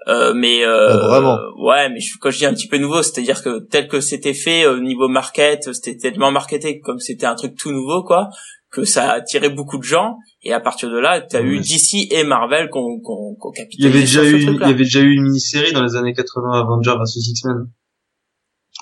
[0.09, 1.37] Euh, mais euh, Ah, vraiment.
[1.59, 4.35] ouais, mais je- quand je dis un petit peu nouveau, c'est-à-dire que tel que c'était
[4.35, 8.29] fait au niveau market, c'était tellement marketé comme c'était un truc tout nouveau quoi,
[8.71, 10.17] que ça a attiré beaucoup de gens.
[10.43, 11.61] Et à partir de là, t'as eu Ouais.
[11.61, 15.01] DC et Marvel qu'on qu'on qu'on Il y avait déjà eu, il y avait déjà
[15.01, 17.57] eu une mini-série dans les années 80 Avengers vs X-Men.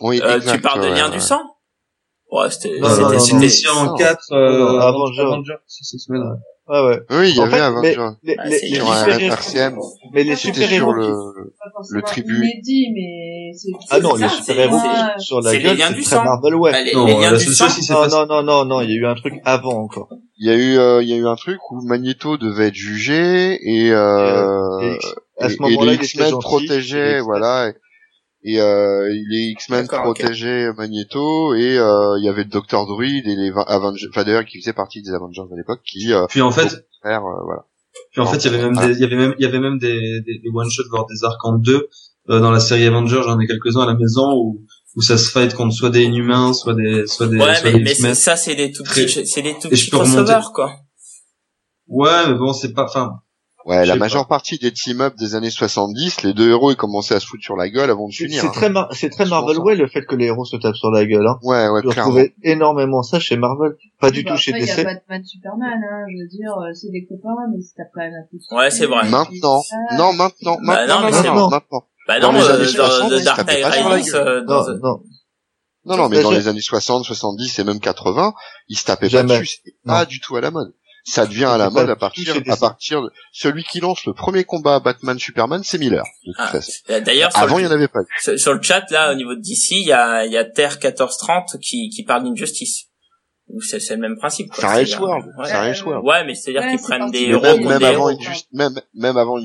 [0.03, 1.15] oui Euh, exact, tu parles de ouais, lien ouais.
[1.15, 1.41] du sang?
[2.35, 2.83] Ouais, c'était une
[3.87, 3.95] non.
[3.95, 5.21] 4 Non, euh, Avengers.
[5.21, 6.23] Avengers vs X-Men.
[6.23, 6.37] ouais.
[6.67, 7.01] Ouais, ouais.
[7.11, 9.79] oui il y En avait fait, Avenger Les, Ah, les, c'est les sur RCM
[10.15, 11.45] mais les super-héros sur le
[11.91, 12.39] le tribut.
[12.39, 13.69] inédit, mais c'est.
[13.91, 14.79] Ah non, les super-héros
[15.19, 16.25] sur la gueule, c'est très sang.
[16.25, 16.73] Marvel, ouais.
[16.73, 20.09] Bah, les, Non, Non, non, non, non, il y a eu un truc avant encore.
[20.39, 22.75] Il y a eu, euh, il y a eu un truc où Magneto devait être
[22.75, 24.99] jugé et, euh, Et
[25.45, 27.69] à ce moment-là, les X-Men protégeaient, voilà.
[27.69, 27.75] Et,
[28.45, 33.35] et, euh, les X-Men protégeaient Magneto et euh, il y avait le Docteur Druid et
[33.37, 36.51] les Avengers, enfin d'ailleurs qui faisait partie des Avengers à l'époque, qui euh, Puis en
[36.51, 37.65] fait, faire, euh, voilà.
[38.13, 39.61] puis en fait, il y avait même des, il y avait même, il y avait
[39.61, 41.89] même des, des, des one shots voire des arcs en deux
[42.31, 43.23] euh, dans la série Avengers.
[43.25, 44.61] J'en ai quelques-uns à la maison où
[44.97, 47.79] où ça se fight contre soit des Inhumains, soit des, soit des, Ouais, soit mais,
[47.79, 48.15] des mais X-Men.
[48.15, 50.11] ça, c'est des tout petits, c'est des tout petits remonter.
[50.13, 50.71] crossovers, quoi.
[51.89, 53.11] Ouais, mais bon, c'est pas, enfin,
[53.67, 57.21] Ouais, la majeure partie des team-up des années 70, les deux héros ils commençaient à
[57.21, 58.41] se foutre sur la gueule avant de C'est s'unir.
[58.43, 58.53] c'est hein.
[58.53, 59.59] très, mar- c'est très Marvel.
[59.59, 61.27] Way le fait que les héros se tapent sur la gueule.
[61.27, 61.39] Hein.
[61.43, 62.11] Ouais, ouais, clairement.
[62.13, 64.85] retrouvais énormément ça chez Marvel, pas du Bah, tout chez après, Il y a DC.
[64.85, 68.27] Batman, Superman, hein, je veux dire, euh, c'est des copains, mais c'est quand même un
[68.31, 68.57] peu.
[68.57, 69.09] Ouais, c'est vrai.
[69.09, 71.51] Maintenant, Ah, non, maintenant, Bah, maintenant, non, mais c'est maintenant, bon.
[71.51, 71.85] maintenant.
[72.07, 73.89] Bah Dans non, les euh, années dans 60, The ils Dark tapaient Knight pas sur
[73.89, 74.29] la Rises, gueule.
[74.29, 75.01] euh, dans Non, The- non.
[75.87, 78.35] Non, non, mais Bah, dans les années 60, 70 et même 80,
[78.69, 79.47] ils se tapaient pas dessus.
[79.47, 80.07] C'était pas Non.
[80.09, 80.73] du tout à la mode.
[81.07, 84.45] Ça devient à la mode à partir, à partir de, celui qui lance le premier
[84.45, 86.73] combat Batman-Superman, c'est Miller, de toute Ah, façon.
[86.89, 88.01] D'ailleurs, sur, Avant, il y le, en avait pas.
[88.01, 88.39] eu.
[88.39, 90.79] sur- le chat, là, au niveau de DC, il y a, il y a Terre
[90.83, 92.87] 1430 qui, qui parle d'Injustice.
[93.61, 94.51] C'est c'est le même principe.
[94.55, 95.27] C'est un Elseworld.
[95.39, 95.45] Ouais.
[95.45, 96.03] C'est un Elseworld.
[96.07, 98.11] Ouais, mais c'est-à-dire Ouais, qu'ils prennent des de héros même, même des avant héros.
[98.11, 99.39] une justice, même, avant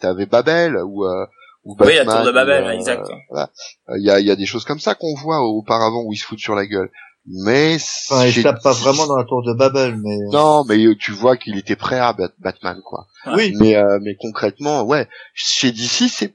[0.00, 1.26] t'avais Babel ou, euh,
[1.64, 2.06] ou Oui, Batman.
[2.06, 3.06] la tour de Babel, euh, exact.
[3.28, 3.50] voilà.
[3.90, 6.14] Euh, Il y a, il y a des choses comme ça qu'on voit auparavant où
[6.14, 6.90] ils se foutent sur la gueule.
[7.26, 7.76] Mais,
[8.10, 10.16] Enfin, il tape pas vraiment dans la tour de Babel, mais...
[10.32, 13.06] Non, mais euh, tu vois qu'il était prêt à Batman, quoi.
[13.36, 16.34] Oui, Mais, euh, mais concrètement, ouais, chez DC, c'est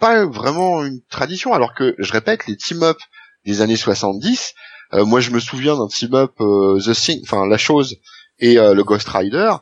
[0.00, 2.98] pas vraiment une tradition, alors que, je répète, les team-up
[3.44, 4.54] des années 70,
[4.94, 7.96] euh, moi je me souviens d'un team-up euh, The Thing, enfin la chose
[8.38, 9.52] et euh, le Ghost Rider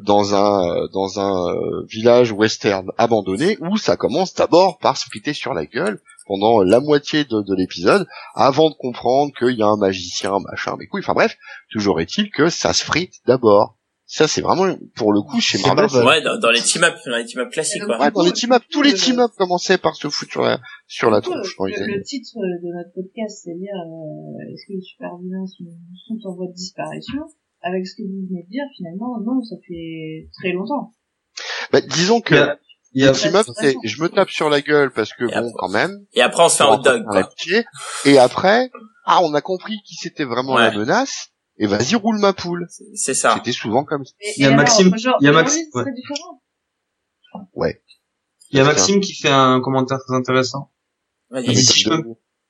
[0.00, 5.06] dans un euh, dans un euh, village western abandonné où ça commence d'abord par se
[5.06, 9.62] splitter sur la gueule pendant la moitié de, de l'épisode avant de comprendre qu'il y
[9.62, 11.36] a un magicien machin mais couilles enfin bref
[11.70, 13.78] toujours est-il que ça se frite d'abord
[14.12, 16.04] ça c'est vraiment pour le coup chez C'est Marvel.
[16.04, 17.98] Ouais, dans, dans les team-up, dans les team-up classiques, quoi.
[17.98, 21.22] Ouais, dans les team-up, tous les team-up commençaient par se foutre sur la, sur la
[21.22, 21.96] tronche le, années.
[21.96, 25.64] le titre de notre podcast, c'est-à-dire euh, est-ce que les super vilains sont,
[26.06, 27.22] sont en voie de disparition?
[27.62, 30.92] Avec ce que vous venez de dire, finalement, non, ça fait très longtemps.
[31.72, 32.34] Bah, disons que
[32.94, 33.30] il y a, c'est
[33.84, 36.42] je me tape sur la gueule parce que Et bon, après- quand même, Et après,
[36.44, 37.04] on se fait un dog,
[38.04, 38.70] et après,
[39.06, 40.76] ah, on a compris qui c'était vraiment la Ouais.
[40.76, 41.28] menace,
[41.58, 42.66] et vas-y, roule ma poule.
[42.94, 43.34] C'est ça.
[43.36, 44.12] C'était souvent comme ça.
[44.36, 45.64] Il y a alors, Maxime- genre, il y a Maxime-
[45.94, 46.42] différent.
[48.50, 50.70] il y a Maxime qui fait un commentaire très intéressant.
[51.30, 51.46] Vas-y.
[51.46, 52.02] Il dit, si je peux,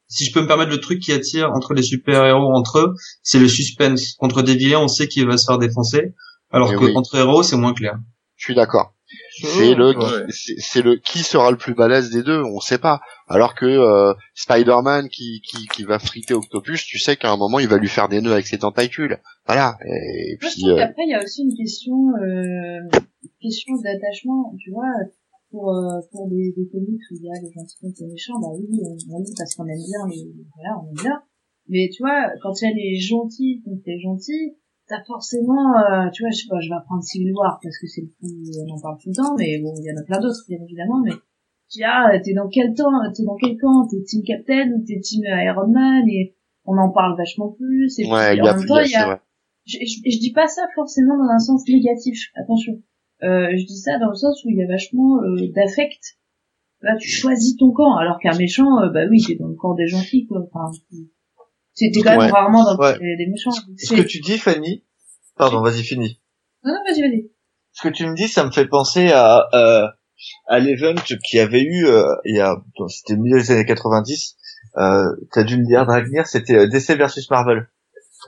[0.08, 3.38] si je peux me permettre, le truc qui attire entre les super-héros entre eux, c'est
[3.38, 4.14] le suspense.
[4.18, 6.14] Contre des vilains, on sait qu'il va se faire défoncer,
[6.50, 6.92] alors Eh que oui.
[6.96, 7.94] entre héros, c'est moins clair.
[8.36, 8.94] Je suis d'accord.
[9.40, 10.26] C'est le, Ouais.
[10.58, 13.00] c'est le qui sera le plus balèze des deux, on sait pas.
[13.28, 17.58] Alors que euh, Spider-Man qui, qui qui va friter Octopus, tu sais qu'à un moment
[17.58, 19.18] il va lui faire des nœuds avec ses tentacules.
[19.46, 19.76] Voilà.
[19.86, 22.80] Et je puis trouve euh, qu'après, il y a aussi une question, euh,
[23.22, 24.92] une question d'attachement, tu vois,
[25.50, 28.38] pour, euh, pour des, des comics où il y a les gentils contre les méchants,
[28.40, 31.22] bah oui, on, on lit parce qu'on aime bien les, voilà, on aime bien.
[31.68, 34.56] Mais tu vois, quand il y a les gentils contre les gentils,
[34.92, 37.86] t'as forcément, euh, tu vois, je sais pas, je vais prendre Civil War parce que
[37.86, 40.04] c'est le plus, on en parle tout le temps, mais bon, il y en a
[40.04, 41.12] plein d'autres, bien évidemment, mais
[41.70, 44.84] tu dis, ah, t'es dans quel temps, t'es dans quel camp, t'es Team Captain ou
[44.84, 46.36] t'es Team Iron Man, et
[46.66, 49.22] on en parle vachement plus, et ouais, puis en même temps, il y a,
[49.64, 52.82] je, je, je dis pas ça forcément dans un sens négatif, attention.
[53.22, 56.18] Euh, je dis ça dans le sens où il y a vachement euh, d'affect.
[56.80, 59.74] Là, tu choisis ton camp, alors qu'un méchant, euh, bah oui, t'es dans le camp
[59.74, 60.42] des gentils, quoi.
[60.52, 60.76] Enfin,
[61.74, 62.30] c'était quand même Ouais.
[62.30, 62.92] rarement dans Ouais.
[62.98, 63.50] des, des méchants.
[63.78, 64.84] ce que tu dis, Fanny...
[65.36, 66.20] Pardon, vas-y, finis.
[66.62, 67.30] Non, non, vas-y, vas-y.
[67.72, 69.86] Ce que tu me dis, ça me fait penser à, euh,
[70.46, 70.94] à l'event
[71.28, 74.36] qui avait eu, euh, il y a, bon, c'était milieu des années 90,
[74.76, 77.66] euh, t'as dû le dire, Dragnir, c'était euh, DC versus Marvel.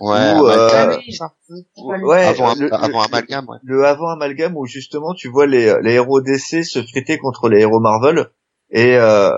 [0.00, 1.34] Ouais, Ou, Amalgame, euh, ça.
[1.76, 3.58] Ouais, avant, le, avant le- Amalgame, ouais.
[3.62, 7.60] le avant amalgame où justement tu vois les, les héros DC se friter contre les
[7.60, 8.26] héros Marvel
[8.70, 9.30] et euh,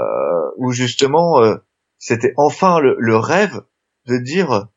[0.56, 1.56] où justement euh,
[1.98, 3.60] c'était enfin le, le rêve
[4.06, 4.68] de dire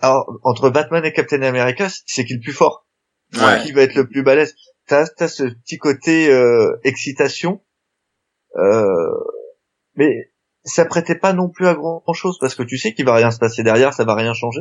[0.00, 2.86] alors, entre Batman et Captain America c'est qui le plus fort
[3.34, 3.62] Ouais.
[3.62, 4.54] qui va être le plus balèze
[4.86, 7.62] t'as t'as ce petit côté euh, excitation
[8.56, 8.84] euh,
[9.96, 10.30] mais
[10.64, 13.30] ça prêtait pas non plus à grand chose parce que tu sais qu'il va rien
[13.30, 14.60] se passer derrière ça va rien changer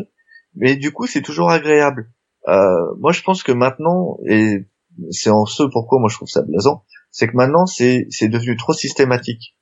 [0.55, 2.11] mais du coup c'est toujours agréable
[2.47, 4.65] euh, moi je pense que maintenant et
[5.09, 8.55] c'est en ce pourquoi moi je trouve ça blaisant c'est que maintenant c'est c'est devenu
[8.55, 9.57] trop systématique.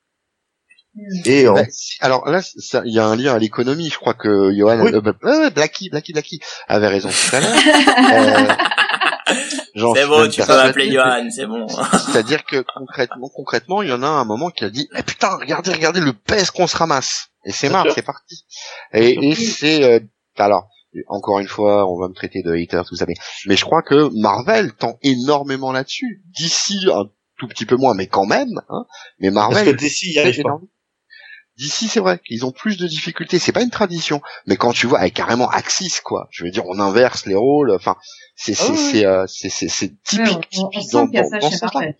[1.25, 3.89] Et en- Bah, si- alors là, ça- il y a un lien à l'économie.
[3.89, 4.91] Je crois que Johan, Oui.
[4.93, 7.51] euh, bah, Blacky, Blacky, Blacky avait raison tout à l'heure.
[9.29, 11.67] Euh, C'est bon, tu peux m'appeler Johan, c'est bon.
[11.67, 15.35] C'est-à-dire que concrètement, concrètement, il y en a un moment qui a dit, eh putain,
[15.35, 17.27] regardez, regardez le pèse qu'on se ramasse.
[17.45, 18.45] Et c'est marre, c'est parti.
[18.93, 19.99] Et, et c'est, euh,
[20.37, 20.67] alors,
[21.07, 23.13] encore une fois, on va me traiter de hater, tout ça, mais,
[23.45, 26.23] mais je crois que Marvel tend énormément là-dessus.
[26.35, 27.05] D'ici un
[27.37, 28.59] tout petit peu moins, mais quand même.
[28.69, 28.85] Hein,
[29.19, 30.57] mais Parce Marvel que DC y arrive pas.
[31.59, 33.37] D'ici, c'est vrai qu'ils ont plus de difficultés.
[33.37, 36.29] C'est pas une tradition, mais quand tu vois, avec carrément Axis, quoi.
[36.31, 37.71] Je veux dire, on inverse les rôles.
[37.71, 37.97] Enfin,
[38.37, 38.77] c'est Ah c'est ouais.
[38.77, 41.65] c'est euh, c'est c'est c'est typique, typique dans, dans, ce.
[41.65, 41.97] Marvel.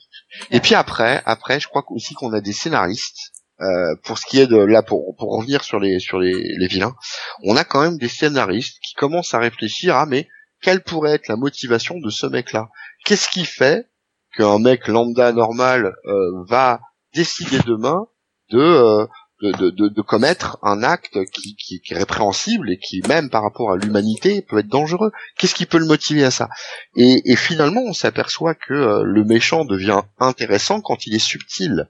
[0.51, 3.33] Et puis après, après, je crois aussi qu'on a des scénaristes.
[3.59, 6.67] Euh, pour ce qui est de là, pour pour revenir sur les sur les, les
[6.67, 6.95] vilains,
[7.43, 10.29] on a quand même des scénaristes qui commencent à réfléchir à mais
[10.61, 12.69] quelle pourrait être la motivation de ce mec-là?
[13.03, 13.89] Qu'est-ce qui fait
[14.37, 16.79] qu'un mec lambda normal euh, va
[17.13, 18.07] décider demain
[18.51, 19.05] de, euh,
[19.41, 23.29] de, de, de, de commettre un acte qui, qui, qui est répréhensible et qui même
[23.29, 26.49] par rapport à l'humanité peut être dangereux Qu'est-ce qui peut le motiver à ça?
[26.95, 31.89] Et, et finalement, on s'aperçoit que euh, le méchant devient intéressant quand il est subtil.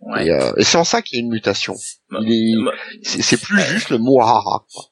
[0.00, 0.26] Ouais.
[0.26, 1.74] Et, euh, et c'est en ça qu'il y a une mutation.
[3.02, 4.20] C'est, plus juste le mot.
[4.22, 4.24] Euh,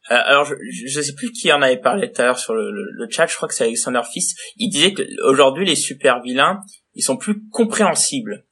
[0.08, 0.54] alors, je,
[0.86, 3.26] je sais plus qui en avait parlé tout à l'heure sur le, le, le chat.
[3.26, 4.34] Je crois que c'est Alexander Fils.
[4.56, 6.60] Il disait que aujourd'hui les super vilains,
[6.94, 8.44] ils sont plus compréhensibles.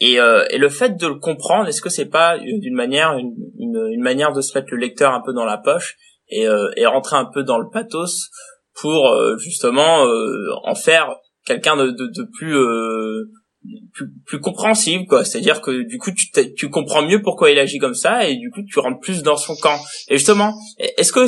[0.00, 3.34] Et, euh, et le fait de le comprendre, est-ce que c'est pas d'une manière une,
[3.58, 5.96] une, une manière de se mettre le lecteur un peu dans la poche
[6.28, 8.30] et, euh, et rentrer un peu dans le pathos
[8.80, 13.30] pour euh, justement euh, en faire quelqu'un de, de, de plus, euh,
[13.92, 15.24] plus plus compréhensible quoi.
[15.24, 18.50] C'est-à-dire que du coup tu, tu comprends mieux pourquoi il agit comme ça et du
[18.50, 19.78] coup tu rentres plus dans son camp.
[20.08, 21.26] Et justement, est-ce que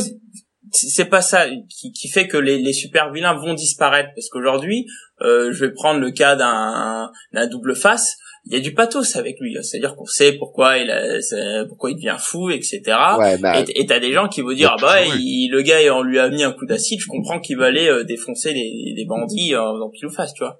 [0.71, 4.11] c'est pas ça qui, qui fait que les, les super vilains vont disparaître?
[4.15, 4.87] Parce qu'aujourd'hui,
[5.23, 8.17] euh, je vais prendre le cas d'un double face.
[8.47, 11.19] Il y a du pathos avec lui, c'est-à-dire qu'on sait pourquoi il a,
[11.69, 12.81] pourquoi il devient fou, etc.
[13.19, 15.79] Ouais, bah, Et et t'as des gens qui vont dire ah bah il- le gars
[15.95, 18.95] on lui a mis un coup d'acide, je comprends qu'il va aller euh, défoncer les,
[18.97, 20.57] les bandits euh, dans pile ou face, tu vois.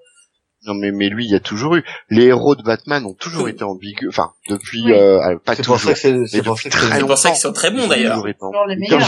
[0.67, 1.83] non mais, mais lui, il y a toujours eu.
[2.09, 4.07] Les héros de Batman ont toujours été ambigus.
[4.09, 4.93] Enfin, depuis Oui.
[4.93, 6.27] euh, euh, pas C'est pour ça toujours.
[6.27, 7.33] c'est, pour ça que très c'est C'est pour ça longtemps.
[7.33, 8.23] qu'ils sont très bons d'ailleurs.
[8.23, 9.01] Bien comme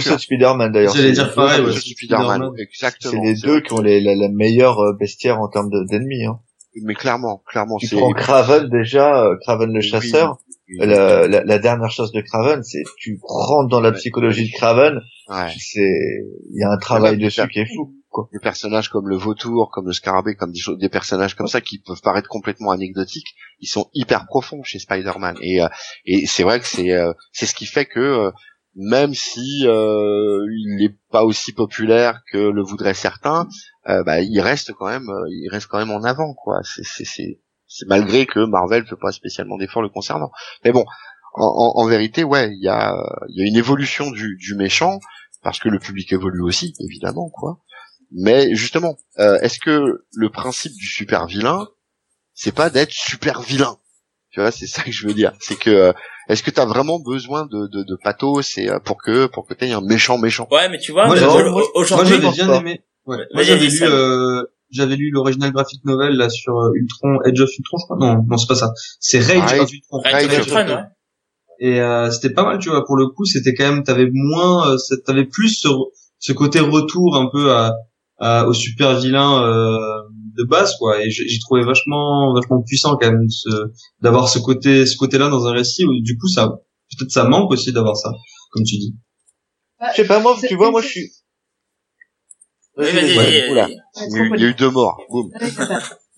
[0.00, 0.12] sûr.
[0.12, 0.94] ceux de Spider-Man d'ailleurs.
[0.94, 1.70] J'allais C'est- dire pareil, ouais.
[1.70, 2.52] Comme Spider-Man, Spider-Man.
[2.56, 3.22] C'est exactement.
[3.24, 6.24] les deux qui ont les, la, la meilleure euh, bestiaire en termes de- d'ennemis.
[6.26, 6.38] Hein.
[6.84, 7.96] Mais clairement, clairement, Tu c'est.
[7.96, 10.38] prends Craven déjà, euh, Craven le Oui, chasseur.
[10.68, 14.56] oui, La, la, la dernière chasse de Craven, c'est tu rentres dans la psychologie de
[14.56, 15.52] Craven, Ouais.
[15.58, 17.94] c'est il y a un travail même dessus qui est fou.
[18.10, 18.26] Quoi.
[18.32, 21.78] des personnages comme le vautour, comme le scarabée, comme des, des personnages comme ça qui
[21.78, 25.36] peuvent paraître complètement anecdotiques, ils sont hyper profonds chez Spider-Man.
[25.42, 25.68] Et, euh,
[26.06, 28.30] et c'est vrai que c'est euh, c'est ce qui fait que euh,
[28.74, 33.46] même si euh, il n'est pas aussi populaire que le voudraient certains,
[33.88, 36.60] euh, bah, il reste quand même, euh, il reste quand même en avant, quoi.
[36.64, 40.30] C'est c'est c'est c'est malgré que Marvel fait pas spécialement d'efforts le concernant.
[40.64, 40.84] Mais bon,
[41.34, 41.44] en,
[41.76, 44.54] en, en vérité, ouais, il y a euh, il y a une évolution du, du
[44.54, 44.98] méchant
[45.42, 47.58] parce que le public évolue aussi, évidemment, quoi.
[48.10, 51.68] Mais justement, euh, est-ce que le principe du super vilain,
[52.34, 53.76] c'est pas d'être super vilain?
[54.30, 55.32] Tu vois, c'est ça que je veux dire.
[55.40, 55.92] C'est que euh,
[56.28, 59.54] est-ce que t'as vraiment besoin de, de, de pathos et euh, pour que pour que
[59.54, 60.48] t'aies un méchant méchant?
[60.50, 62.56] Ouais, mais tu vois, Moi, au- j'avais- au- Moi, aujourd'hui, j'avais pense bien pas.
[62.58, 62.82] aimé.
[63.08, 63.16] Ouais.
[63.34, 67.50] Moi, j'avais lu, euh, j'avais lu l'original graphic novel là sur euh, Ultron, Edge of
[67.58, 67.96] Ultron, je crois.
[67.98, 68.70] Non, non, c'est pas ça.
[69.00, 69.98] C'est Rage Rage- of Ultron.
[70.04, 70.74] Rage Rage of Ultron, Ultron.
[70.76, 70.82] ouais.
[71.60, 72.84] Et euh, c'était pas mal, tu vois.
[72.84, 75.68] Pour le coup, c'était quand même, t'avais moins, euh, t'avais plus ce,
[76.20, 77.74] ce côté retour un peu à,
[78.18, 79.76] à- au super vilain euh,
[80.36, 81.02] de base, quoi.
[81.02, 83.48] Et j'ai j'ai trouvé vachement, vachement puissant quand même ce,
[84.02, 85.84] d'avoir ce côté, ce côté-là dans un récit.
[85.84, 86.46] Où, du coup, ça,
[86.96, 88.10] peut-être ça manque aussi d'avoir ça,
[88.52, 88.94] comme tu dis.
[89.80, 91.10] Bah, Je sais pas moi, tu vois, moi je suis.
[92.78, 93.50] Oui, Vas-y, vas-y.
[93.50, 93.68] Oula.
[93.68, 95.00] Il, y a eu, deux morts.
[95.10, 95.30] Boum.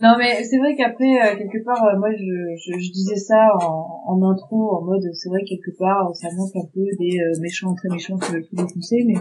[0.02, 2.24] Non mais c'est vrai qu'après euh, quelque part euh, moi je,
[2.56, 6.14] je, je disais ça en, en intro en mode c'est vrai que quelque part euh,
[6.14, 9.20] ça manque un peu des euh, méchants très méchants qui veulent tout défoncer mais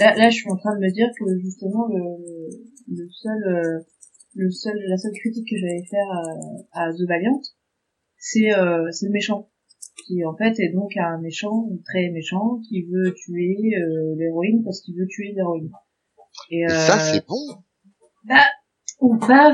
[0.00, 2.02] là là je suis en train de me dire que justement le
[2.88, 3.84] le seul
[4.34, 6.10] le seul la seule critique que j'allais faire
[6.72, 7.40] à, à The Valiant
[8.18, 9.48] c'est euh, c'est le méchant
[10.06, 14.80] qui en fait est donc un méchant très méchant qui veut tuer euh, l'héroïne parce
[14.80, 15.70] qu'il veut tuer l'héroïne
[16.50, 17.62] et, Et euh, ça, c'est bon.
[18.24, 18.44] bah
[19.00, 19.52] ou pas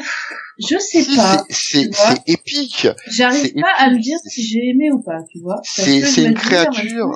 [0.69, 1.91] je sais Si, pas c'est
[2.27, 2.87] épique.
[3.09, 5.61] J'arrive pas à me dire si j'ai aimé ou pas, tu vois.
[5.65, 7.09] C'est- une créature.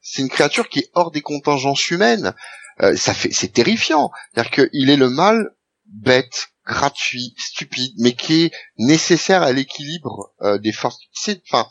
[0.00, 2.34] c'est une créature qui est hors des contingences humaines.
[2.80, 4.10] Euh, ça fait, c'est terrifiant.
[4.34, 5.50] C'est-à-dire qu'il est le mal
[5.86, 10.98] bête, gratuit, stupide, mais qui est nécessaire à l'équilibre euh, des forces.
[11.12, 11.68] C'est, enfin,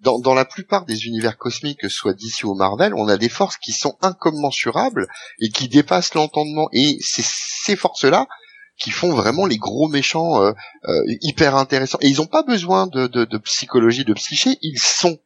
[0.00, 3.16] dans, dans la plupart des univers cosmiques, que ce soit d'ici ou Marvel, on a
[3.16, 5.06] des forces qui sont incommensurables
[5.40, 6.68] et qui dépassent l'entendement.
[6.72, 8.26] Et c'est ces forces-là
[8.78, 10.52] qui font vraiment les gros méchants euh,
[10.86, 11.98] euh, hyper intéressants.
[12.02, 15.18] Et ils n'ont pas besoin de, de, de psychologie, de psyché, ils sont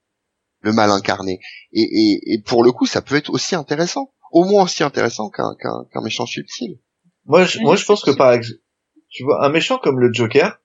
[0.60, 1.40] le mal incarné.
[1.72, 5.30] Et, et, et pour le coup, ça peut être aussi intéressant, au moins aussi intéressant
[5.30, 6.78] qu'un qu'un qu'un méchant subtil.
[7.24, 8.60] Moi, je, moi, je pense que par exemple,
[9.08, 10.60] tu vois, un méchant comme le Joker,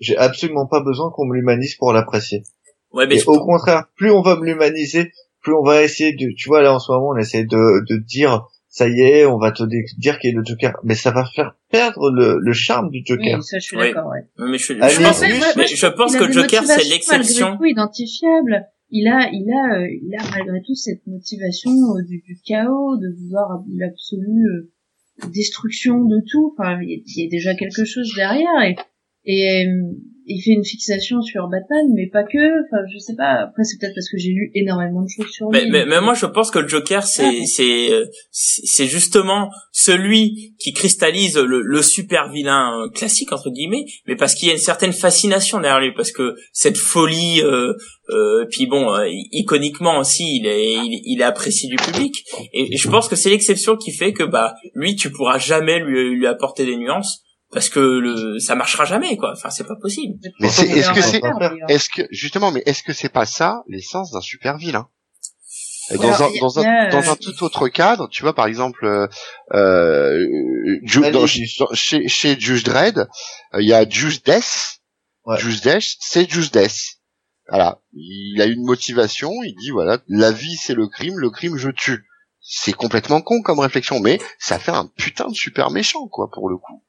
[0.00, 2.42] j'ai absolument pas besoin qu'on me l'humanise pour l'apprécier.
[2.96, 5.12] Ouais, mais Et au contraire, plus on va me l'humaniser,
[5.42, 8.02] plus on va essayer de, tu vois là en ce moment on essaie de, de
[8.04, 9.62] dire ça y est, on va te
[9.98, 13.38] dire qu'il est le Joker, mais ça va faire perdre le, le charme du Joker.
[13.38, 13.88] Oui, ça, je suis Oui.
[13.94, 14.26] d'accord, ouais.
[14.50, 15.20] Mais je, je Allez, pense,
[15.56, 17.56] mais je pense Il que le Joker c'est l'exception.
[17.56, 18.66] Tout identifiable.
[18.90, 22.96] Il a, il a, euh, il a malgré tout cette motivation euh, du, du chaos,
[22.98, 24.46] de vouloir l'absolue
[25.24, 26.54] euh, destruction de tout.
[26.58, 28.76] Enfin, il y, a- il y a déjà quelque chose derrière et,
[29.24, 29.96] et euh,
[30.26, 32.64] il fait une fixation sur Batman, mais pas que.
[32.64, 33.44] Enfin, je sais pas.
[33.44, 35.60] Après, c'est peut-être parce que j'ai lu énormément de choses sur lui.
[35.60, 39.50] Mais, mais, mais moi je pense que le Joker Ah c'est euh, c'est c'est justement
[39.72, 44.50] celui qui cristallise le, le super vilain euh, classique entre guillemets, mais parce qu'il y
[44.50, 47.74] a une certaine fascination derrière lui, parce que cette folie, euh,
[48.10, 52.74] euh, puis bon, euh, iconiquement aussi, il est il, il est apprécié du public, et,
[52.74, 56.10] et je pense que c'est l'exception qui fait que bah lui tu pourras jamais lui
[56.10, 57.22] lui apporter des nuances.
[57.52, 59.32] Parce que le, ça marchera jamais, quoi.
[59.36, 60.18] Enfin, c'est pas possible.
[60.40, 61.20] Mais c'est- est-ce que c'est-.
[61.68, 64.88] Est-ce que justement, mais est-ce que c'est pas ça l'essence d'un super vilain?
[65.90, 68.34] Et dans Alors, un dans un a, dans un euh, tout autre cadre, tu vois
[68.34, 69.06] par exemple euh,
[69.54, 70.18] euh,
[70.82, 71.48] Ju- Allez, dans- Jus.
[71.60, 72.98] dans- chez chez Judge Dredd,
[73.54, 74.80] euh, il y a Juice Death.
[75.24, 75.38] Ouais.
[75.38, 76.98] Juice Death, c'est Juice Death.
[77.48, 81.56] Voilà, il a une motivation, il dit voilà, la vie c'est le crime, le crime
[81.56, 82.04] je tue.
[82.40, 86.48] C'est complètement con comme réflexion, mais ça fait un putain de super méchant quoi pour
[86.48, 86.82] le coup.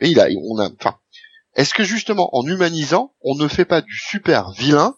[0.00, 0.98] Et il a, on a, enfin,
[1.54, 4.96] est-ce que justement en humanisant, on ne fait pas du super vilain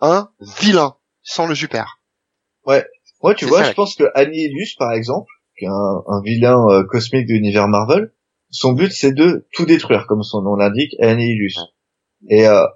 [0.00, 0.30] un
[0.60, 2.00] vilain sans le super?
[2.66, 6.58] Moi, tu vois, ça, je pense que Annihilus, par exemple, qui est un, un vilain
[6.68, 8.12] euh, cosmique de l'univers Marvel,
[8.50, 11.56] son but c'est de tout détruire, comme son nom l'indique, Annihilus.
[12.28, 12.66] Et euh,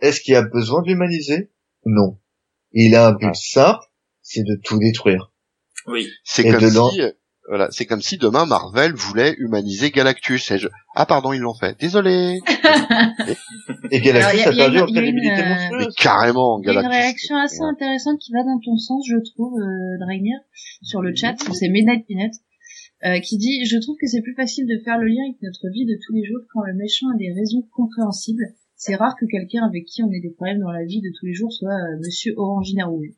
[0.00, 1.50] est-ce qu'il a besoin de l'humaniser?
[1.84, 2.18] Non.
[2.72, 3.34] Il a un but Ouais.
[3.34, 3.84] simple,
[4.22, 5.30] c'est de tout détruire.
[5.86, 6.08] Oui.
[6.24, 7.00] C'est Et comme dedans- si,
[7.48, 10.50] voilà, c'est comme si demain Marvel voulait humaniser Galactus.
[10.50, 10.68] Et je...
[10.94, 11.78] Ah pardon, ils l'ont fait.
[11.78, 12.40] Désolé.
[13.90, 16.66] Et Galactus Alors, a y a- perdu en une- une, crédibilité euh, Mais carrément, Il
[16.66, 17.02] y a une Galactus.
[17.02, 19.98] réaction assez intéressante qui va dans ton sens, je trouve, euh,
[20.82, 21.34] sur le chat.
[21.52, 22.32] C'est Midnight Peanut,
[23.04, 25.68] euh, qui dit «Je trouve que c'est plus facile de faire le lien avec notre
[25.72, 28.44] vie de tous les jours quand le méchant a des raisons compréhensibles.
[28.76, 31.26] C'est rare que quelqu'un avec qui on ait des problèmes dans la vie de tous
[31.26, 33.08] les jours soit euh, Monsieur Orangina Rouge.»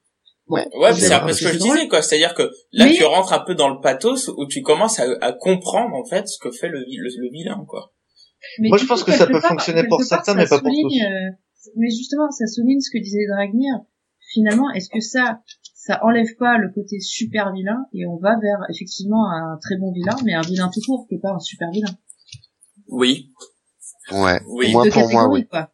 [0.49, 2.03] Ouais, vous c'est un peu que ce que je disais, quoi.
[2.03, 2.43] C'est-à-dire que
[2.73, 5.95] là, Mais- tu rentres un peu dans le pathos où tu commences à, à comprendre,
[5.95, 7.93] en fait, ce que fait le, le, le vilain, quoi.
[8.61, 10.61] Mais Moi, je pense coup, que ça peut part- fonctionner pour part, certains, mais pas
[10.61, 10.95] pour tous.
[10.95, 11.31] euh,
[11.77, 13.75] mais justement, ça souligne ce que disait Dragnir.
[14.33, 15.41] Finalement, est-ce que ça,
[15.75, 19.93] ça enlève pas le côté super vilain et on va vers effectivement un très bon
[19.93, 21.91] vilain, mais un vilain tout court, qui est pas un super vilain?
[22.89, 23.31] Oui.
[24.13, 24.41] Ouais.
[24.47, 24.73] Oui.
[24.93, 25.47] Pour moi, oui.
[25.47, 25.71] quoi.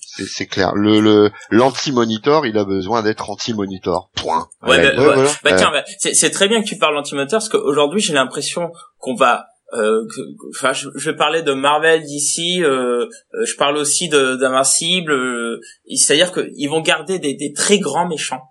[0.00, 0.74] C'est, c'est clair.
[0.74, 4.10] Le, le, l'anti-monitor, il a besoin d'être anti-monitor.
[4.16, 4.46] Point.
[4.62, 4.94] Ouais, Ouais.
[4.96, 5.28] bah, ouais, ouais.
[5.42, 5.56] voilà.
[5.56, 9.14] Tiens, bah, c'est, c'est très bien que tu parles d'antimoteur parce qu'aujourd'hui, j'ai l'impression qu'on
[9.14, 13.76] va, euh, que- enfin, je, je vais parler de Marvel d'ici, euh, euh, je parle
[13.76, 15.60] aussi de, d'Invincible, euh,
[15.94, 18.42] c'est-à-dire qu'ils vont garder des, des très grands méchants,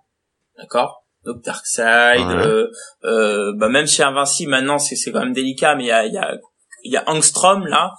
[0.58, 1.04] d'accord?
[1.24, 2.46] Donc Darkseid, Ouais.
[2.46, 2.66] euh,
[3.04, 6.04] euh, bah même chez Invincible maintenant, c'est, c'est quand même délicat, mais il y a,
[6.04, 6.36] il y a,
[6.84, 7.92] il y a Angstrom là,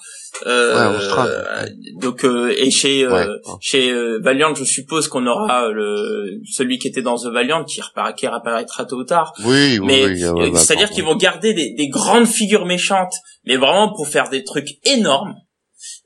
[0.45, 1.25] euh, Ouais, Angstrom.
[1.27, 1.65] euh,
[2.01, 3.25] donc euh, et chez euh, Ouais.
[3.61, 7.63] chez euh, Valiant, je suppose qu'on aura euh, le celui qui était dans The Valiant
[7.63, 9.33] qui, repara- qui réapparaîtra tôt ou tard.
[9.43, 10.23] Oui, oui, Mais oui.
[10.23, 13.13] euh, ouais, bah, c'est-à-dire qu'ils vont garder des, des grandes figures méchantes,
[13.45, 15.33] mais vraiment pour faire des trucs énormes.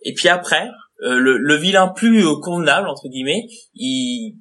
[0.05, 0.67] Et puis après,
[1.05, 3.43] euh, le, le vilain plus convenable entre guillemets,
[3.73, 4.35] il,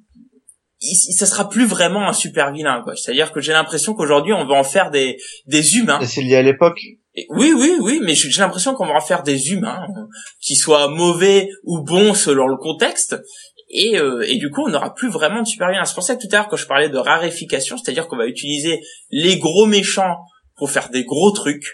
[0.81, 2.95] il, ça sera plus vraiment un super vilain quoi.
[2.95, 5.99] C'est-à-dire que j'ai l'impression qu'aujourd'hui on va en faire des des humains.
[6.01, 6.79] Et c'est lié à l'époque.
[7.19, 10.07] Et- Oui, oui, oui, mais j'ai l'impression qu'on va en faire des humains, hein,
[10.41, 13.15] qui soient mauvais ou bons selon le contexte.
[13.71, 15.85] Et, euh, et du coup, on n'aura plus vraiment de super vilains.
[15.85, 18.25] C'est pour ça que tout à l'heure, quand je parlais de raréfication, c'est-à-dire qu'on va
[18.25, 18.79] utiliser
[19.11, 20.17] les gros méchants
[20.57, 21.65] pour faire des gros trucs.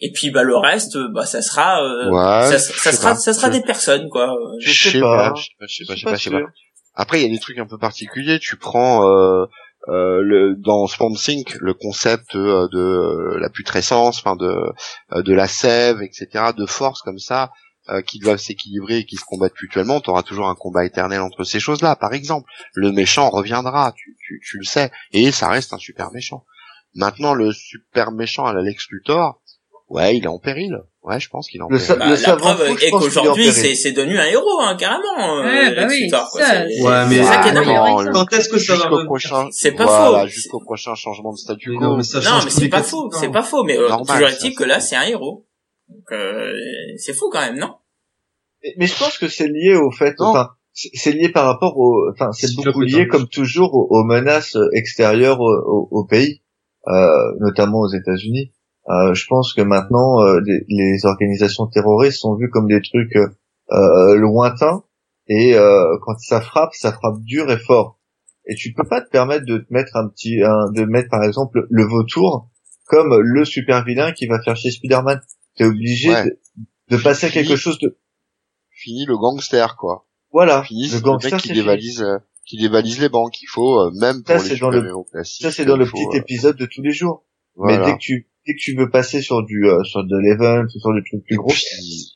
[0.00, 3.16] Et puis, bah, le reste, euh, bah, ça sera, euh, Ouais, ça, sera, pas.
[3.16, 4.34] ça sera des personnes, quoi.
[4.58, 5.34] Je sais pas.
[5.36, 6.46] je sais pas, je sais pas, je sais suis pas, pas.
[6.94, 8.38] Après, il y a des trucs un peu particuliers.
[8.38, 9.44] Tu prends euh,
[9.88, 11.14] euh, le, dans Swamp
[11.60, 14.72] le concept euh, de euh, la putrescence, de
[15.12, 17.52] euh, de la sève, etc., de force comme ça,
[17.90, 20.00] euh, qui doivent s'équilibrer et qui se combattent mutuellement.
[20.00, 21.96] Tu auras toujours un combat éternel entre ces choses-là.
[21.96, 26.10] Par exemple, le méchant reviendra, tu, tu, tu le sais, et ça reste un super
[26.12, 26.44] méchant.
[26.94, 29.40] Maintenant, le super méchant à la Luthor,
[29.94, 30.76] ouais, il est en péril.
[31.02, 31.96] Ouais, je pense qu'il est en Le péril.
[31.98, 35.38] Bah, la savant preuve fou, est qu'aujourd'hui, c'est, c'est devenu un héros, hein, carrément.
[35.38, 36.28] euh, Ouais, bah oui, quoi.
[36.32, 38.12] C'est- Ouais, mais- c'est ça qui est dingue.
[38.12, 40.26] Quand est-ce que ça va jusqu'au prochain, C'est pas voilà, faux.
[40.28, 41.84] jusqu'au prochain changement de statu Mais quo.
[41.84, 43.88] non, mais ça Non, change mais tous c'est pas faux, c'est pas faux, mais euh,
[43.88, 45.46] toujours est-il que là, c'est un héros.
[45.88, 46.52] Donc, euh,
[46.96, 47.74] c'est fou quand même, non?
[48.78, 52.32] Mais- je pense que c'est lié au fait, enfin, c'est lié par rapport au, enfin,
[52.32, 56.40] c'est Si, beaucoup lié comme toujours aux, aux menaces extérieures au, au- au pays,
[56.88, 56.92] euh,
[57.40, 58.52] notamment aux États-Unis.
[58.88, 63.16] Euh, je pense que maintenant, euh, les, les organisations terroristes sont vues comme des trucs
[63.16, 64.84] euh, lointains
[65.26, 67.98] et euh, quand ça frappe, ça frappe dur et fort.
[68.46, 71.22] et tu peux pas te permettre de te mettre un petit, un, de mettre par
[71.24, 72.50] exemple le vautour
[72.86, 75.20] comme le super vilain qui va faire chez Spider-Man.
[75.56, 76.24] T'es obligé Ouais.
[76.24, 77.46] de, de passer à Fini.
[77.46, 77.96] quelque chose de,
[78.70, 80.04] Fini le gangster, quoi.
[80.30, 83.40] voilà, Fini, le gangster mec qui dévalise, euh, qui dévalise les banques.
[83.40, 84.92] Il faut, euh, même Ça, pour les c'est dans le-.
[85.24, 87.24] Ça c'est dans le faut, petit euh, épisode de tous les jours.
[87.54, 87.78] voilà.
[87.78, 90.62] Mais dès que tu, dès que tu veux passer sur du, euh, sur de l'event
[90.64, 91.52] ou sur des trucs plus gros,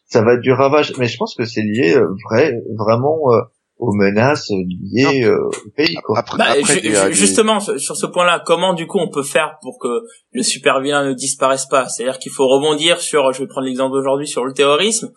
[0.07, 0.93] ça va être du ravage.
[0.99, 3.41] Mais je pense que c'est lié euh, vrai, vraiment euh,
[3.79, 5.95] aux menaces liées euh, au pays.
[6.05, 6.19] Quoi.
[6.19, 9.23] après, Bah, après, ju- ju- justement, sur sur ce point-là, comment du coup on peut
[9.23, 9.89] faire pour que
[10.33, 11.89] le super vilain ne disparaisse pas?
[11.89, 15.11] C'est-à-dire qu'il faut rebondir sur, je vais prendre l'exemple d'aujourd'hui, sur le terrorisme.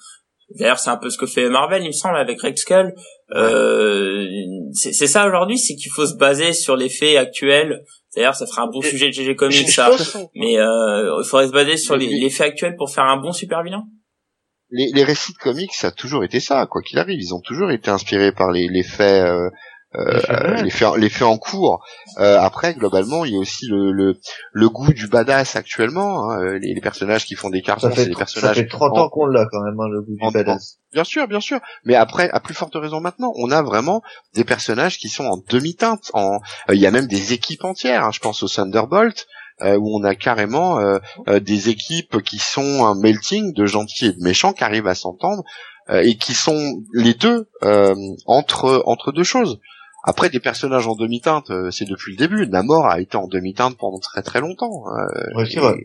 [0.59, 2.93] D'ailleurs, c'est un peu ce que fait Marvel, il me semble, avec Red Skull.
[3.35, 4.25] Euh,
[4.73, 7.83] c'est c'est ça aujourd'hui, c'est qu'il faut se baser sur les faits actuels.
[8.15, 9.89] D'ailleurs, ça fera un bon Et- sujet de GG Comics, ça.
[10.35, 13.63] Mais euh, il faudrait se baser sur les, faits actuels pour faire un bon super
[13.63, 13.83] vilain.
[14.69, 17.19] les, les récits de comics, ça a toujours été ça, quoi qu'il arrive.
[17.19, 19.49] Ils ont toujours été inspirés par les, les faits, euh,
[19.95, 21.83] euh, Les faits les en cours.
[22.17, 24.19] Euh, après, globalement, il y a aussi le, le,
[24.53, 26.29] le goût du badass actuellement.
[26.31, 26.39] hein.
[26.41, 28.55] Euh, Les, les personnages qui font des cartons, Ça c'est fait, des ça personnages.
[28.55, 30.77] fait 30 en- ans qu'on l'a quand même, hein, le goût du en- badass.
[30.93, 31.59] Bien sûr, bien sûr.
[31.85, 34.01] Mais après, à plus forte raison maintenant, on a vraiment
[34.33, 36.09] des personnages qui sont en demi-teinte.
[36.13, 36.35] En,
[36.69, 38.05] euh, il y a même des équipes entières.
[38.05, 38.11] hein.
[38.13, 39.25] Je pense au Thunderbolt.
[39.63, 40.97] euh, où on a carrément euh,
[41.27, 44.95] euh, des équipes qui sont un melting de gentils et de méchants qui arrivent à
[44.95, 45.43] s'entendre
[45.91, 47.93] euh, et qui sont les deux euh,
[48.25, 49.59] entre entre deux choses.
[50.03, 52.47] Après des personnages en demi-teinte, euh, c'est depuis le début.
[52.47, 54.83] Namor a été en demi-teinte pendant très très longtemps.
[54.87, 55.75] euh, Ouais, c'est vrai.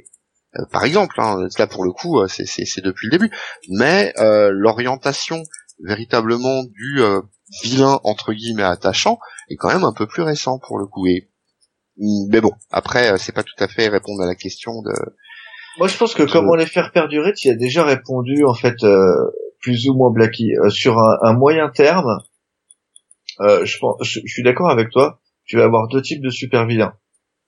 [0.58, 3.30] euh, par exemple, hein, là pour le coup, c'est- depuis le début.
[3.70, 5.42] Mais euh, l'orientation
[5.84, 7.20] véritablement du euh,
[7.62, 9.18] vilain entre guillemets attachant
[9.50, 11.06] est quand même un peu plus récent pour le coup.
[11.06, 11.28] Et
[11.98, 14.92] mais bon, après c'est pas tout à fait répondre à la question de.
[15.78, 18.54] Moi, je pense que Je- comment les faire perdurer, tu y as déjà répondu, en
[18.54, 19.12] fait, euh,
[19.60, 22.06] plus ou moins Blacky, euh, sur un, un moyen terme.
[23.40, 25.20] Euh, je, pense, je, je suis d'accord avec toi.
[25.44, 26.94] Tu vas avoir deux types de super vilains.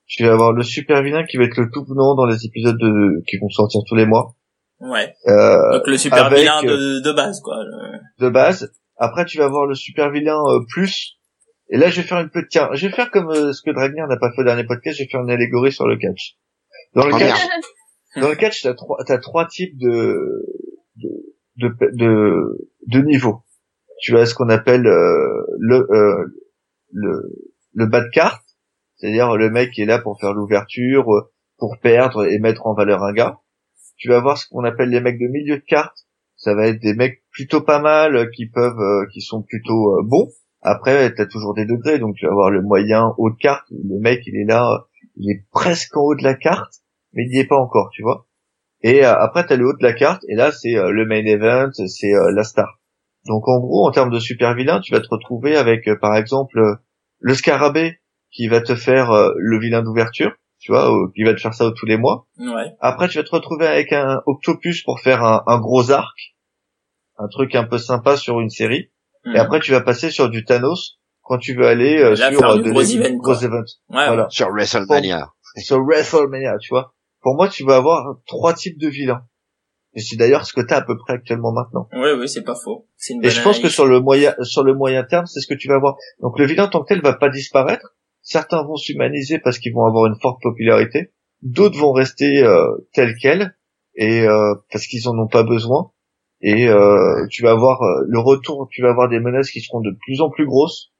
[0.06, 2.78] Tu vas avoir le super vilain qui va être le tout venant dans les épisodes
[2.78, 4.34] de, qui vont sortir tous les mois.
[4.80, 5.14] Ouais.
[5.26, 7.56] Euh, Donc le super avec, vilain de, de base, quoi.
[7.64, 8.72] Le- de base.
[8.96, 11.18] Après, tu vas avoir le super vilain euh, plus.
[11.70, 12.48] Et là, je vais faire une petite.
[12.50, 14.96] Tiens, je vais faire comme euh, ce que Dragnir n'a pas fait au dernier podcast.
[14.98, 16.36] Je vais faire une allégorie sur le catch.
[16.94, 18.22] Dans le Oh, catch, merde.
[18.22, 20.16] dans le catch, t'as trois, t'as trois types de
[20.96, 21.08] de
[21.56, 23.42] de de, de niveaux.
[24.00, 26.24] Tu as ce qu'on appelle euh, le euh,
[26.92, 27.22] le
[27.74, 28.44] le bas de carte,
[28.96, 32.74] c'est-à-dire le mec qui est là pour faire l'ouverture, euh, pour perdre et mettre en
[32.74, 33.38] valeur un gars.
[33.96, 36.06] Tu vas avoir ce qu'on appelle les mecs de milieu de carte.
[36.36, 40.28] Ça va être des mecs plutôt pas mal qui peuvent, qui sont plutôt bons.
[40.62, 43.66] Après, t'as toujours des degrés, donc tu vas avoir le moyen haut de carte.
[43.70, 46.74] Le mec, il est là, il est presque en haut de la carte,
[47.12, 48.28] mais il n'y est pas encore, tu vois.
[48.82, 52.12] Et après, t'as le haut de la carte, et là, c'est le main event, c'est
[52.12, 52.78] la star.
[53.26, 56.16] Donc en gros, en termes de super vilain, tu vas te retrouver avec, euh, par
[56.16, 56.74] exemple, euh,
[57.20, 58.00] le scarabée
[58.30, 61.54] qui va te faire euh, le vilain d'ouverture, tu vois, euh, qui va te faire
[61.54, 62.26] ça tous les mois.
[62.38, 62.72] Ouais.
[62.80, 66.16] Après, tu vas te retrouver avec un octopus pour faire un, un gros arc,
[67.18, 68.90] un truc un peu sympa sur une série.
[69.34, 72.40] Et après, tu vas passer sur du Thanos quand tu veux aller euh, Là, sur
[72.48, 73.42] euh, de gros l'é- event, gros quoi.
[73.44, 73.64] event.
[73.90, 74.26] Ouais, Voilà.
[74.30, 75.32] Sur WrestleMania.
[75.56, 76.94] Sur WrestleMania, tu vois.
[77.20, 79.22] Pour moi, tu vas avoir trois types de vilains.
[79.98, 81.88] Et c'est d'ailleurs ce que tu as à peu près actuellement maintenant.
[81.92, 82.86] ouais, ouais, c'est pas faux.
[83.10, 85.58] Une Et je pense que sur le moyen sur le moyen terme, c'est ce que
[85.58, 85.96] tu vas avoir.
[86.20, 87.96] Donc le vilain en tant que tel va pas disparaître.
[88.22, 91.10] Certains vont s'humaniser parce qu'ils vont avoir une forte popularité.
[91.42, 93.56] D'autres vont rester euh, tels quels
[93.96, 95.90] et euh, parce qu'ils en ont pas besoin.
[96.42, 99.80] Et euh, tu vas avoir euh, le retour, tu vas avoir des menaces qui seront
[99.80, 100.92] de plus en plus grosses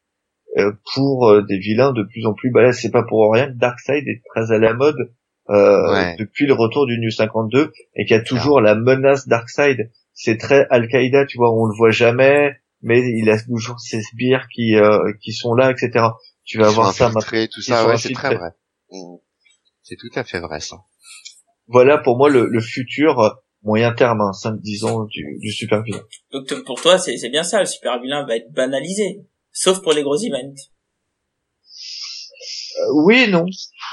[0.57, 2.81] euh, pour euh, des vilains de plus en plus balèzes.
[2.83, 5.13] C'est pas pour rien que Darkseid est très à la mode
[5.51, 6.17] euh, Ouais.
[6.19, 9.91] depuis le retour du New 52 et qu'il y a toujours la menace Darkseid.
[10.13, 14.47] C'est très Al-Qaïda, tu vois, on le voit jamais, mais il a toujours ses sbires
[14.53, 16.07] qui euh, qui sont là, etc.
[16.45, 17.47] Tu vas avoir ça maintenant.
[17.53, 18.51] tout ça, ouais, c'est très vrai.
[18.91, 19.17] Mm.
[19.83, 20.77] C'est tout à fait vrai ça.
[21.67, 23.31] Voilà pour moi le, le futur euh,
[23.63, 26.03] moyen terme, hein, 5-10 ans du, du super vilain.
[26.33, 27.61] Donc pour toi, c'est c'est bien ça.
[27.61, 30.71] Le super vilain va être banalisé, sauf pour les gros events.
[32.81, 33.45] Euh, oui et non.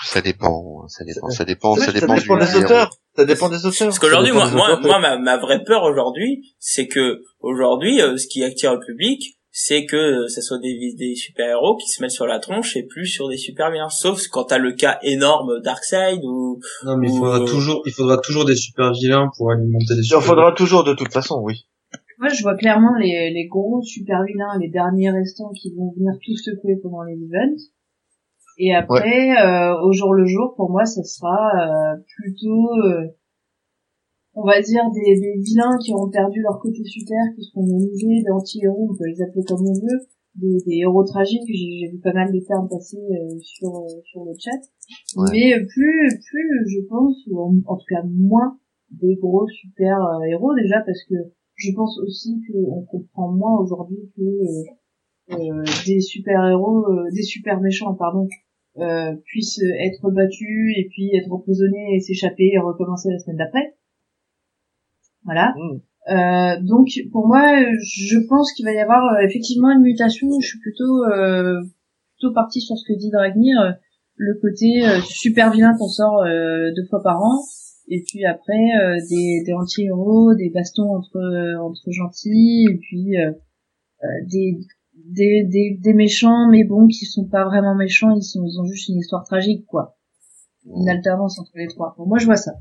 [0.05, 2.89] Ça dépend, ça dépend, ça dépend, ça ça dépend, dépend du des auteurs.
[3.15, 3.87] Ça dépend des auteurs.
[3.87, 8.17] Parce qu'aujourd'hui, Ça moi, dépend moi, ma, ma vraie peur aujourd'hui, c'est que aujourd'hui, euh,
[8.17, 11.87] ce qui attire le public, c'est que euh, ce soit des, des super héros qui
[11.87, 13.89] se mettent sur la tronche et plus sur des super vilains.
[13.89, 17.93] Sauf quand t'as le cas énorme Darkseid ou Non, mais il faudra Ou- toujours, il
[17.93, 20.23] faudra toujours des super vilains pour alimenter des Il en super.
[20.23, 21.65] faudra toujours de toute façon, oui.
[22.19, 26.13] Moi, je vois clairement les, les gros super vilains, les derniers restants qui vont venir
[26.23, 27.61] tout secouer pendant les events.
[28.57, 33.07] Et après, euh, au jour le jour, pour moi, ça sera euh, plutôt, euh,
[34.33, 38.23] on va dire, des, des vilains qui ont perdu leur côté super, qui seront humanisés,
[38.23, 41.47] des anti-héros, on peut les appeler comme on veut, des, des héros tragiques.
[41.47, 44.51] J'ai vu pas mal de termes passer euh, sur euh, sur le chat.
[45.15, 45.27] Ouais.
[45.31, 48.57] Mais plus plus je pense, ou en, en tout cas moins
[48.91, 51.15] des gros super euh, héros déjà parce que
[51.55, 57.23] je pense aussi qu'on comprend moins aujourd'hui que euh, euh, des super héros, euh, des
[57.23, 58.27] super méchants pardon,
[58.77, 63.75] euh, puissent être battus et puis être emprisonnés et s'échapper et recommencer la semaine d'après.
[65.23, 65.53] Voilà.
[65.57, 65.79] Mm.
[66.07, 70.27] Euh, donc pour moi, je pense qu'il va y avoir euh, effectivement une mutation.
[70.39, 71.61] Je suis plutôt euh,
[72.17, 73.71] plutôt partie sur ce que dit Dragnir, euh,
[74.15, 77.41] le côté euh, super vilain qu'on sort euh, deux fois par an,
[77.87, 81.19] et puis après euh, des, des anti-héros, des bastons entre
[81.59, 83.15] entre gentils, et puis
[84.29, 84.59] des,
[85.11, 88.65] des des des méchants mais bon qui sont pas vraiment méchants, ils sont ils ont
[88.65, 89.95] juste une histoire tragique quoi,
[90.65, 91.93] une alternance entre les trois.
[91.95, 92.51] Pour moi, je vois ça.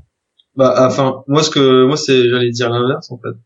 [0.55, 3.37] Bah, enfin, moi, ce que, moi, c'est, j'allais dire l'inverse, en fait.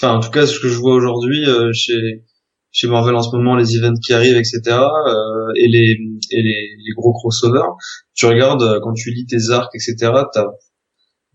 [0.00, 2.24] Enfin, en tout cas, ce que je vois aujourd'hui, euh, chez,
[2.70, 5.98] chez Marvel en ce moment, les events qui arrivent, etc., euh, et les,
[6.30, 7.76] et les, les gros crossovers,
[8.14, 10.46] tu regardes, euh, quand tu lis tes arcs, etc., t'as,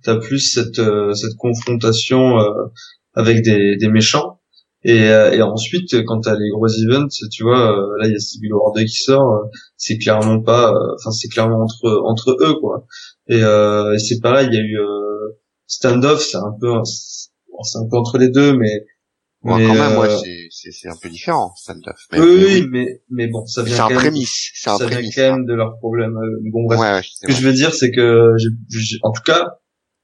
[0.04, 2.66] t'as plus cette, euh, cette confrontation, euh,
[3.14, 4.39] avec des, des méchants.
[4.86, 8.16] Et, euh, et ensuite, quand t'as les gros events, tu vois, euh, là, il y
[8.16, 9.46] a Civil War 2 qui sort, euh,
[9.76, 12.86] c'est clairement pas, euh, enfin, c'est clairement entre, entre eux, quoi.
[13.28, 15.38] Et, euh, et c'est pareil, il y a eu, euh,
[15.68, 18.86] Standoff, c'est un peu, c'est un peu entre les deux, mais,
[19.42, 21.96] Bon, mais, quand même, euh, ouais, c'est- un peu différent, stand-off.
[22.12, 24.86] Mais, oui, mais oui, mais, mais bon, ça vient C'est un prémisse, c'est un ça
[24.86, 25.16] vient prémisse.
[25.16, 26.14] quand même de leurs problèmes.
[26.52, 26.80] Bon, bref.
[26.80, 27.42] Ouais, ouais, Ce que vrai.
[27.42, 28.50] je veux dire, c'est que, j'ai-
[28.80, 29.46] j'ai- en tout cas,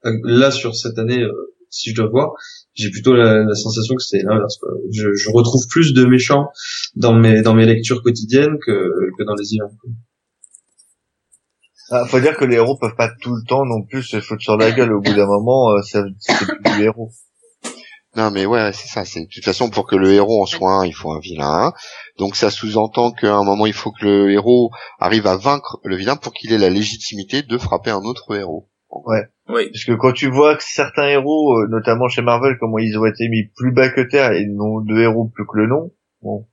[0.04, 1.32] là, sur cette année, euh,
[1.76, 2.32] si je dois voir,
[2.74, 4.56] j'ai plutôt la, la sensation que c'est l'inverse.
[4.58, 4.70] quoi.
[4.92, 6.48] Je, je retrouve plus de méchants
[6.94, 8.72] dans mes, dans mes lectures quotidiennes que,
[9.18, 9.76] que dans les events.
[9.80, 9.90] quoi.
[11.90, 14.42] Ah, faut dire que les héros peuvent pas tout le temps non plus se foutre
[14.42, 14.92] sur la gueule.
[14.92, 17.10] Au bout d'un moment, euh, ça- c'est plus du héros.
[18.16, 19.04] Non, mais ouais, c'est ça.
[19.04, 21.72] C'est de toute façon pour que le héros en soit un, il faut un vilain.
[22.18, 25.96] Donc ça sous-entend qu'à un moment, il faut que le héros arrive à vaincre le
[25.96, 28.68] vilain pour qu'il ait la légitimité de frapper un autre héros.
[29.06, 29.70] Oui.
[29.72, 33.06] Parce que quand tu vois que certains héros, euh, notamment chez Marvel, comment ils ont
[33.06, 35.92] été mis plus bas que terre et non de héros plus que le nom.
[36.22, 36.46] Bon.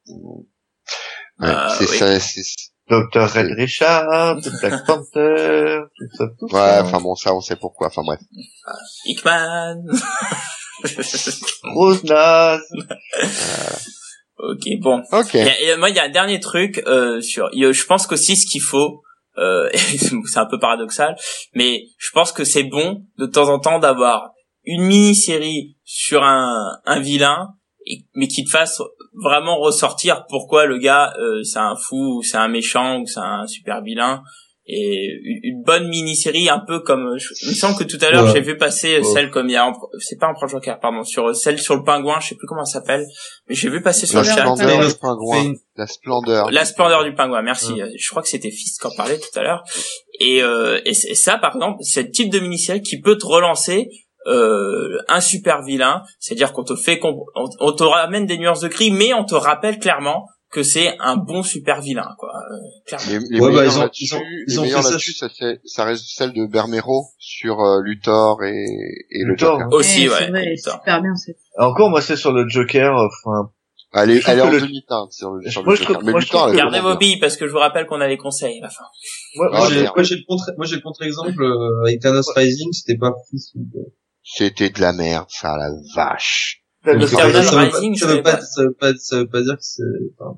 [1.40, 1.98] Ouais, Euh, c'est oui.
[1.98, 2.20] ça.
[2.20, 3.28] c'est- Dr.
[3.34, 6.84] Red Richard, Black Panther, tout ça, tout Ouais, ça.
[6.84, 7.88] enfin bon, ça, on sait pourquoi.
[7.88, 8.20] Enfin bref.
[9.06, 9.86] Hickman.
[11.76, 12.60] Rose Naz.
[14.38, 15.02] ok, bon.
[15.12, 15.34] Ok.
[15.34, 17.50] Il y a- il y a- moi, il y a un dernier truc euh, sur.
[17.54, 19.02] Je pense qu'aussi ce qu'il faut,
[19.38, 21.16] euh, c'est un peu paradoxal,
[21.54, 24.32] mais je pense que c'est bon de temps en temps d'avoir
[24.66, 27.50] une mini-série sur un, vilain,
[28.16, 28.82] mais qui te fasse
[29.22, 33.20] vraiment ressortir pourquoi le gars euh, c'est un fou, ou c'est un méchant, ou c'est
[33.20, 34.24] un super vilain.
[34.66, 38.24] Et une, bonne mini-série, un peu comme, je, il me semble que tout à l'heure
[38.24, 38.32] Ouais.
[38.34, 39.04] j'ai vu passer Ouais.
[39.04, 39.70] celle comme il y a,
[40.00, 42.72] c'est pas Empereur Joker, pardon, sur celle sur le pingouin, je sais plus comment elle
[42.72, 43.06] s'appelle,
[43.50, 44.38] mais j'ai vu passer sur La le chat.
[44.38, 45.54] splendeur Mais- du pingouin.
[45.76, 46.52] La splendeur.
[46.52, 47.82] La splendeur du pingouin, merci.
[47.82, 49.64] Euh, Je crois que c'était Fist qui en parlait tout à l'heure.
[50.22, 53.90] Et, euh, et, ça, par exemple, c'est le type de mini-série qui peut te relancer
[54.28, 56.04] euh, un super vilain.
[56.20, 57.26] C'est-à-dire qu'on te fait, on,
[57.60, 61.18] on te ramène des nuances de gris, mais on te rappelle clairement que c'est un
[61.18, 62.30] bon super vilain, quoi.
[62.30, 62.56] Euh,
[62.86, 63.06] clairement.
[63.10, 65.60] Les, les Ouais, bah, meilleurs ils ont- là-dessus, ils ont- les ils ont meilleurs fait
[65.66, 69.74] ça reste celle de Bermero sur euh, Luthor et, et le Luthor, Joker.
[69.74, 70.16] Aussi, Eh, ouais.
[70.20, 70.72] c'est vrai, putain.
[70.72, 71.36] super bien c'est.
[71.58, 73.50] Encore, moi, c'est sur le Joker, enfin,
[73.96, 75.78] Elle est, Je trouve elle est en que le- demi-teinte sur le, sur Moi, le
[75.78, 75.96] je Joker.
[75.98, 77.52] trouve- Mais moi, je Luthor, trouve elle est que- Gardez vos billes parce que je
[77.52, 78.86] vous rappelle qu'on a les conseils à la fin.
[79.36, 79.82] moi, Ah, moi, j'ai,
[80.16, 83.38] le contre, moi, j'ai le contre-exemple, euh, avec Thanos Rising, c'était pas fou.
[84.24, 86.63] C'était de la merde, ça, la vache.
[86.86, 88.42] Rising, ça, veut pas, pas.
[88.42, 89.84] ça veut pas, ça veut pas dire que c'est,
[90.20, 90.38] enfin,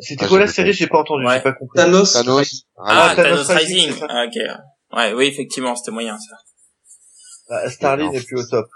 [0.00, 0.72] C'était Ah, quoi la série?
[0.72, 1.36] J'ai pas entendu, Ouais.
[1.36, 1.76] j'ai pas compris.
[1.76, 2.66] Thanos, Thanos.
[2.78, 3.92] Ah, Ah, Thanos, Thanos Rising.
[4.08, 4.96] Ah, ok.
[4.96, 6.36] Ouais, oui, effectivement, c'était moyen, ça.
[7.48, 8.66] Ah, Starling est plus au top.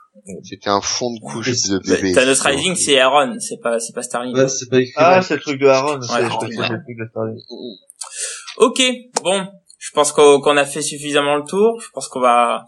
[0.44, 2.12] C'était un fond de couche de bébé.
[2.12, 4.36] Thanos Rising, c'est Aaron, c'est pas, c'est pas Starling.
[4.36, 4.92] ouais, c'est pas écrit.
[4.96, 7.38] Ah, c'est le truc de Aaron, c'est, le truc de Starling.
[8.58, 8.82] Ok,
[9.22, 9.46] bon,
[9.78, 11.80] je pense qu'on qu'on a fait suffisamment le tour.
[11.80, 12.64] Je pense qu'on va,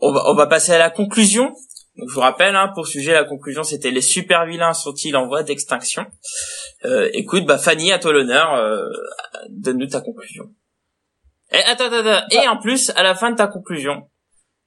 [0.00, 1.52] on va, on va passer à la conclusion.
[2.00, 5.26] Donc, je vous rappelle, hein, pour sujet, la conclusion, c'était les super vilains sont-ils en
[5.26, 6.06] voie d'extinction
[6.86, 8.88] euh, Écoute, bah Fanny, à toi l'honneur, euh,
[9.50, 10.44] donne-nous ta conclusion.
[11.52, 12.26] Et attends, attends, attends.
[12.30, 14.08] Et en plus, à la fin de ta conclusion,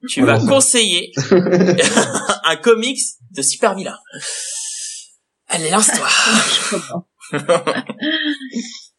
[0.08, 0.54] tu vas Voilà.
[0.54, 1.12] conseiller
[2.44, 3.00] un comics
[3.32, 3.98] de super vilains.
[5.48, 6.06] Allez, lance-toi.
[6.70, 7.06] Je comprends.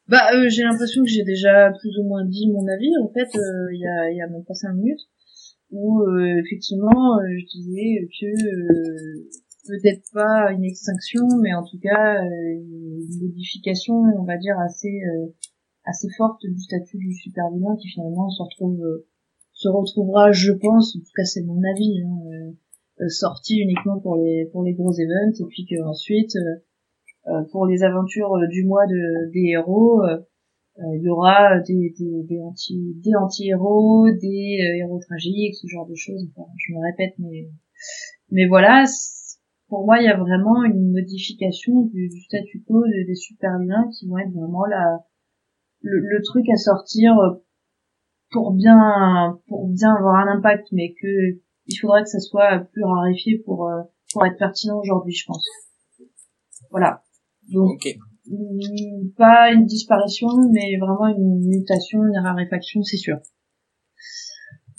[0.08, 2.92] bah, euh, j'ai l'impression que j'ai déjà plus ou moins dit mon avis.
[3.02, 5.00] En fait, euh, il y a, il y a même pas cinq minutes
[5.76, 9.30] où euh, effectivement, euh, je disais que euh,
[9.68, 15.02] peut-être pas une extinction, mais en tout cas euh, une modification, on va dire assez
[15.86, 18.82] assez forte du statut du super vilain qui finalement se retrouve
[19.54, 24.50] se retrouvera, je pense, en tout cas c'est mon avis, hein, sorti uniquement pour les
[24.52, 26.38] pour les gros events et puis que ensuite
[27.52, 30.04] pour les aventures du mois de, des héros.
[30.78, 35.96] Il y aura des, des, des anti des anti-héros, des héros tragiques, ce genre de
[35.96, 36.28] choses.
[36.36, 37.48] Enfin, je me répète, mais
[38.32, 38.84] mais voilà,
[39.68, 43.90] pour moi, il y a vraiment une modification du, du statu quo des super vilains
[43.98, 45.00] qui vont être vraiment la
[45.82, 47.14] le, le, truc à sortir
[48.32, 52.84] pour bien pour bien avoir un impact, mais que il faudrait que ça soit plus
[52.84, 53.82] raréfié pour euh,
[54.14, 55.48] pour être pertinent aujourd'hui, je pense.
[56.72, 57.04] Voilà.
[57.52, 58.15] Donc mm,
[59.18, 63.18] pas une disparition, mais vraiment une mutation, une raréfaction, c'est sûr.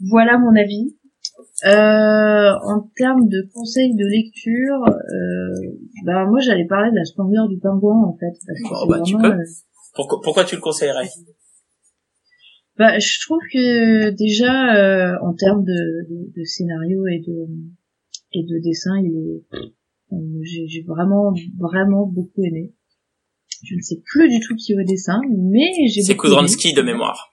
[0.09, 0.97] Voilà mon avis.
[1.64, 7.48] Euh, en termes de conseils de lecture, euh, bah moi j'allais parler de la splendeur
[7.48, 8.32] du pingouin en fait.
[8.47, 9.32] Parce que oh, bah, tu peux.
[9.32, 9.44] Euh,
[9.94, 11.09] pourquoi, pourquoi tu le conseillerais?
[12.78, 17.47] Bah, je trouve que déjà euh, en termes de, de, de, scénario et de
[18.32, 19.56] et de dessin, il est
[20.12, 22.74] euh, j'ai vraiment vraiment beaucoup aimé.
[23.65, 26.83] Je ne sais plus du tout qui est au dessin, mais j'ai C'est Kudranski de
[26.83, 27.33] mémoire.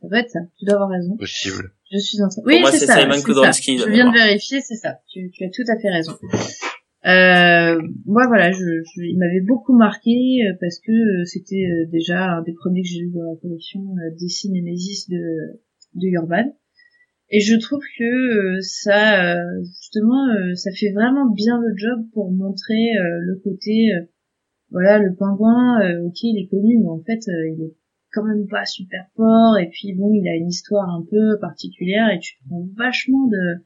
[0.00, 0.40] Ça doit être ça.
[0.58, 1.16] Tu dois avoir raison.
[1.16, 1.72] Possible.
[1.92, 3.00] Je suis en Oui, c'est ça.
[3.00, 3.14] Simon.
[3.14, 4.98] Je viens de vérifier, c'est ça.
[5.08, 6.12] Tu, tu as tout à fait raison.
[7.06, 10.10] Euh, moi voilà, je, je il m'avait beaucoup marqué
[10.42, 13.36] euh, parce que euh, c'était euh, déjà un des premiers que j'ai lu dans la
[13.40, 13.80] collection
[14.18, 15.60] Dessine Nemesis de
[15.94, 16.52] de Urban.
[17.30, 23.40] Et je trouve que ça justement ça fait vraiment bien le job pour montrer le
[23.42, 23.88] côté
[24.70, 27.74] voilà le pingouin OK, il est connu mais en fait il est
[28.16, 29.58] quand même pas super fort.
[29.58, 33.64] Et puis bon, il a une histoire un peu particulière et tu prends vachement de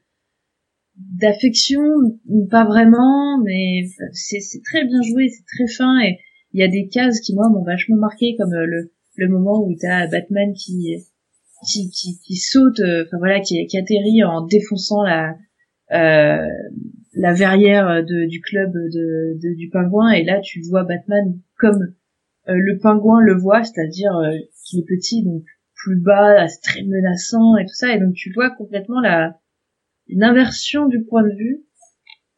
[1.19, 1.81] d'affection,
[2.49, 5.99] pas vraiment, mais c'est très bien joué, c'est très fin.
[6.01, 6.19] Et
[6.53, 9.65] il y a des cases qui moi m'ont vachement marqué comme euh, le le moment
[9.65, 10.95] où t'as Batman qui
[11.65, 15.35] qui, qui, saute, euh, enfin voilà, qui, qui atterrit en défonçant la
[15.91, 16.47] euh,
[17.13, 20.11] la verrière de, du club de, du pingouin.
[20.11, 21.93] Et là tu vois Batman comme
[22.49, 24.11] euh, le pingouin le voit, c'est-à-dire
[24.65, 25.43] qu'il est petit donc
[25.75, 27.93] plus bas, très menaçant et tout ça.
[27.93, 29.37] Et donc tu vois complètement la
[30.07, 31.63] une inversion du point de vue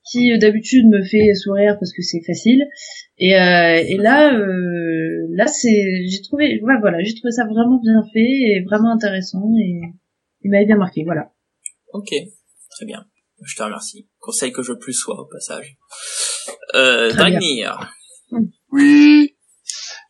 [0.10, 2.64] qui euh, d'habitude me fait sourire parce que c'est facile.
[3.18, 7.80] Et, euh, et là euh, là c'est j'ai trouvé ouais, voilà j'ai trouvé ça vraiment
[7.82, 9.82] bien fait et vraiment intéressant et
[10.42, 11.32] il m'avait bien marqué voilà.
[11.94, 12.10] Ok
[12.72, 13.06] très bien.
[13.46, 14.08] Je te remercie.
[14.20, 15.78] Conseil que je plus sois au passage.
[16.76, 17.94] Euh, Dragnir
[18.72, 19.33] oui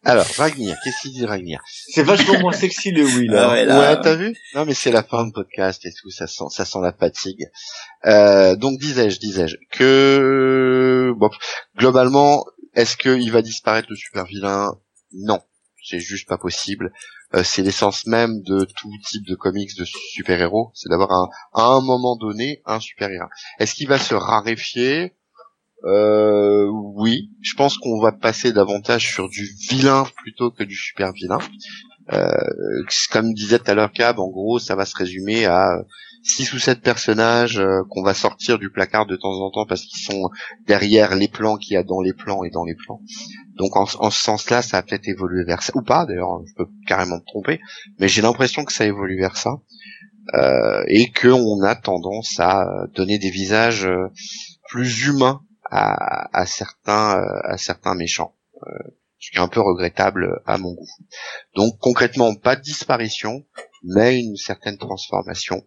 [0.04, 3.50] alors, Ragnir, qu'est-ce qu'il dit Ragnir C'est vachement moins sexy le oui là.
[3.50, 4.36] Ah ouais, ouais t'as vu?
[4.54, 7.50] Non mais c'est la fin de podcast et tout, ça sent, ça sent la fatigue.
[8.06, 11.30] Euh, donc disais-je, disais-je que bon,
[11.78, 14.74] globalement, est-ce qu'il va disparaître le super vilain?
[15.14, 15.40] Non,
[15.84, 16.92] c'est juste pas possible.
[17.36, 21.68] Euh, c'est l'essence même de tout type de comics de super-héros, c'est d'avoir un, à
[21.68, 23.30] un moment donné un super-héros.
[23.60, 25.16] Est-ce qu'il va se raréfier?
[25.86, 31.12] Euh, oui, je pense qu'on va passer davantage sur du vilain plutôt que du super
[31.12, 31.40] vilain.
[32.12, 32.32] Euh,
[33.12, 35.84] comme disait tout à l'heure Cab, en gros, ça va se résumer à
[36.24, 39.82] six ou sept personnages euh, qu'on va sortir du placard de temps en temps parce
[39.82, 40.30] qu'ils sont
[40.68, 43.02] derrière les plans qu'il y a dans les plans et dans les plans.
[43.58, 46.06] Donc en, ce sens-là, ça a peut-être évolué vers ça ou pas.
[46.06, 47.60] D'ailleurs, je peux carrément me tromper,
[48.00, 49.52] mais j'ai l'impression que ça évolue vers ça
[50.36, 52.66] euh, et qu'on a tendance à
[52.96, 54.08] donner des visages euh,
[54.70, 55.42] plus humains
[55.74, 58.36] à, certains euh, à certains méchants
[58.68, 60.90] euh, ce qui est un peu regrettable à mon goût.
[61.56, 63.46] Donc concrètement, pas de disparition,
[63.82, 65.66] mais une certaine transformation,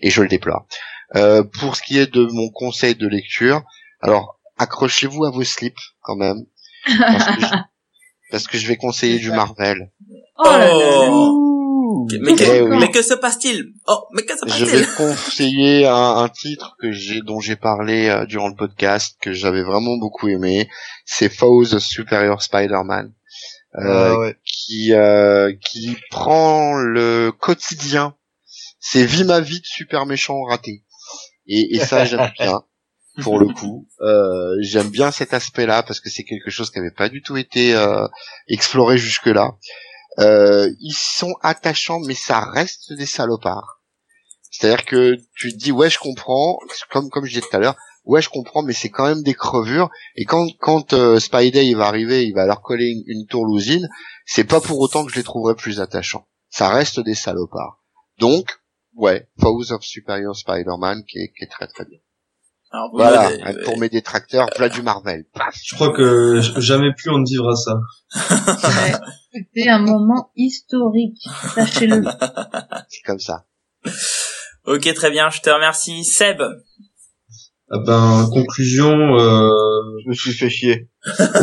[0.00, 0.66] et je le déplore.
[1.14, 3.62] Euh, pour ce qui est de mon conseil de lecture,
[4.00, 6.46] alors accrochez-vous à vos slips quand même,
[8.30, 9.92] parce que je, vais conseiller du Marvel.
[10.38, 11.51] Oh,
[12.20, 13.72] mais, que, se passe-t-il?
[13.86, 17.56] Oh, mais que se passe-t-il Je vais conseiller un, un titre que j'ai, dont j'ai
[17.56, 20.68] parlé euh, durant le podcast, que j'avais vraiment beaucoup aimé.
[21.04, 23.12] C'est Foes Superior Spider-Man,
[23.78, 28.14] euh, ah qui euh, qui prend le quotidien.
[28.80, 30.84] C'est vie ma vie de super méchant raté.
[31.46, 32.62] Et, et ça j'aime bien.
[33.20, 36.90] Pour le coup, euh, j'aime bien cet aspect-là parce que c'est quelque chose qui n'avait
[36.90, 38.06] pas du tout été euh,
[38.48, 39.50] exploré jusque-là.
[40.18, 43.80] Euh, ils sont attachants, mais ça reste des salopards.
[44.50, 46.58] C'est-à-dire que tu te dis ouais je comprends,
[46.90, 49.34] comme comme je disais tout à l'heure, ouais je comprends, mais c'est quand même des
[49.34, 49.90] crevures.
[50.16, 53.88] Et quand quand euh, Spidey va arriver, il va leur coller une, une tourlousine,
[54.26, 56.26] c'est pas pour autant que je les trouverai plus attachants.
[56.50, 57.82] Ça reste des salopards.
[58.18, 58.60] Donc
[58.94, 61.98] ouais, Foes of Superior Spider-Man qui est très très bien.
[62.72, 63.30] Alors, voilà,
[63.64, 65.24] pour mes détracteurs, plat du Marvel.
[65.62, 67.74] Je crois que jamais plus on ne vivra ça.
[69.32, 71.20] C'était un moment historique,
[71.54, 72.02] sachez-le.
[72.88, 73.44] C'est comme ça.
[74.64, 76.04] Ok, très bien, je te remercie.
[76.04, 76.40] Seb
[77.70, 79.18] Ah ben conclusion.
[79.18, 79.50] Euh...
[80.04, 80.88] Je me suis fait chier.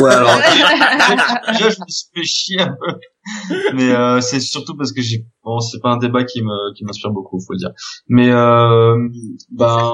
[0.00, 4.92] Ouais alors déjà je me suis fait chier un peu, mais euh, c'est surtout parce
[4.92, 7.70] que j'ai bon c'est pas un débat qui me qui m'inspire beaucoup faut le dire.
[8.08, 8.96] Mais euh,
[9.50, 9.92] ben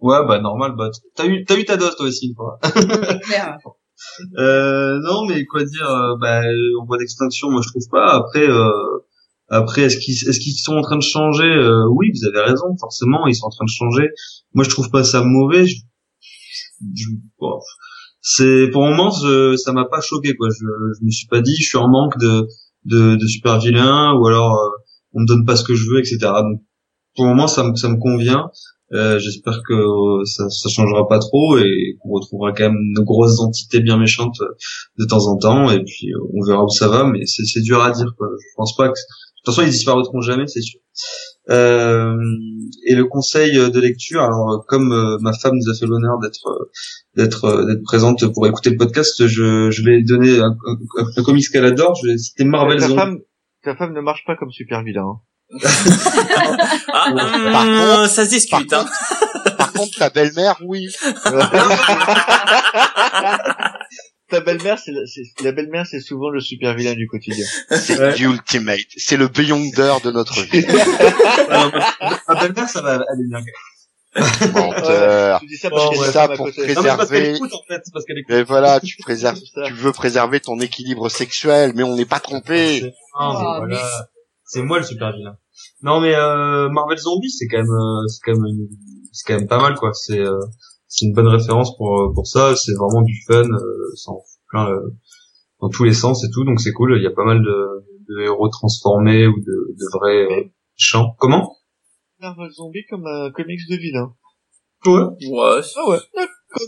[0.00, 2.58] ouais bah normal bah t'as eu t'as eu ta dose toi aussi une fois.
[4.38, 6.42] Euh, non, mais quoi dire euh, bah,
[6.80, 8.14] En voie d'extinction, moi je trouve pas.
[8.14, 8.70] Après, euh,
[9.48, 12.76] après, est-ce qu'ils est-ce qu'ils sont en train de changer Euh, Oui, vous avez raison.
[12.78, 14.08] Forcément, ils sont en train de changer.
[14.54, 15.66] Moi, je trouve pas ça mauvais.
[15.66, 15.74] Je,
[16.94, 17.08] je-
[17.40, 17.58] bon,
[18.20, 20.34] c'est pour le moment, je- ça m'a pas choqué.
[20.36, 20.48] Quoi.
[20.50, 20.64] Je,
[21.00, 22.46] je me suis pas dit, je suis en manque de
[22.84, 24.68] de, de super vilains ou alors euh,
[25.14, 26.18] on me donne pas ce que je veux, etc.
[26.22, 26.62] Donc,
[27.16, 28.50] pour le moment, ça me ça me convient.
[28.92, 33.04] Euh, J'espère que euh, ça, ça changera pas trop et qu'on retrouvera quand même nos
[33.04, 34.54] grosses entités bien méchantes euh,
[34.98, 37.90] de temps en temps et puis on verra où ça va mais c'est dur à
[37.90, 38.28] dire quoi.
[38.38, 40.80] Je pense pas que de toute façon ils disparaîtront jamais c'est sûr.
[41.50, 42.14] Euh,
[42.86, 46.70] et le conseil de lecture alors comme euh, ma femme nous a fait l'honneur d'être
[47.16, 51.44] d'être d'être présente pour écouter le podcast je je vais donner un, un, un comics
[51.52, 52.98] qu'elle adore je vais citer Marvel ta Zombie.
[53.00, 53.18] femme,
[53.62, 55.04] ta femme ne marche pas comme super vilain.
[55.04, 55.20] hein.
[56.92, 58.72] Ah, Par hum, contre- ça se discute.
[58.72, 58.86] Hein.
[59.56, 60.88] Par contre, ta belle-mère, oui.
[64.30, 64.92] ta belle-mère, c'est
[65.42, 67.46] la, belle-mère, c'est souvent le super vilain du quotidien.
[67.70, 68.18] C'est Ouais.
[68.20, 68.80] ultimate.
[68.96, 70.66] C'est le Beyonder de notre vie.
[72.28, 73.40] Ma belle-mère ça va aller bien.
[74.52, 75.40] Menteur.
[75.40, 76.62] Tu dis ça parce ouais, ça pour côté.
[76.66, 81.72] préserver- Non, mais parce en fait voilà, tu préserves, tu veux préserver ton équilibre sexuel,
[81.74, 82.92] mais on n'est pas trompé.
[83.18, 83.80] Ah, Oh, voilà.
[84.50, 85.36] C'est moi le super vilain.
[85.82, 88.68] Non mais euh, Marvel Zombie c'est quand même euh, c'est quand même une-
[89.12, 89.92] c'est quand même pas mal quoi.
[89.92, 90.38] C'est euh,
[90.86, 92.56] c'est une bonne référence pour euh, pour ça.
[92.56, 94.80] C'est vraiment du fun, euh, sans plein euh,
[95.60, 96.44] dans tous les sens et tout.
[96.44, 96.96] Donc c'est cool.
[96.96, 100.44] Il y a pas mal de, de héros transformés ou de, de vrais euh,
[100.76, 101.14] chants.
[101.18, 101.54] Comment?
[102.20, 104.14] Marvel Zombie comme un comics de vilain.
[104.86, 105.28] Ouais.
[105.28, 105.98] Ouais, Ah ouais.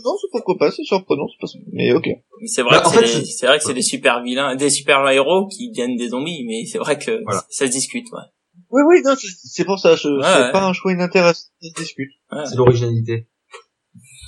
[0.03, 1.59] Non, c'est pourquoi pas, c'est surprenant, c'est pas...
[1.73, 2.07] mais ok.
[2.45, 4.55] c'est vrai Bah, que en c'est fait, des- c'est vrai que c'est des super vilains,
[4.55, 7.43] des super héros qui deviennent des zombies, mais c'est vrai que Voilà.
[7.49, 8.05] ça se discute.
[8.11, 8.21] Ouais.
[8.69, 10.51] Oui, oui, non, c'est c'est pour ça, je- Ouais, c'est ouais.
[10.51, 12.11] pas un choix inintéressant, ça se discute.
[12.31, 12.45] Ouais.
[12.45, 13.27] C'est l'originalité.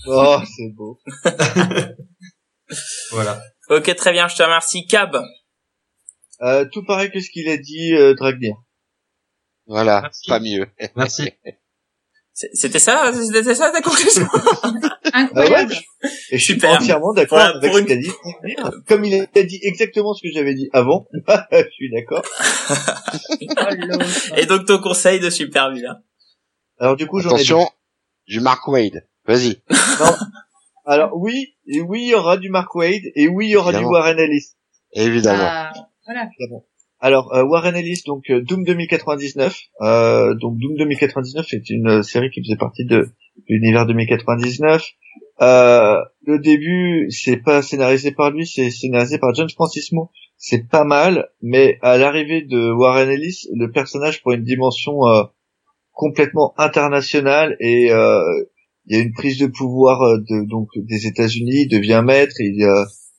[0.07, 0.99] Oh, c'est beau.
[3.11, 3.39] Voilà.
[3.69, 4.87] Ok, très bien, je te remercie.
[4.87, 5.15] Cab.
[6.41, 8.55] Euh, tout pareil que ce qu'il a dit, euh, Dragnir.
[9.67, 10.27] Voilà, Merci.
[10.29, 10.67] pas mieux.
[10.95, 11.29] Merci.
[12.35, 14.25] C'était ça, c'était ça ta conclusion?
[15.13, 15.73] Incroyable.
[16.31, 16.71] Et je suis Super.
[16.81, 18.11] entièrement d'accord Voilà, avec ce une- qu'il a dit.
[18.87, 21.07] Comme il a dit exactement ce que j'avais dit avant,
[21.51, 22.23] je suis d'accord.
[24.37, 25.97] Et donc ton conseil de super vilain?
[26.79, 27.69] Alors du coup, ai Attention,
[28.27, 29.05] du Mark Wade.
[29.27, 29.61] Vas-y.
[30.85, 33.69] Alors oui, et oui, il y aura du Mark Wade, et oui, il y aura
[33.69, 33.89] Évidemment.
[33.89, 34.47] du Warren Ellis.
[34.91, 35.43] Évidemment.
[35.47, 35.71] Ah,
[36.05, 36.27] voilà.
[36.39, 36.65] Évidemment.
[37.03, 39.59] Alors euh, Warren Ellis, donc euh, Doom 2099.
[39.81, 43.09] Euh, donc Doom 2099 c'est une euh, série qui faisait partie de
[43.49, 44.87] l'univers 2099.
[45.41, 50.11] Euh, le début, c'est pas scénarisé par lui, c'est scénarisé par John Francismo.
[50.37, 55.23] C'est pas mal, mais à l'arrivée de Warren Ellis, le personnage prend une dimension euh,
[55.91, 57.87] complètement internationale et
[58.85, 62.65] il y a une prise de pouvoir de, donc des États-Unis, il devient maître, il,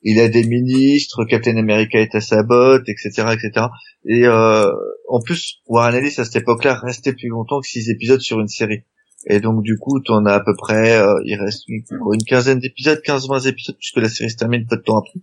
[0.05, 3.67] il a des ministres, Captain America est à sa botte, etc., etc.
[4.07, 4.71] Et euh,
[5.09, 8.49] en plus, Warren Ellis à cette époque-là restait plus longtemps que six épisodes sur une
[8.49, 8.83] série.
[9.27, 11.83] Et donc du coup, t'en as à peu près, euh, il reste une,
[12.13, 15.21] une quinzaine d'épisodes, 15-20 épisodes, puisque la série se termine peu de temps après.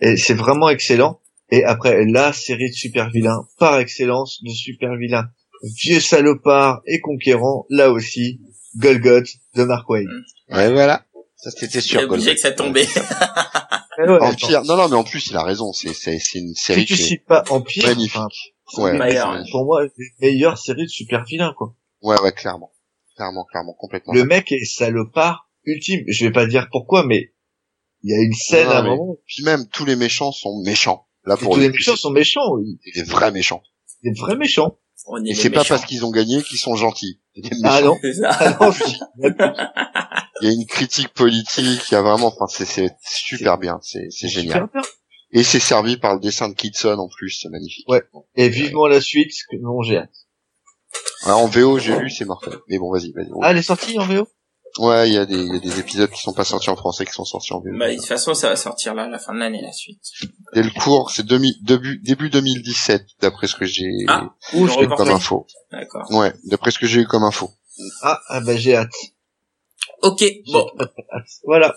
[0.00, 1.20] Et c'est vraiment excellent.
[1.50, 5.26] Et après, la série de super vilains, par excellence, de super vilains,
[5.62, 8.40] vieux salopard et conquérant, là aussi,
[8.76, 10.06] Golgoth de Mark Wade.
[10.50, 11.04] Ouais, voilà.
[11.36, 12.02] Ça, c'était J'ai sûr.
[12.08, 12.86] obligé que ça tombait.
[14.08, 14.62] Empire.
[14.64, 15.72] Non, non, mais en plus, il a raison.
[15.72, 18.16] C'est, c'est, c'est une série Si tu qui est cites pas Empire, magnifique.
[18.16, 19.90] enfin, Ouais, meilleur, c'est- pour moi, les
[20.20, 21.74] meilleures séries de super vilains, quoi.
[22.02, 22.72] ouais, ouais, clairement.
[23.16, 24.12] Clairement, clairement, complètement.
[24.14, 26.02] Le mec est salopard ultime.
[26.08, 27.32] Je vais pas dire pourquoi, mais
[28.02, 30.32] il y a une scène Non, à un mais- moment Puis même, tous les méchants
[30.32, 31.06] sont méchants.
[31.26, 32.78] Là, pour tous le les méchants sont méchants, oui.
[32.82, 33.62] c'est des vrais méchants.
[34.02, 34.78] Des vrais méchants.
[35.06, 37.20] On Et c'est pas parce qu'ils ont gagné qu'ils sont gentils.
[37.34, 37.86] C'est Ah méchants.
[37.86, 37.98] non.
[38.02, 38.20] C'est.
[38.24, 38.72] Ah non,
[40.40, 43.78] Il y a une critique politique, il y a vraiment, enfin, c'est, super bien.
[43.82, 44.68] C'est, génial.
[44.72, 44.82] bien.
[45.32, 47.88] Et c'est servi par le dessin de Kitson en plus, c'est magnifique.
[47.88, 48.02] Ouais.
[48.34, 50.10] Et vivement la suite, que non, j'ai hâte.
[51.24, 52.54] Alors, en VO, j'ai lu, c'est mortel.
[52.68, 53.28] Mais bon, vas-y, vas-y.
[53.42, 54.26] Ah, elle est sortie en VO?
[54.78, 56.76] Ouais, il y a des, il y a des épisodes qui sont pas sortis en
[56.76, 57.70] français, qui sont sortis en VO.
[57.78, 60.00] Bah, de toute façon, ça va sortir là, à la fin de l'année, la suite.
[60.54, 65.46] Et le cours, c'est début, début 2017, d'après ce que j'ai Ah, eu comme info.
[65.72, 66.06] D'accord.
[66.10, 67.50] Ouais, d'après ce que j'ai eu comme info.
[68.02, 68.94] Ah, ah bah j'ai hâte.
[70.02, 70.66] Ok, bon,
[71.44, 71.74] Voilà.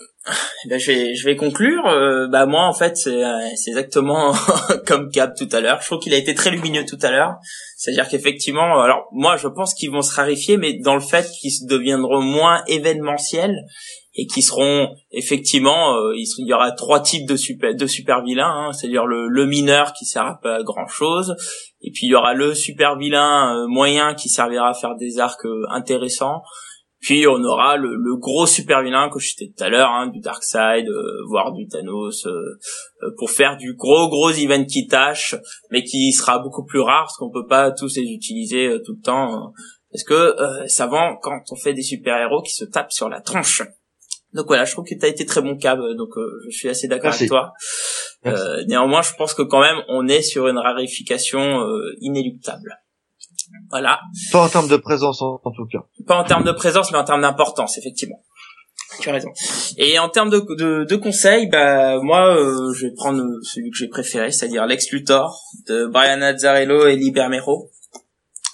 [0.66, 1.86] Eh ben, je vais je vais conclure.
[1.88, 4.34] Euh, bah moi en fait c'est euh, c'est exactement
[4.88, 5.82] comme Cap tout à l'heure.
[5.82, 7.36] Je trouve qu'il a été très lumineux tout à l'heure.
[7.76, 11.68] C'est-à-dire qu'effectivement, alors moi je pense qu'ils vont se raréfier, mais dans le fait qu'ils
[11.68, 13.66] deviendront moins événementiels
[14.16, 18.68] et qui seront effectivement, euh, il y aura trois types de super de super vilains,
[18.68, 18.72] hein.
[18.72, 21.36] c'est-à-dire le, le mineur qui sert à pas grand chose,
[21.82, 25.20] et puis il y aura le super vilain euh, moyen qui servira à faire des
[25.20, 26.42] arcs euh, intéressants.
[27.04, 30.08] Puis on aura le, le gros super vilain que je citais tout à l'heure, hein,
[30.08, 34.88] du Darkseid, euh, voire du Thanos, euh, euh, pour faire du gros gros event qui
[34.88, 35.36] tâche,
[35.70, 38.94] mais qui sera beaucoup plus rare parce qu'on peut pas tous les utiliser euh, tout
[38.94, 39.48] le temps, euh,
[39.92, 43.10] parce que euh, ça vend quand on fait des super héros qui se tapent sur
[43.10, 43.64] la tronche.
[44.32, 46.70] Donc voilà, je trouve que tu as été très bon cab, donc euh, je suis
[46.70, 47.52] assez d'accord avec toi.
[48.26, 52.80] Euh, néanmoins, je pense que quand même on est sur une raréfication euh, inéluctable.
[53.70, 54.00] Voilà.
[54.32, 55.80] Pas en termes de présence en, en tout cas.
[56.08, 58.22] Pas en termes de présence, mais en termes d'importance, effectivement.
[59.00, 59.30] Tu as raison.
[59.78, 63.78] Et en termes de, de, de conseils, bah moi, euh, je vais prendre celui que
[63.78, 67.72] j'ai préféré, c'est-à-dire Lex Luthor de Brian Azzarello et Lee Bermero.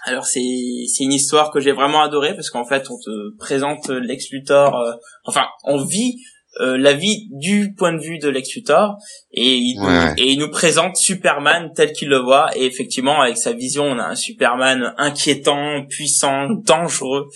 [0.05, 0.39] Alors c'est
[0.87, 4.77] c'est une histoire que j'ai vraiment adorée parce qu'en fait on te présente Lex Luthor,
[4.77, 4.93] euh,
[5.25, 6.15] enfin on vit
[6.61, 8.95] euh, la vie du point de vue de Lex Luthor
[9.31, 10.13] et il, nous, Ouais.
[10.17, 13.99] et il nous présente Superman tel qu'il le voit et effectivement avec sa vision on
[13.99, 17.27] a un Superman inquiétant, puissant, dangereux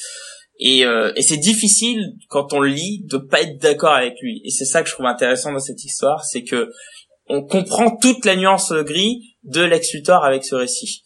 [0.59, 4.41] et, euh, et c'est difficile quand on le lit de pas être d'accord avec lui
[4.45, 6.69] et c'est ça que je trouve intéressant dans cette histoire c'est que
[7.29, 11.03] on comprend toute la nuance gris de Lex Luthor avec ce récit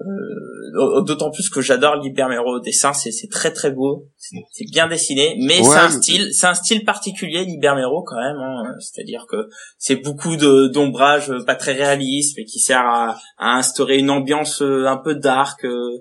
[0.00, 5.36] euh, d'autant plus que j'adore Libermero au dessin c'est très très beau c'est bien dessiné
[5.40, 8.62] mais Ouais, c'est un style c'est un style particulier Libermero quand même hein.
[8.80, 9.48] c'est-à-dire que
[9.78, 14.62] c'est beaucoup d'ombrage euh, pas très réaliste mais qui sert à, à instaurer une ambiance
[14.62, 16.00] euh, un peu dark euh.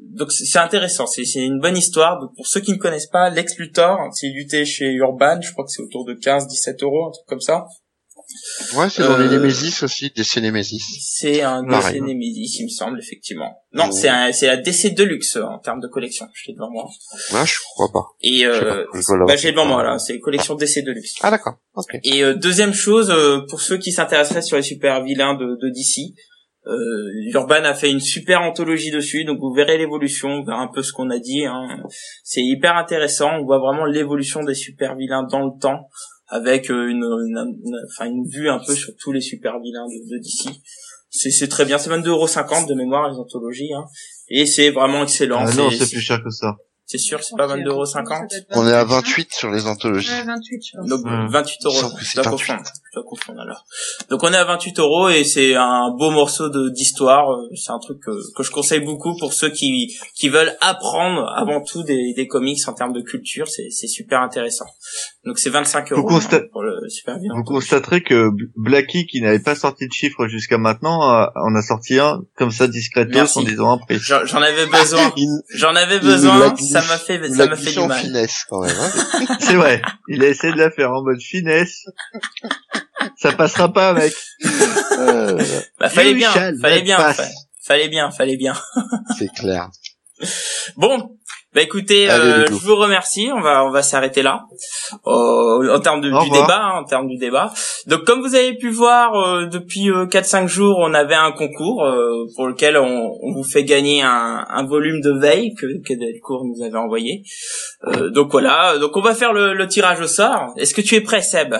[0.00, 3.56] donc c'est intéressant c'est une bonne histoire donc pour ceux qui ne connaissent pas Lex
[3.58, 7.10] Luthor c'est luté chez Urban je crois que c'est autour de 15 17 euros un
[7.10, 7.66] truc comme ça
[8.74, 10.82] Ouais, c'est dans les Euh, Nemesis aussi, DC Nemesis.
[11.00, 11.62] c'est un.
[11.62, 13.62] DC Nemesis, il me semble, effectivement.
[13.72, 16.26] Non, c'est un, c'est la DC Deluxe euh, en termes de collection.
[16.34, 16.88] Je l'ai devant moi.
[17.32, 18.04] Ouais, je crois pas.
[18.22, 21.14] Et euh, pas, je bah, j'ai devant moi là, c'est collection DC Deluxe.
[21.22, 21.54] Ah d'accord.
[21.74, 21.98] Ok.
[22.04, 25.68] Et euh, deuxième chose, euh, pour ceux qui s'intéresseraient sur les super vilains de, de
[25.70, 26.14] DC,
[26.66, 30.66] euh, Urban a fait une super anthologie dessus, donc vous verrez l'évolution, vous verrez un
[30.74, 31.44] peu ce qu'on a dit.
[31.44, 31.68] hein.
[32.24, 35.88] C'est hyper intéressant, on voit vraiment l'évolution des super vilains dans le temps,
[36.28, 39.86] avec euh, une, une, une- enfin, une vue un peu sur tous les super vilains
[39.86, 40.56] de, de DC.
[41.10, 43.84] C'est c'est très bien, c'est 22,50€ de mémoire les anthologies, hein.
[44.28, 45.38] et c'est vraiment excellent.
[45.46, 46.56] Ah non, c'est plus cher que ça.
[46.84, 48.44] c'est sûr, c'est pas 22,50€.
[48.54, 50.10] On est à 28 sur les anthologies.
[50.10, 50.88] Ouais, 28, je pense.
[50.88, 51.28] Donc Hmm.
[51.28, 51.80] 28 euros.
[52.96, 53.04] Il semble que Je c'est dois 28.
[53.04, 53.26] confondre.
[53.28, 53.64] Je dois confondre alors.
[54.10, 57.30] Donc on est à 28 euros et c'est un beau morceau de d'histoire.
[57.30, 61.26] Euh, C'est un truc que, que je conseille beaucoup pour ceux qui qui veulent apprendre
[61.36, 63.46] avant tout des, des comics en termes de culture.
[63.48, 64.66] C'est c'est super intéressant.
[65.24, 67.32] Donc c'est 25 euros consta- hein, pour le super bien.
[67.34, 71.62] Vous constaterez que Blackie, qui n'avait pas sorti de chiffre jusqu'à maintenant, a- en a
[71.62, 73.38] sorti un comme ça discretos Merci.
[73.38, 73.98] en disant un prix.
[73.98, 75.12] J'en avais besoin.
[75.54, 76.54] J'en avais besoin.
[76.56, 77.98] Ça m'a fait ça m'a fait du mal.
[78.00, 78.76] finesse quand même.
[78.78, 79.36] Hein.
[79.40, 79.82] C'est vrai.
[80.08, 81.84] Il a essayé de la faire en mode finesse.
[83.16, 84.12] Ça passera pas, mec.
[84.98, 85.38] Euh,
[85.78, 86.30] Bah fallait bien.
[86.30, 86.96] Fallait bien.
[86.98, 87.24] fa-
[87.66, 88.10] Fallait bien.
[88.10, 88.54] Fallait bien.
[89.18, 89.68] c'est clair.
[90.78, 91.10] Bon,
[91.54, 93.28] bah écoutez, Allez, euh, je vous remercie.
[93.34, 94.44] On va on va s'arrêter là
[95.06, 96.46] Euh, en termes de, Au du revoir.
[96.46, 97.52] débat, hein, en termes du débat.
[97.86, 101.84] Donc comme vous avez pu voir euh, depuis euh, 4-5 jours, on avait un concours
[101.84, 105.92] euh, pour lequel on, on vous fait gagner un, un volume de veille que que
[105.92, 107.22] Delcourt nous avait envoyé.
[107.86, 110.54] Euh, donc voilà, donc on va faire le, le tirage au sort.
[110.56, 111.54] Est-ce que tu es prêt, Seb?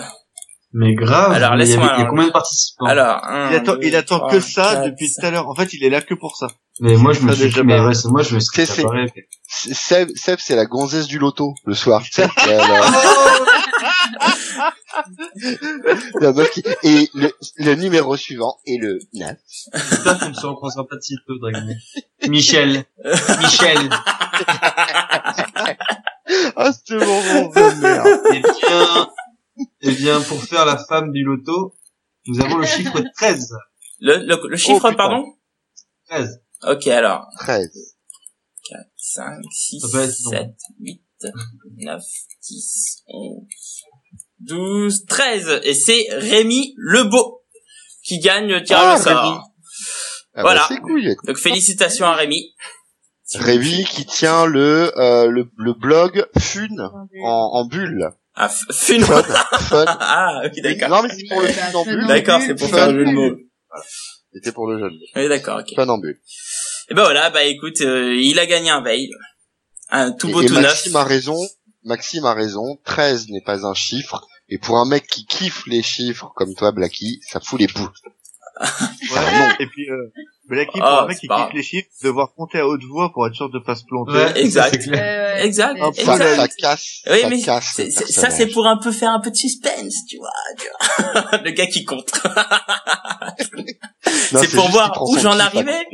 [0.73, 1.31] Mais grave.
[1.31, 3.73] Alors, mais il y laisse-moi Il y a combien de participants Alors, un, Il attend,
[3.75, 5.47] deux, il attend trois, que ça quatre, depuis tout à l'heure.
[5.49, 6.47] En fait, il est là que pour ça.
[6.81, 8.65] Mais moi, je me Ça, suis déjà dit, mais ouais, c'est moi, je me serais
[8.65, 9.11] C'est- c'est- préparé.
[9.47, 12.03] Seb, Seb c'est la gonzesse du loto le soir.
[16.19, 19.35] la meuf qui- Et le, le numéro suivant est le 9.
[19.73, 21.65] J'espère qu'on se rencontrera pas de sitôt, Dragon.
[22.27, 22.83] Michel.
[23.39, 23.89] Michel.
[26.57, 28.21] Ah, ce moment de merde.
[28.33, 29.07] Eh bien,
[29.81, 31.73] eh bien, pour faire la femme du loto,
[32.27, 33.49] nous avons le chiffre 13.
[33.99, 35.25] Le, le, le chiffre, Oh, pardon?
[36.09, 36.41] 13.
[36.67, 37.69] Ok, alors 13.
[38.69, 40.31] 4, 5, 6, Ça peut être long.
[40.31, 40.47] 7,
[40.79, 41.01] 8,
[41.77, 42.01] 9,
[42.49, 43.37] 10, 11,
[44.39, 45.61] 12, 13.
[45.63, 47.43] Et c'est Rémi Lebeau
[48.03, 49.21] qui gagne le tirage Ah, au sort.
[49.23, 49.37] Rémi.
[50.35, 50.59] Ah Voilà.
[50.61, 51.15] bah, c'est cool.
[51.25, 52.53] Donc félicitations à Rémi.
[53.35, 56.67] Rémi qui tient le, euh, le, le blog Fun
[57.23, 58.09] en, en bulle.
[58.39, 58.99] Ah, Fun.
[59.01, 59.85] Fun.
[59.87, 60.89] Ah, ok, d'accord.
[60.89, 62.07] Non, mais c'est pour le fun en bulle.
[62.07, 62.75] D'accord, c'est pour Fun.
[62.77, 63.35] faire un jeu de mots.
[64.33, 64.93] C'était pour le jeune.
[65.15, 65.73] Oui, d'accord, ok.
[65.75, 66.19] Fun en bulle.
[66.89, 69.09] Et ben voilà, bah écoute, euh, il a gagné un veil.
[69.89, 70.63] un tout beau et tout neuf.
[70.63, 71.37] Maxime a raison.
[71.83, 72.79] Maxime a raison.
[72.85, 74.25] 13 n'est pas un chiffre.
[74.49, 77.91] Et pour un mec qui kiffe les chiffres comme toi, Blacky, ça fout les poules.
[78.59, 78.67] Ouais.
[79.39, 79.49] non.
[79.59, 80.11] Et puis, euh,
[80.47, 81.49] Blacky, Ah, pour un mec qui pas grave.
[81.53, 84.11] les chiffres, devoir compter à haute voix pour être sûr de pas se planter.
[84.13, 84.87] Ouais, Exact.
[84.87, 85.75] Euh, Exact.
[85.75, 86.35] c'est- Hop, Ça, Exact.
[86.37, 86.87] ça casse.
[87.09, 89.29] Oui, ça mais casse c'est- le c'est- ça, c'est pour un peu faire un peu
[89.31, 90.29] de suspense, tu vois.
[90.57, 91.37] Tu vois.
[91.43, 92.11] le gars qui compte.
[94.33, 95.85] Non, c'est pour voir où j'en arrivais.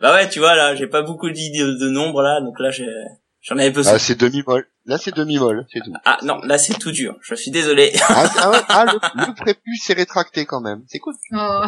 [0.00, 2.70] bah ouais, tu vois, là, j'ai pas beaucoup dit de, de nombres, là, donc là,
[2.70, 2.86] j'ai,
[3.40, 3.94] j'en avais besoin.
[3.94, 4.66] Ah, c'est demi-molle.
[4.86, 5.92] Là, c'est demi-molle, c'est tout.
[6.04, 7.16] Ah non, là, c'est tout dur.
[7.22, 7.92] Je suis désolé.
[8.08, 10.82] Ah, ah, ah, le, le prépuce s'est rétracté quand même.
[10.88, 11.14] C'est cool.
[11.34, 11.62] Oh.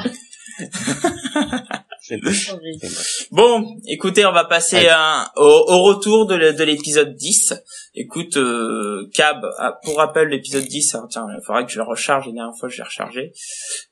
[3.31, 6.35] Bon, écoutez, on va passer à- au, au retour de,
[6.65, 7.55] l'épisode 10.
[7.95, 11.85] Écoute, euh, Cab, ah, pour rappel, l'épisode 10, alors, tiens, il faudrait que je le
[11.85, 13.33] recharge, la dernière fois je l'ai rechargé.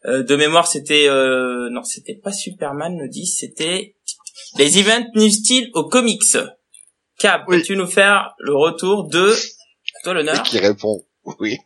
[0.06, 1.08] Euh, de mémoire, c'était...
[1.08, 3.94] Euh, non, c'était pas Superman le 10, c'était
[4.58, 6.20] les events inutiles aux comics.
[7.18, 7.58] Cab, Oui.
[7.58, 9.30] peux-tu nous faire le retour de...
[9.30, 10.42] À toi l'honneur.
[10.42, 11.04] qui répond.
[11.38, 11.58] Oui.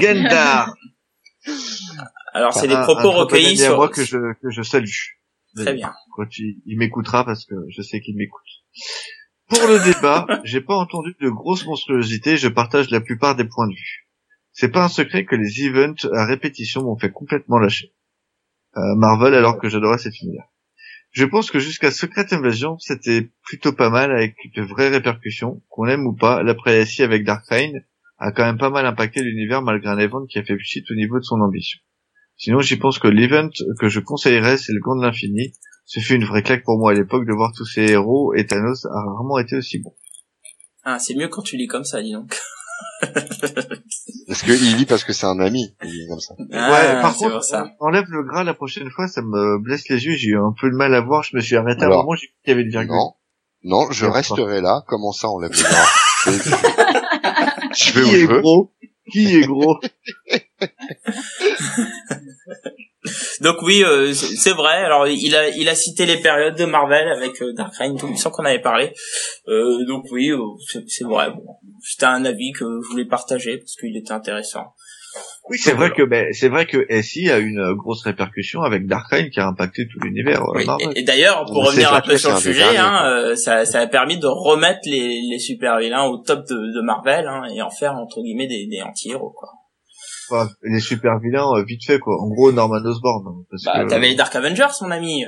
[0.00, 0.72] Gendar.
[2.32, 3.76] Alors, c'est des propos recueillis sur...
[3.76, 5.17] moi que je, que je salue.
[5.64, 5.92] Très bien.
[6.16, 8.42] Quand il, il m'écoutera parce que je sais qu'il m'écoute.
[9.48, 13.68] Pour le débat, j'ai pas entendu de grosses monstruosités, je partage la plupart des points
[13.68, 14.08] de vue.
[14.52, 17.94] C'est pas un secret que les events à répétition m'ont fait complètement lâcher.
[18.76, 20.48] Euh, Marvel alors que j'adorais cet univers.
[21.10, 25.86] Je pense que jusqu'à Secret Invasion, c'était plutôt pas mal avec de vraies répercussions, qu'on
[25.86, 27.72] aime ou pas, l'après SI avec Dark Reign
[28.18, 30.94] a quand même pas mal impacté l'univers malgré un event qui a fait pchit au
[30.94, 31.80] niveau de son ambition.
[32.38, 33.48] Sinon, j'y pense que l'event
[33.78, 35.52] que je conseillerais, c'est le Gant de l'Infini.
[35.84, 38.46] Ce fut une vraie claque pour moi à l'époque de voir tous ces héros et
[38.46, 39.94] Thanos a rarement été aussi bon.
[40.84, 42.38] Ah, c'est mieux quand tu lis comme ça, dis donc.
[44.26, 45.74] Parce que il lit parce que c'est un ami.
[45.82, 46.34] Il lit comme ça.
[46.52, 47.70] Ah, ouais, par contre, ça.
[47.80, 50.52] on- enlève le gras la prochaine fois, ça me blesse les yeux, j'ai eu un
[50.60, 52.50] peu de mal à voir, je me suis arrêté à un moment, j'ai vu qu'il
[52.50, 52.90] y avait une virgule.
[52.92, 53.14] Non.
[53.64, 54.84] Non, je resterai là.
[54.86, 55.86] Comment ça, on lève les bras
[57.74, 58.40] Je vais où Qui je est veux.
[58.40, 58.72] gros
[59.10, 59.80] Qui est gros
[63.40, 64.84] Donc oui, euh, c'est vrai.
[64.84, 68.14] Alors il a il a cité les périodes de Marvel avec euh, Dark Reign, tout
[68.16, 68.92] sans qu'on avait parlé.
[69.46, 70.38] Euh, donc oui, euh,
[70.86, 71.30] c'est vrai.
[71.30, 71.44] Bon,
[71.82, 74.74] c'était un avis que je voulais partager parce qu'il était intéressant.
[75.50, 79.08] Oui, c'est vrai que ben, c'est vrai que SI a une grosse répercussion avec Dark
[79.10, 82.18] Reign qui a impacté tout l'univers euh, Oui, et, et d'ailleurs, pour revenir un peu
[82.18, 86.04] sur le sujet, hein, euh, ça, ça a permis de remettre les, les super vilains
[86.04, 89.32] au top de, de Marvel hein, et en faire entre guillemets des, des anti-héros.
[89.36, 89.48] Quoi.
[90.30, 92.16] Enfin, les super vilains euh, vite fait quoi.
[92.22, 93.24] En gros, Norman Osborn.
[93.28, 95.24] hein, parce Bah, que, t'avais les Dark Avengers, mon ami.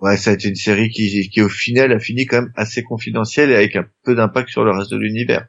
[0.00, 2.82] Ouais, ça a été une série qui, qui au final a fini quand même assez
[2.82, 5.46] confidentielle et avec un peu d'impact sur le reste de l'univers.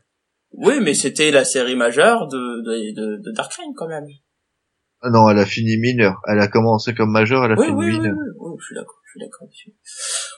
[0.54, 4.06] Oui, mais c'était la série majeure de, de, de, de Dark Reign quand même.
[5.02, 6.20] Ah non, elle a fini mineure.
[6.28, 8.14] Elle a commencé comme majeure, elle a Oui, fini oui, oui, mineure.
[8.18, 9.74] oui, oui, je suis d'accord, je suis d'accord dessus.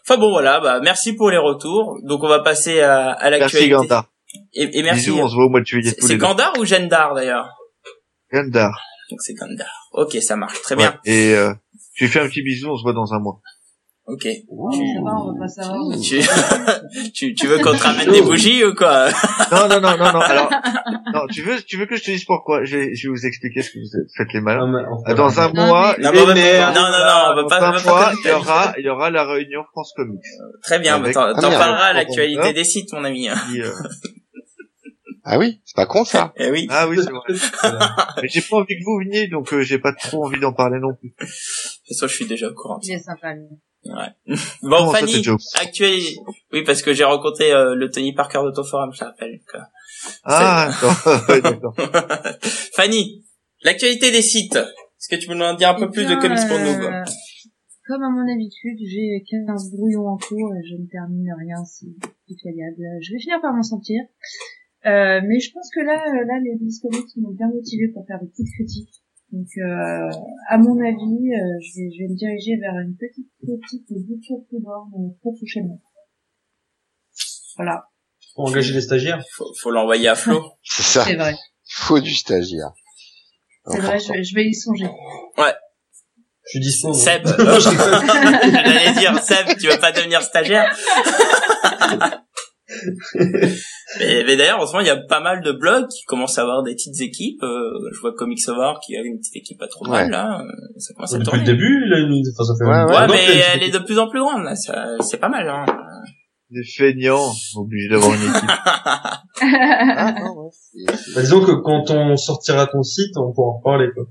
[0.08, 1.98] Enfin bon, voilà, bah merci pour les retours.
[2.04, 3.70] Donc on va passer à, à Merci l'actualité.
[3.72, 4.10] Gandar.
[4.54, 5.10] Et, et merci.
[5.10, 6.18] Bisous, on se voit au mois de juillet C'est.
[6.18, 7.50] Gandar ou Gendar d'ailleurs?
[8.34, 8.81] Gandar.
[9.11, 9.68] Donc c'est Gandar.
[9.93, 10.81] Ok, ça marche, très Ouais.
[10.84, 10.99] bien.
[11.05, 11.53] Et euh,
[11.95, 13.39] je lui fais un petit bisou, on se voit dans un mois.
[14.05, 14.27] Ok.
[15.47, 15.97] Savoir.
[16.01, 16.19] Tu,
[17.14, 19.07] tu, tu veux qu'on te ramène des bougies ou quoi?
[19.51, 20.19] Non, non, non, non, non.
[20.19, 20.49] Alors,
[21.14, 22.65] non, tu veux, tu veux que je te dise pourquoi?
[22.65, 24.69] Je vais, je vais vous expliquer ce que vous faites les malins.
[25.15, 27.45] Dans un Non, mois, Non, les mais on va- nerfs, non, non, non, on va
[27.47, 30.19] pas- dans un mois, il y aura, il y aura la réunion France Comics.
[30.64, 33.30] Très bien, Avec- t'en Ah, parleras à l'actualité des sites, mon ami.
[33.51, 33.69] Qui, euh,
[35.26, 36.34] Ah oui, c'est pas con ça.
[36.38, 36.68] Eh oui.
[36.70, 37.22] Ah oui, c'est vrai.
[38.22, 40.80] Mais j'ai pas envie que vous veniez, donc euh, j'ai pas trop envie d'en parler
[40.80, 41.10] non plus.
[41.10, 42.80] De toute façon, je suis déjà au courant.
[42.84, 43.48] Il est sympa, lui.
[43.86, 46.20] Bon, Comment ça, Fanny, Joe actualité.
[46.54, 49.41] Oui, parce que j'ai rencontré euh, le Tony Parker d'Autoforum, je te rappelle.
[50.24, 50.70] Ah,
[51.28, 51.76] d'accord.
[51.78, 52.38] Ouais.
[52.76, 53.26] Fanny,
[53.62, 54.56] l'actualité des sites.
[54.56, 56.86] Est-ce que tu peux nous en dire un peu Eh plus de comics pour nous
[56.86, 57.04] euh,
[57.88, 61.91] Comme à mon habitude, j'ai 15 brouillons en cours et je ne termine rien, c'est
[62.26, 62.84] pitoyable.
[63.02, 64.00] Je vais finir par m'en sortir.
[64.85, 68.19] Euh, mais je pense que là, euh, là, les Comics m'ont bien motivé pour faire
[68.22, 68.89] des petites critiques.
[69.31, 70.10] Donc, euh,
[70.49, 70.93] à mon avis,
[71.34, 75.10] euh, je, vais, je vais me diriger vers une petite critique de Butcher Freeborn euh,
[75.22, 75.81] très prochainement.
[77.55, 77.85] Voilà,
[78.35, 79.23] Faut engager les stagiaires.
[79.35, 80.41] Faut, faut l'envoyer à Flo.
[80.64, 81.05] C'est ça.
[81.05, 81.34] c'est vrai.
[81.69, 82.72] Faut du stagiaire.
[83.65, 84.85] C'est vrai, je, vais- je vais y songer.
[86.45, 86.89] Je suis dispo.
[86.89, 86.97] moi.
[86.97, 90.76] Seb, Non, je j'allais dire Seb, tu veux pas devenir stagiaire?
[94.00, 96.38] Mais, mais d'ailleurs, en ce moment, il y a pas mal de blogs qui commencent
[96.38, 97.41] à avoir des petites équipes.
[97.44, 100.12] Euh, je vois Comics Savoir qui a une petite équipe pas trop mal Ouais.
[100.12, 100.41] là.
[100.41, 101.45] Euh, Ça commence à Depuis tourner.
[101.45, 102.22] le début, il a une...
[102.34, 104.56] enfin, ça fait Ouais, Ouais, mais elle est de plus en plus grande là.
[104.56, 105.48] Ça- C'est pas mal.
[105.48, 105.66] Hein.
[106.50, 108.50] Des feignants, obligés d'avoir une équipe.
[109.45, 110.50] Ah, non,
[111.16, 114.06] Bah, disons que quand on sortira ton site, on pourra en reparler, quoi.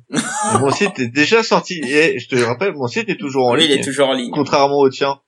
[0.60, 1.80] Mon site est déjà sorti.
[1.86, 3.70] Et je te rappelle, mon site est toujours en ligne.
[3.70, 4.30] il est toujours en ligne.
[4.32, 5.18] Contrairement au tien.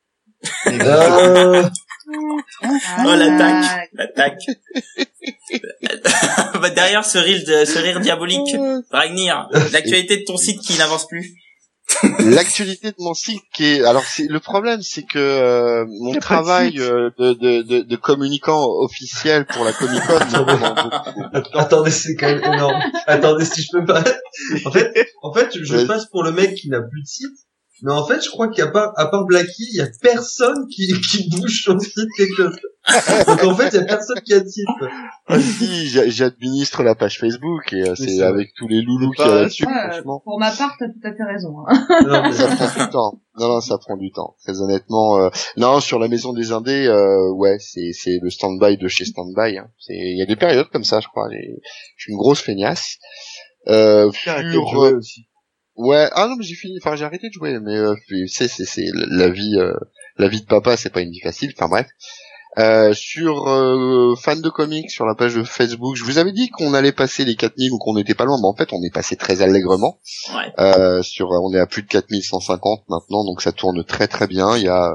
[2.16, 4.41] Oh l'attaque, l'attaque.
[6.61, 8.57] bah, derrière ce rire, de, ce rire diabolique,
[8.91, 11.35] Ragnir, l'actualité de ton site qui n'avance plus.
[12.19, 16.81] L'actualité de mon site qui est alors c'est le problème c'est que euh, mon travail
[16.81, 20.19] euh, de, de, de, de communicant officiel pour la Comic Con.
[21.53, 22.81] Attendez, c'est quand même énorme.
[23.07, 24.03] Attendez, si je peux pas.
[24.65, 27.36] En fait, en fait, je passe pour le mec qui n'a plus de site.
[27.85, 29.86] Mais en fait, je crois qu'il y a pas, à part Blacky, il y a
[30.01, 32.59] personne qui, qui bouge son site quelque chose.
[33.27, 34.66] Donc en fait, il y a personne qui a de site.
[34.78, 34.89] quoi.
[35.27, 39.24] Ah, si, j'a- j'administre la page Facebook et euh, c'est avec tous les loulous qu'il
[39.24, 40.20] y a là-dessus, Ouais, franchement.
[40.24, 41.55] pour ma part, t'as tout à fait raison.
[41.66, 41.86] Hein.
[42.06, 43.20] Non, mais- Ça prend du temps.
[43.39, 44.35] Non, non, ça prend du temps.
[44.44, 48.77] Très honnêtement, euh, non, sur la maison des Indés, euh, ouais, c'est c'est le stand-by
[48.78, 49.59] de chez stand-by.
[49.59, 49.69] hein.
[49.78, 51.28] C'est il y a des périodes comme ça, je crois.
[51.31, 52.97] Je suis une grosse feignasse.
[53.69, 54.11] Euh,
[54.52, 54.62] sur,
[54.98, 55.27] aussi.
[55.76, 57.94] Ouais, ah non, mais j'ai fini, enfin j'ai arrêté de jouer, mais euh,
[58.28, 59.74] c'est c'est c'est la vie, euh,
[60.18, 61.52] la vie de papa, c'est pas une vie facile.
[61.56, 61.86] Enfin bref.
[62.56, 66.51] Euh, sur euh, fan de comics sur la page de Facebook, je vous avais dit
[66.51, 68.94] qu'on allait passer les 4000 ou qu'on n'était pas loin, mais en fait on est
[68.94, 69.98] passé très allègrement.
[70.32, 70.52] Ouais.
[70.60, 74.56] Euh, sur, on est à plus de 4150 maintenant, donc ça tourne très très bien.
[74.56, 74.94] Il y a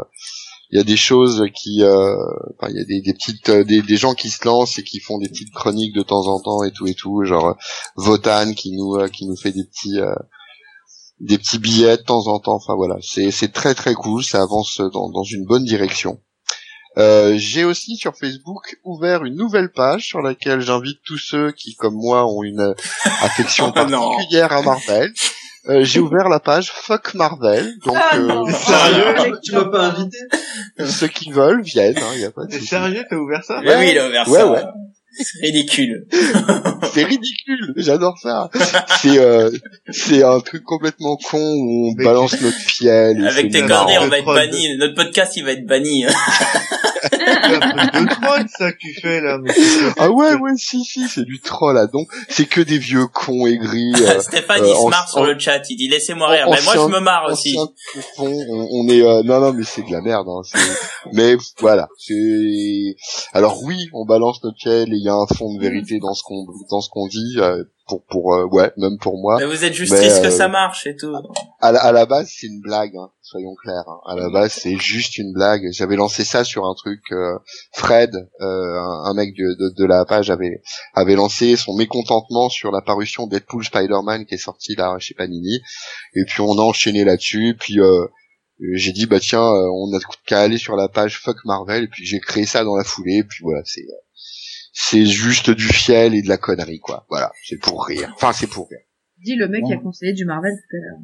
[0.72, 2.16] il y a des choses qui, euh,
[2.58, 4.84] enfin, il y a des, des petites, euh, des, des gens qui se lancent et
[4.84, 7.58] qui font des petites chroniques de temps en temps et tout et tout, genre
[7.96, 10.14] Votan qui nous, euh, qui nous fait des petits, euh,
[11.20, 12.56] des petits billets de temps en temps.
[12.56, 16.20] Enfin voilà, c'est c'est très très cool, ça avance dans, dans une bonne direction.
[16.98, 21.76] Euh, j'ai aussi sur Facebook ouvert une nouvelle page sur laquelle j'invite tous ceux qui,
[21.76, 22.74] comme moi, ont une euh,
[23.22, 23.74] affection non.
[23.74, 25.14] particulière à Marvel.
[25.68, 28.46] Euh, j'ai ouvert la page Fuck Marvel, donc Ah euh.
[28.52, 30.18] Sérieux tu m'as pas invité
[30.88, 33.90] ceux qui veulent viennent, hein, y a pas de sérieux, t'as ouvert ça Mais oui,
[33.92, 34.52] il a ouvert Ouais, ça.
[34.52, 34.64] ouais.
[35.22, 36.08] C'est ridicule.
[36.94, 38.50] C'est ridicule, j'adore ça.
[39.02, 39.52] C'est euh,
[39.90, 43.22] c'est un truc complètement con où on Mais balance notre fiel.
[43.22, 44.78] et Avec tes cornets, on va être banni.
[44.78, 46.06] Notre podcast, il va être banni.
[47.44, 49.38] Un truc de troll, ça, que tu fais, là.
[49.42, 49.54] mais
[49.98, 53.46] Ah ouais ouais si si c'est du troll là donc c'est que des vieux cons
[53.48, 53.94] aigris.
[54.02, 55.62] euh, Stéphane, euh, il se en- marre sur le chat.
[55.70, 56.48] Il dit laissez-moi rire.
[56.48, 57.56] en- Mais moi, je me marre aussi.
[57.56, 60.42] coupons, on, on est euh, non non mais c'est de la merde hein,
[61.14, 62.96] mais voilà c'est
[63.34, 66.14] alors oui on balance notre fiel et il y a un fond de vérité dans
[66.14, 69.46] ce qu'on dans ce qu'on dit euh, pour pour euh, ouais même pour moi Mais
[69.46, 71.14] vous êtes juste Mais, triste que ça marche et tout.
[71.62, 74.00] à la, à la base c'est une blague hein, soyons clairs hein.
[74.08, 77.29] à la base c'est juste une blague j'avais lancé ça sur un truc euh,
[77.74, 78.12] Fred
[78.42, 80.62] euh, un, un mec de, de, de la page avait
[80.94, 85.62] avait lancé son mécontentement sur la parution Deadpool Spider-Man qui est sorti là chez Panini.
[86.16, 87.56] Et puis on a enchaîné là-dessus.
[87.60, 88.06] Puis euh,
[88.74, 91.84] j'ai dit bah tiens euh, on a qu'à aller sur la page Fuck Marvel.
[91.86, 93.18] Et puis j'ai créé ça dans la foulée.
[93.18, 93.86] Et puis voilà c'est
[94.72, 97.06] c'est juste du fiel et de la connerie quoi.
[97.10, 98.12] Voilà c'est pour rire.
[98.16, 98.80] Enfin c'est pour rire.
[99.24, 101.00] Dis le mec qui a conseillé du Marvel tout à l'heure.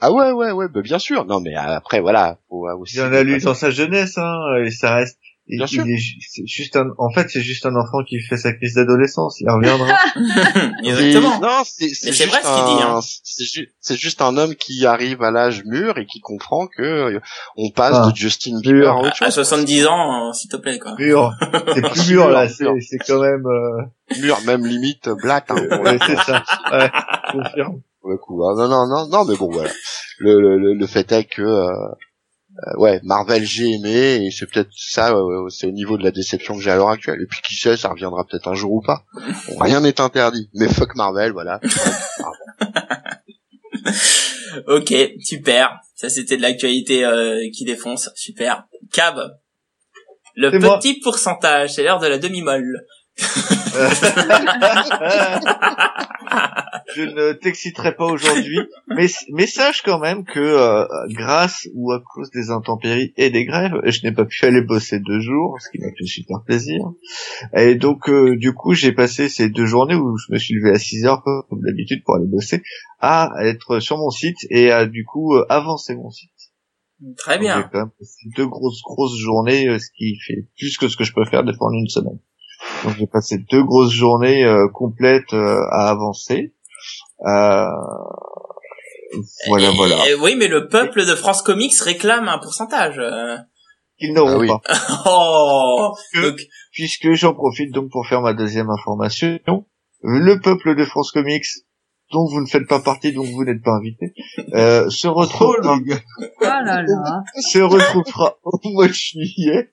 [0.00, 3.02] Ah ouais ouais ouais bah bien sûr non mais après voilà faut euh, aussi Il
[3.02, 5.18] en a lu dans sa jeunesse, hein, et ça reste.
[5.48, 5.84] il- Bien il sûr.
[5.86, 8.74] est ju- c'est juste un, en fait, c'est juste un enfant qui fait sa crise
[8.74, 9.40] d'adolescence.
[9.40, 9.86] Il reviendra.
[10.84, 11.40] Exactement.
[11.40, 13.00] Non c'est c'est vrai ce qu'il dit, un hein.
[13.22, 16.82] c'est ju- c'est juste un homme qui arrive à l'âge mûr et qui comprend que
[16.82, 17.20] euh,
[17.56, 18.10] on passe Ah.
[18.10, 20.94] de Justin Bieber à À, autre à chose 70 ans, euh, s'il te plaît, quoi.
[20.98, 21.32] Mûr.
[21.74, 22.48] C'est plus mûr, là.
[22.48, 26.42] C'est, c'est quand même, euh, mûr même limite blatte hein, pour ouais, c'est ça.
[26.72, 26.90] Ouais,
[27.32, 27.80] confirme.
[28.06, 28.38] Pour le coup.
[28.56, 29.70] Non, non, non, non, mais bon, voilà.
[30.18, 34.46] Le, le, le- le fait est que, euh, euh, ouais, Marvel j'ai aimé et c'est
[34.46, 37.20] peut-être ça, euh, c'est au niveau de la déception que j'ai à l'heure actuelle.
[37.20, 39.04] Et puis qui sait, ça reviendra peut-être un jour ou pas.
[39.48, 40.48] Bon, rien n'est interdit.
[40.54, 41.60] Mais fuck Marvel, voilà.
[44.68, 45.78] Ok, super.
[45.94, 48.10] Ça, c'était de l'actualité euh, qui défonce.
[48.14, 48.64] Super.
[48.92, 49.16] Cab.
[50.34, 50.78] Le moi.
[50.78, 52.86] petit pourcentage, c'est l'heure de la demi-molle.
[56.94, 58.58] je ne t'exciterai pas aujourd'hui,
[58.88, 63.44] mais, mais sache quand même que euh, grâce ou à cause des intempéries et des
[63.44, 66.80] grèves, je n'ai pas pu aller bosser deux jours, ce qui m'a fait super plaisir.
[67.54, 70.70] Et donc euh, du coup, j'ai passé ces deux journées où je me suis levé
[70.70, 72.62] à 6 heures comme d'habitude pour aller bosser,
[73.00, 76.30] à être sur mon site et à du coup euh, avancer mon site.
[77.18, 77.68] Très Donc, bien.
[77.70, 81.04] quand même passé deux grosses grosses journées, euh, ce qui fait plus que ce que
[81.04, 82.18] je peux faire des fois en une semaine.
[82.84, 86.54] Donc j'ai passé deux grosses journées euh, complètes euh, à avancer.
[87.26, 87.66] Euh,
[89.48, 90.08] voilà, Et- voilà.
[90.08, 92.98] et oui, mais le peuple de France Comics réclame un pourcentage.
[92.98, 93.36] euh.
[93.98, 94.48] Ils n'auront Ah oui.
[94.48, 94.60] pas.
[95.06, 96.40] Oh Que- Donc,
[96.72, 99.38] Puisque j'en profite donc pour faire ma deuxième information.
[100.02, 101.46] Le peuple de France Comics,
[102.12, 104.14] dont vous ne faites pas partie, donc vous n'êtes pas invité,
[104.54, 105.78] euh, se Oh, retrouvera.
[105.78, 107.22] Oh là là.
[107.40, 109.70] se retrouvera au mois de juillet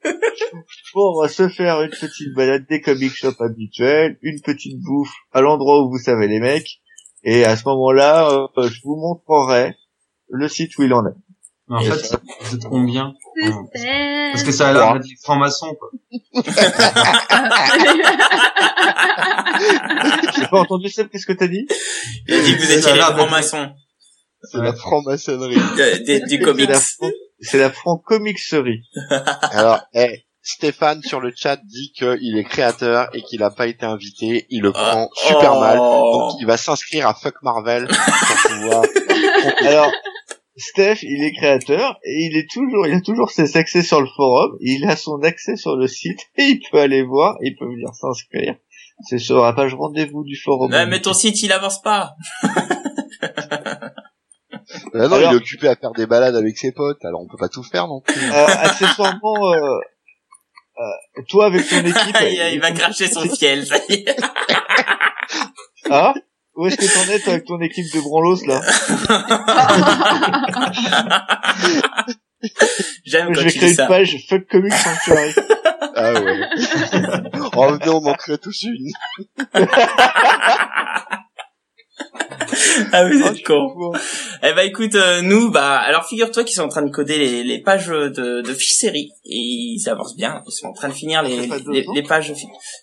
[0.94, 5.84] pour se faire une petite balade des comic shops habituels, une petite bouffe à l'endroit
[5.84, 6.82] où vous savez les mecs,
[7.24, 9.76] et à ce moment-là, euh, je vous montrerai
[10.30, 11.16] le site où il en est.
[11.70, 13.52] Mais en Et fait, vous êtes combien C'est
[14.34, 15.90] Parce que ça a l'air d'être des francs-maçons, quoi.
[20.36, 21.66] J'ai pas entendu ça, qu'est-ce que t'as dit?
[22.28, 23.70] Il a dit que vous étiez les francs-maçons
[24.52, 25.56] C'est la franc-maçonnerie.
[25.56, 25.62] du
[26.30, 26.70] C'est comics.
[26.70, 27.10] la fran-
[27.42, 28.84] C'est la franc-comixerie.
[29.52, 33.86] Alors, eh, Stéphane sur le chat dit qu'il est créateur et qu'il a pas été
[33.86, 34.46] invité.
[34.50, 35.60] Il le prend super Oh.
[35.62, 35.78] mal.
[35.78, 38.84] Donc il va s'inscrire à Fuck Marvel pour pouvoir.
[39.62, 39.90] Alors,
[40.56, 44.08] Steph, il est créateur et il est toujours, il a toujours ses accès sur le
[44.16, 44.56] forum.
[44.62, 47.90] Il a son accès sur le site et il peut aller voir, il peut venir
[47.94, 48.56] s'inscrire.
[49.10, 50.72] C'est sur la page rendez-vous du forum.
[50.72, 52.12] Ouais, mais ton site, il avance pas.
[54.94, 57.04] Ah non, Alors- il est occupé à faire des balades avec ses potes.
[57.04, 58.22] Alors on peut pas tout faire non plus.
[58.32, 59.78] Euh, accessoirement, euh,
[60.78, 62.16] euh, toi avec ton équipe.
[62.22, 64.16] il, il va cracher son ciel, ça y est.
[65.90, 66.14] Ah
[66.56, 68.62] Où est-ce que t'en es toi avec ton équipe de branlos là
[73.06, 73.88] J'aime Je quand vais tu créer dis une ça.
[73.88, 75.34] page Fuck Comics Sanctuary.
[75.96, 76.40] Ah ouais.
[77.56, 78.92] oh venez, on en crée tous une.
[82.92, 83.92] Ah, vous Oh, êtes con.
[84.44, 87.44] Eh ben écoute, euh, nous, bah, alors figure-toi qu'ils sont en train de coder les,
[87.44, 90.42] les pages de, de fiches séries et ils avancent bien.
[90.48, 92.34] Ils sont en train de finir les, les, les pages.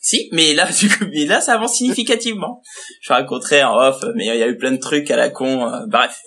[0.01, 2.63] Si, mais là, du coup, mais là, ça avance significativement.
[3.03, 5.67] Je raconterai en off, mais il y a eu plein de trucs à la con.
[5.67, 6.21] euh, bref,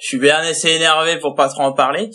[0.00, 2.10] je suis bien assez énervé pour pas trop en parler.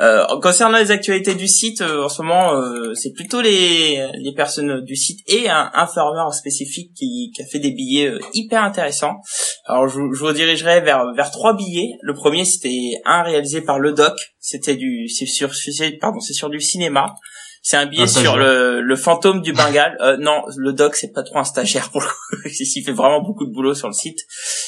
[0.00, 4.34] Euh, concernant les actualités du site, euh, en ce moment, euh, c'est plutôt les, les
[4.34, 8.18] personnes du site et un, un farmer spécifique qui, qui a fait des billets euh,
[8.34, 9.16] hyper intéressants.
[9.66, 11.92] Alors, je, je vous dirigerai vers vers trois billets.
[12.02, 14.14] Le premier, c'était un réalisé par le Doc.
[14.38, 15.50] C'était du, c'est sur,
[16.00, 17.14] pardon, c'est sur du cinéma.
[17.66, 19.96] C'est un billet Un sur le, le fantôme du Bengale.
[20.02, 22.48] Euh, non, le Doc, c'est pas trop un stagiaire pour le coup.
[22.76, 24.18] Il fait vraiment beaucoup de boulot sur le site.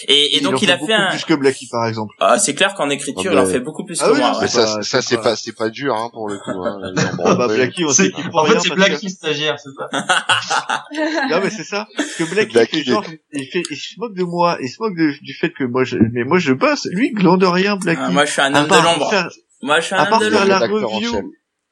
[0.09, 1.11] Et, et donc, en il a beaucoup fait un.
[1.11, 2.15] plus que Blacky par exemple.
[2.21, 4.19] Ah, c'est clair qu'en écriture, Ah, il en mais- fait beaucoup plus Ah que oui,
[4.21, 4.31] moi.
[4.33, 4.37] ouais.
[4.41, 6.51] Mais ça, ça c'est pas- c'est pas dur hein pour le coup.
[6.65, 6.95] Hein.
[7.23, 7.49] Ah bah.
[7.49, 10.85] Blacky, on sait En fait, c'est Blacky stagiaire, c'est ça.
[11.31, 11.87] Non mais c'est ça.
[11.99, 13.05] Parce que Blacky, Blacky, fait genre,
[13.35, 15.85] il fait, il se moque de moi, il se moque de- du fait que moi
[15.85, 16.87] je, mais moi je bosse.
[16.91, 18.01] Lui, il glande rien, Blacky.
[18.05, 19.13] Ah, moi, je suis un homme de l'ombre.
[19.61, 21.23] Moi, je suis un à homme part de l'ombre.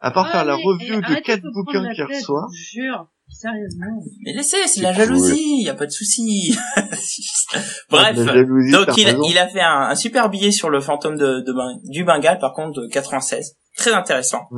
[0.05, 2.47] À part faire la review de quatre bouquins qu'il tête, reçoit.
[2.53, 4.03] je vous Jure, sérieusement.
[4.27, 6.55] Mais laissez, c'est C'est la jalousie, y a pas de souci.
[7.91, 8.17] Bref.
[8.17, 11.41] La jalousie, Donc il, il a fait un, un super billet sur le fantôme de,
[11.41, 14.49] de du Bengale, par contre de 96, très intéressant.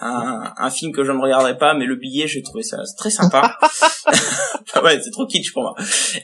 [0.00, 3.10] Un, un film que je ne regarderai pas, mais le billet j'ai trouvé ça très
[3.10, 3.58] sympa.
[4.82, 5.74] ouais, c'est trop kitsch pour moi.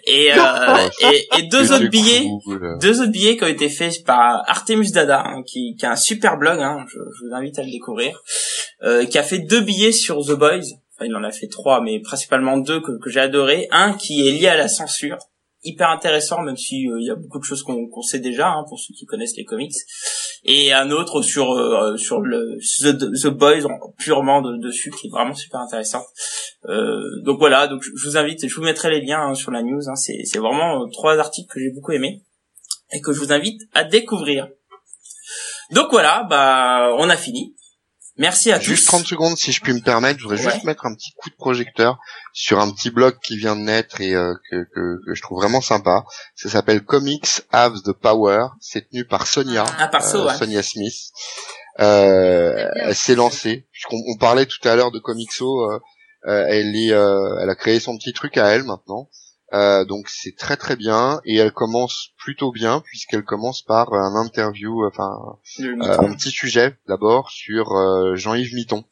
[0.06, 2.78] Et euh, et, et deux autres billets, cool.
[2.80, 5.96] deux autres billets qui ont été faits par Artemus Dada, hein, qui, qui a un
[5.96, 8.20] super blog, hein, je, je vous invite à le découvrir,
[8.82, 10.64] euh, qui a fait deux billets sur The Boys.
[10.96, 13.66] Enfin, il en a fait trois, mais principalement deux que, que j'ai adoré.
[13.72, 15.18] Un qui est lié à la censure,
[15.64, 18.64] hyper intéressant, même si euh, il y a beaucoup de choses qu'on sait déjà hein,
[18.68, 19.72] pour ceux qui connaissent les comics.
[20.44, 22.58] Et un autre sur euh, sur le
[23.22, 26.04] The, Boys en- purement de- dessus, qui est vraiment super intéressant.
[26.68, 29.62] Euh, donc voilà, donc je vous invite, je vous mettrai les liens hein, sur la
[29.62, 29.88] news.
[29.88, 29.96] hein.
[29.96, 32.22] c'est vraiment euh, trois articles que j'ai beaucoup aimés
[32.92, 34.48] et que je vous invite à découvrir.
[35.70, 37.54] Donc voilà, bah on a fini.
[38.16, 38.90] Merci à Juste tous.
[38.92, 40.52] 30 secondes, si je puis me permettre, je voudrais Ouais.
[40.52, 41.98] juste mettre un petit coup de projecteur
[42.32, 45.38] sur un petit blog qui vient de naître et euh, que, que, que je trouve
[45.40, 46.04] vraiment sympa.
[46.36, 48.46] Ça s'appelle Comics Have the Power.
[48.60, 50.36] C'est tenu par Sonia, Un perso, euh, ouais.
[50.38, 50.94] Sonia Smith.
[51.80, 53.66] Euh, elle s'est lancée.
[53.72, 55.80] Puisqu'on on parlait tout à l'heure de Comixo, euh,
[56.28, 59.08] euh, elle est, euh, elle a créé son petit truc à elle maintenant.
[59.52, 64.16] Euh, donc c'est très très bien et elle commence plutôt bien puisqu'elle commence par un
[64.16, 65.10] interview, enfin
[65.58, 68.84] Le- euh, un petit sujet d'abord sur euh, Jean-Yves Mitton.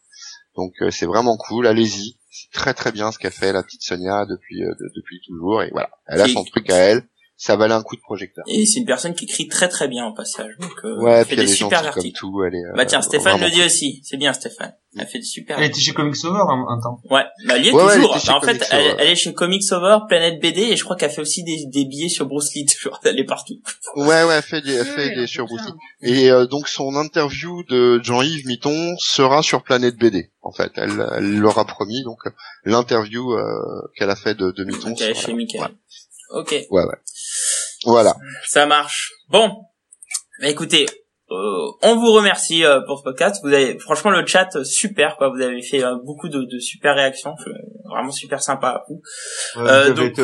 [0.55, 2.19] Donc euh, c'est vraiment cool, allez-y.
[2.31, 5.63] C'est très très bien ce qu'a fait la petite Sonia depuis euh, de- depuis toujours
[5.63, 5.91] et voilà.
[6.07, 7.03] Elle a son truc à elle,
[7.45, 8.45] ça valait un coup de projecteur.
[8.47, 10.53] Et c'est une personne qui écrit très très bien au passage.
[10.61, 12.19] Donc, euh, Ouais, elle fait elle des est super gentille comme articles.
[12.21, 14.01] tout, elle est Bah tiens, euh, Stéphane le dit aussi.
[14.05, 14.73] C'est bien Stéphane.
[14.97, 17.01] Elle fait des super Elle était chez Comics Over un, un temps.
[17.11, 18.17] Ouais, bah elle y est Ouais, ouais, elle toujours.
[18.19, 21.11] chez Bah, en fait, elle, est chez Comics Over, Planète BD, et je crois qu'elle
[21.11, 22.65] fait aussi des, des billets sur Bruce Lee.
[22.81, 23.01] toujours.
[23.03, 23.55] Elle est partout.
[23.97, 25.47] Ouais, ouais, elle fait des, elle Ouais, fait ouais, des sur.
[25.47, 26.11] Bruce Lee.
[26.13, 30.31] Et euh, donc son interview de Jean-Yves Mitton sera sur Planète BD.
[30.43, 32.05] En fait, elle, elle l'aura promis.
[32.05, 32.31] Donc euh,
[32.67, 34.91] l'interview euh, qu'elle a fait de, de Mitton.
[34.91, 35.73] Donc elle est chez Michael.
[36.35, 36.95] Ok, Ouais, ouais.
[37.85, 38.15] Voilà.
[38.47, 39.11] ça marche.
[39.29, 39.51] Bon,
[40.41, 40.87] bah, écoutez,
[41.31, 43.41] euh, on vous remercie euh, pour ce podcast.
[43.43, 45.31] Vous avez, franchement, le chat euh, super quoi.
[45.31, 47.51] Vous avez fait euh, beaucoup de, de super réactions, Je-
[47.91, 49.01] vraiment super sympa à vous.
[49.61, 50.19] Ouais, Euh, donc-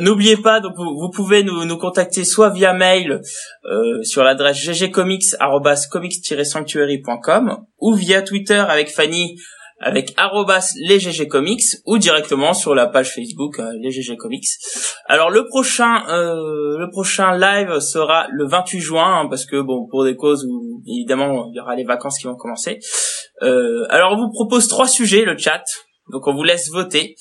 [0.00, 3.20] N'oubliez pas, donc vous, vous pouvez nous, nous contacter soit via mail
[3.64, 9.36] euh, sur l'adresse ggcomics@comics-sanctuary.com ou via Twitter avec Fanny
[9.80, 14.46] avec arrobas les GG Comics ou directement sur la page Facebook euh, les GG Comics.
[15.06, 19.86] Alors le prochain euh, le prochain live sera le 28 juin hein, parce que bon
[19.90, 22.78] pour des causes où évidemment il y aura les vacances qui vont commencer.
[23.42, 25.64] Euh, alors on vous propose trois sujets le chat.
[26.12, 27.14] Donc on vous laisse voter.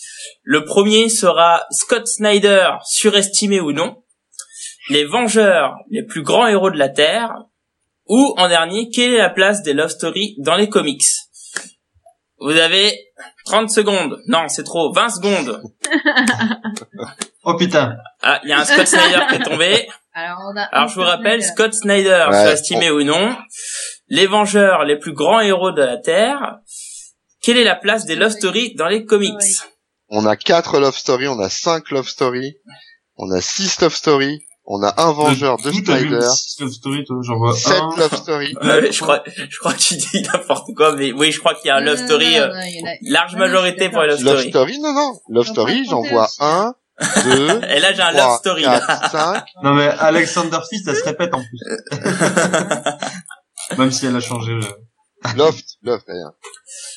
[0.44, 4.04] Le premier sera Scott Snyder surestimé ou non.
[4.90, 7.32] Les Vengeurs, les plus grands héros de la Terre.
[8.08, 11.04] Ou en dernier, quelle est la place des love stories dans les comics?
[12.42, 12.98] Vous avez
[13.46, 14.18] 30 secondes.
[14.28, 14.92] Non, c'est trop.
[14.94, 15.62] 20 secondes.
[17.46, 17.96] Oh putain.
[18.22, 19.88] Ah, il y a un Scott Snyder qui est tombé.
[20.14, 21.54] Alors, on a Alors je vous rappelle, Snyder.
[21.54, 23.36] Scott Snyder, Ouais, surestimé ou non,
[24.10, 26.58] les Vengeurs, les plus grands héros de la Terre.
[27.42, 29.34] Quelle est la place des love stories dans les comics?
[30.10, 32.58] On a quatre love story, on a cinq love story,
[33.16, 37.18] on a six love story, on a un vengeur de Snyder, six love story, toi,
[37.24, 37.90] j'en vois sept un.
[37.98, 38.56] love story.
[38.62, 41.68] Euh, je crois, je crois que tu dis n'importe quoi, mais oui, je crois qu'il
[41.68, 42.48] y a un Non, love non, story, non, euh,
[42.84, 44.50] non, large majorité pour les love Love stories.
[44.52, 45.14] story, non, non.
[45.30, 46.74] Love story, j'en vois un,
[47.26, 48.80] deux, Et là, j'ai un trois, love story, là.
[48.80, 49.44] quatre, cinq.
[49.64, 51.60] Non mais Alexander Fist, ça se répète en plus.
[53.78, 54.62] Même si elle a changé le...
[55.36, 56.32] Loft, loft, rien.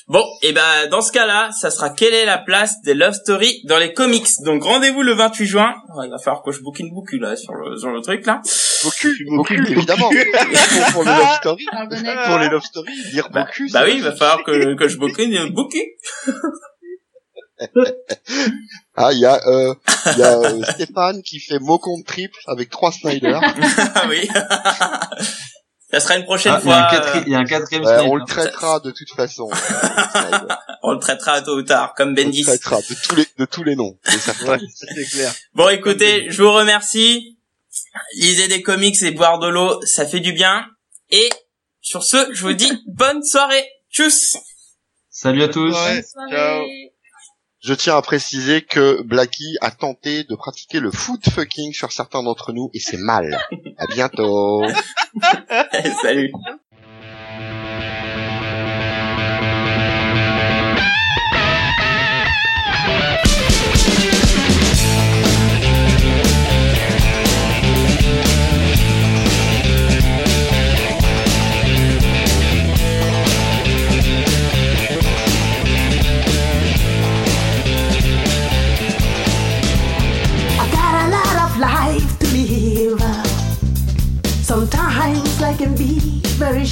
[0.06, 3.62] Bon, et ben dans ce cas-là, ça sera quelle est la place des love stories
[3.66, 4.26] dans les comics?
[4.44, 5.74] Donc rendez-vous le 28 juin.
[5.96, 8.24] Ouais, il va falloir que je book une boucle là sur le sur le truc
[8.26, 8.40] là.
[8.84, 10.08] Bocu, Bocu, évidemment.
[10.08, 11.38] pour, pour les love
[11.90, 12.26] de Nike.
[12.28, 13.68] Pour les love story, dire Bah, Bocu.
[13.72, 15.78] bah oui, il va falloir que que je book une boucle.
[18.96, 19.74] Ah, il y a, euh,
[20.12, 23.38] il y a euh, Stéphane qui fait mot contre triple avec trois Snyder.
[23.94, 24.28] Ah oui.
[25.92, 26.98] ça sera une prochaine Ah, il y a un fois.
[26.98, 29.50] quatri- euh, il y a un quatrième on le traitera de toute façon.
[30.84, 32.42] On le traitera tôt ou tard, comme On le Bendis.
[32.42, 33.96] traitera de tous les, de tous les noms.
[34.04, 35.32] c'est clair.
[35.54, 37.38] Bon, écoutez, je vous remercie.
[38.16, 40.66] Lisez des comics et boire de l'eau, ça fait du bien.
[41.10, 41.28] Et
[41.80, 43.64] sur ce, je vous dis bonne soirée.
[43.92, 44.36] Tchuss
[45.10, 45.72] Salut à tous.
[45.72, 45.94] Ouais.
[45.94, 46.32] Bonne soirée.
[46.32, 46.91] ciao.
[47.64, 52.24] Je tiens à préciser que Blacky a tenté de pratiquer le foot fucking sur certains
[52.24, 53.38] d'entre nous et c'est mal.
[53.78, 54.64] À bientôt.
[56.02, 56.32] Salut.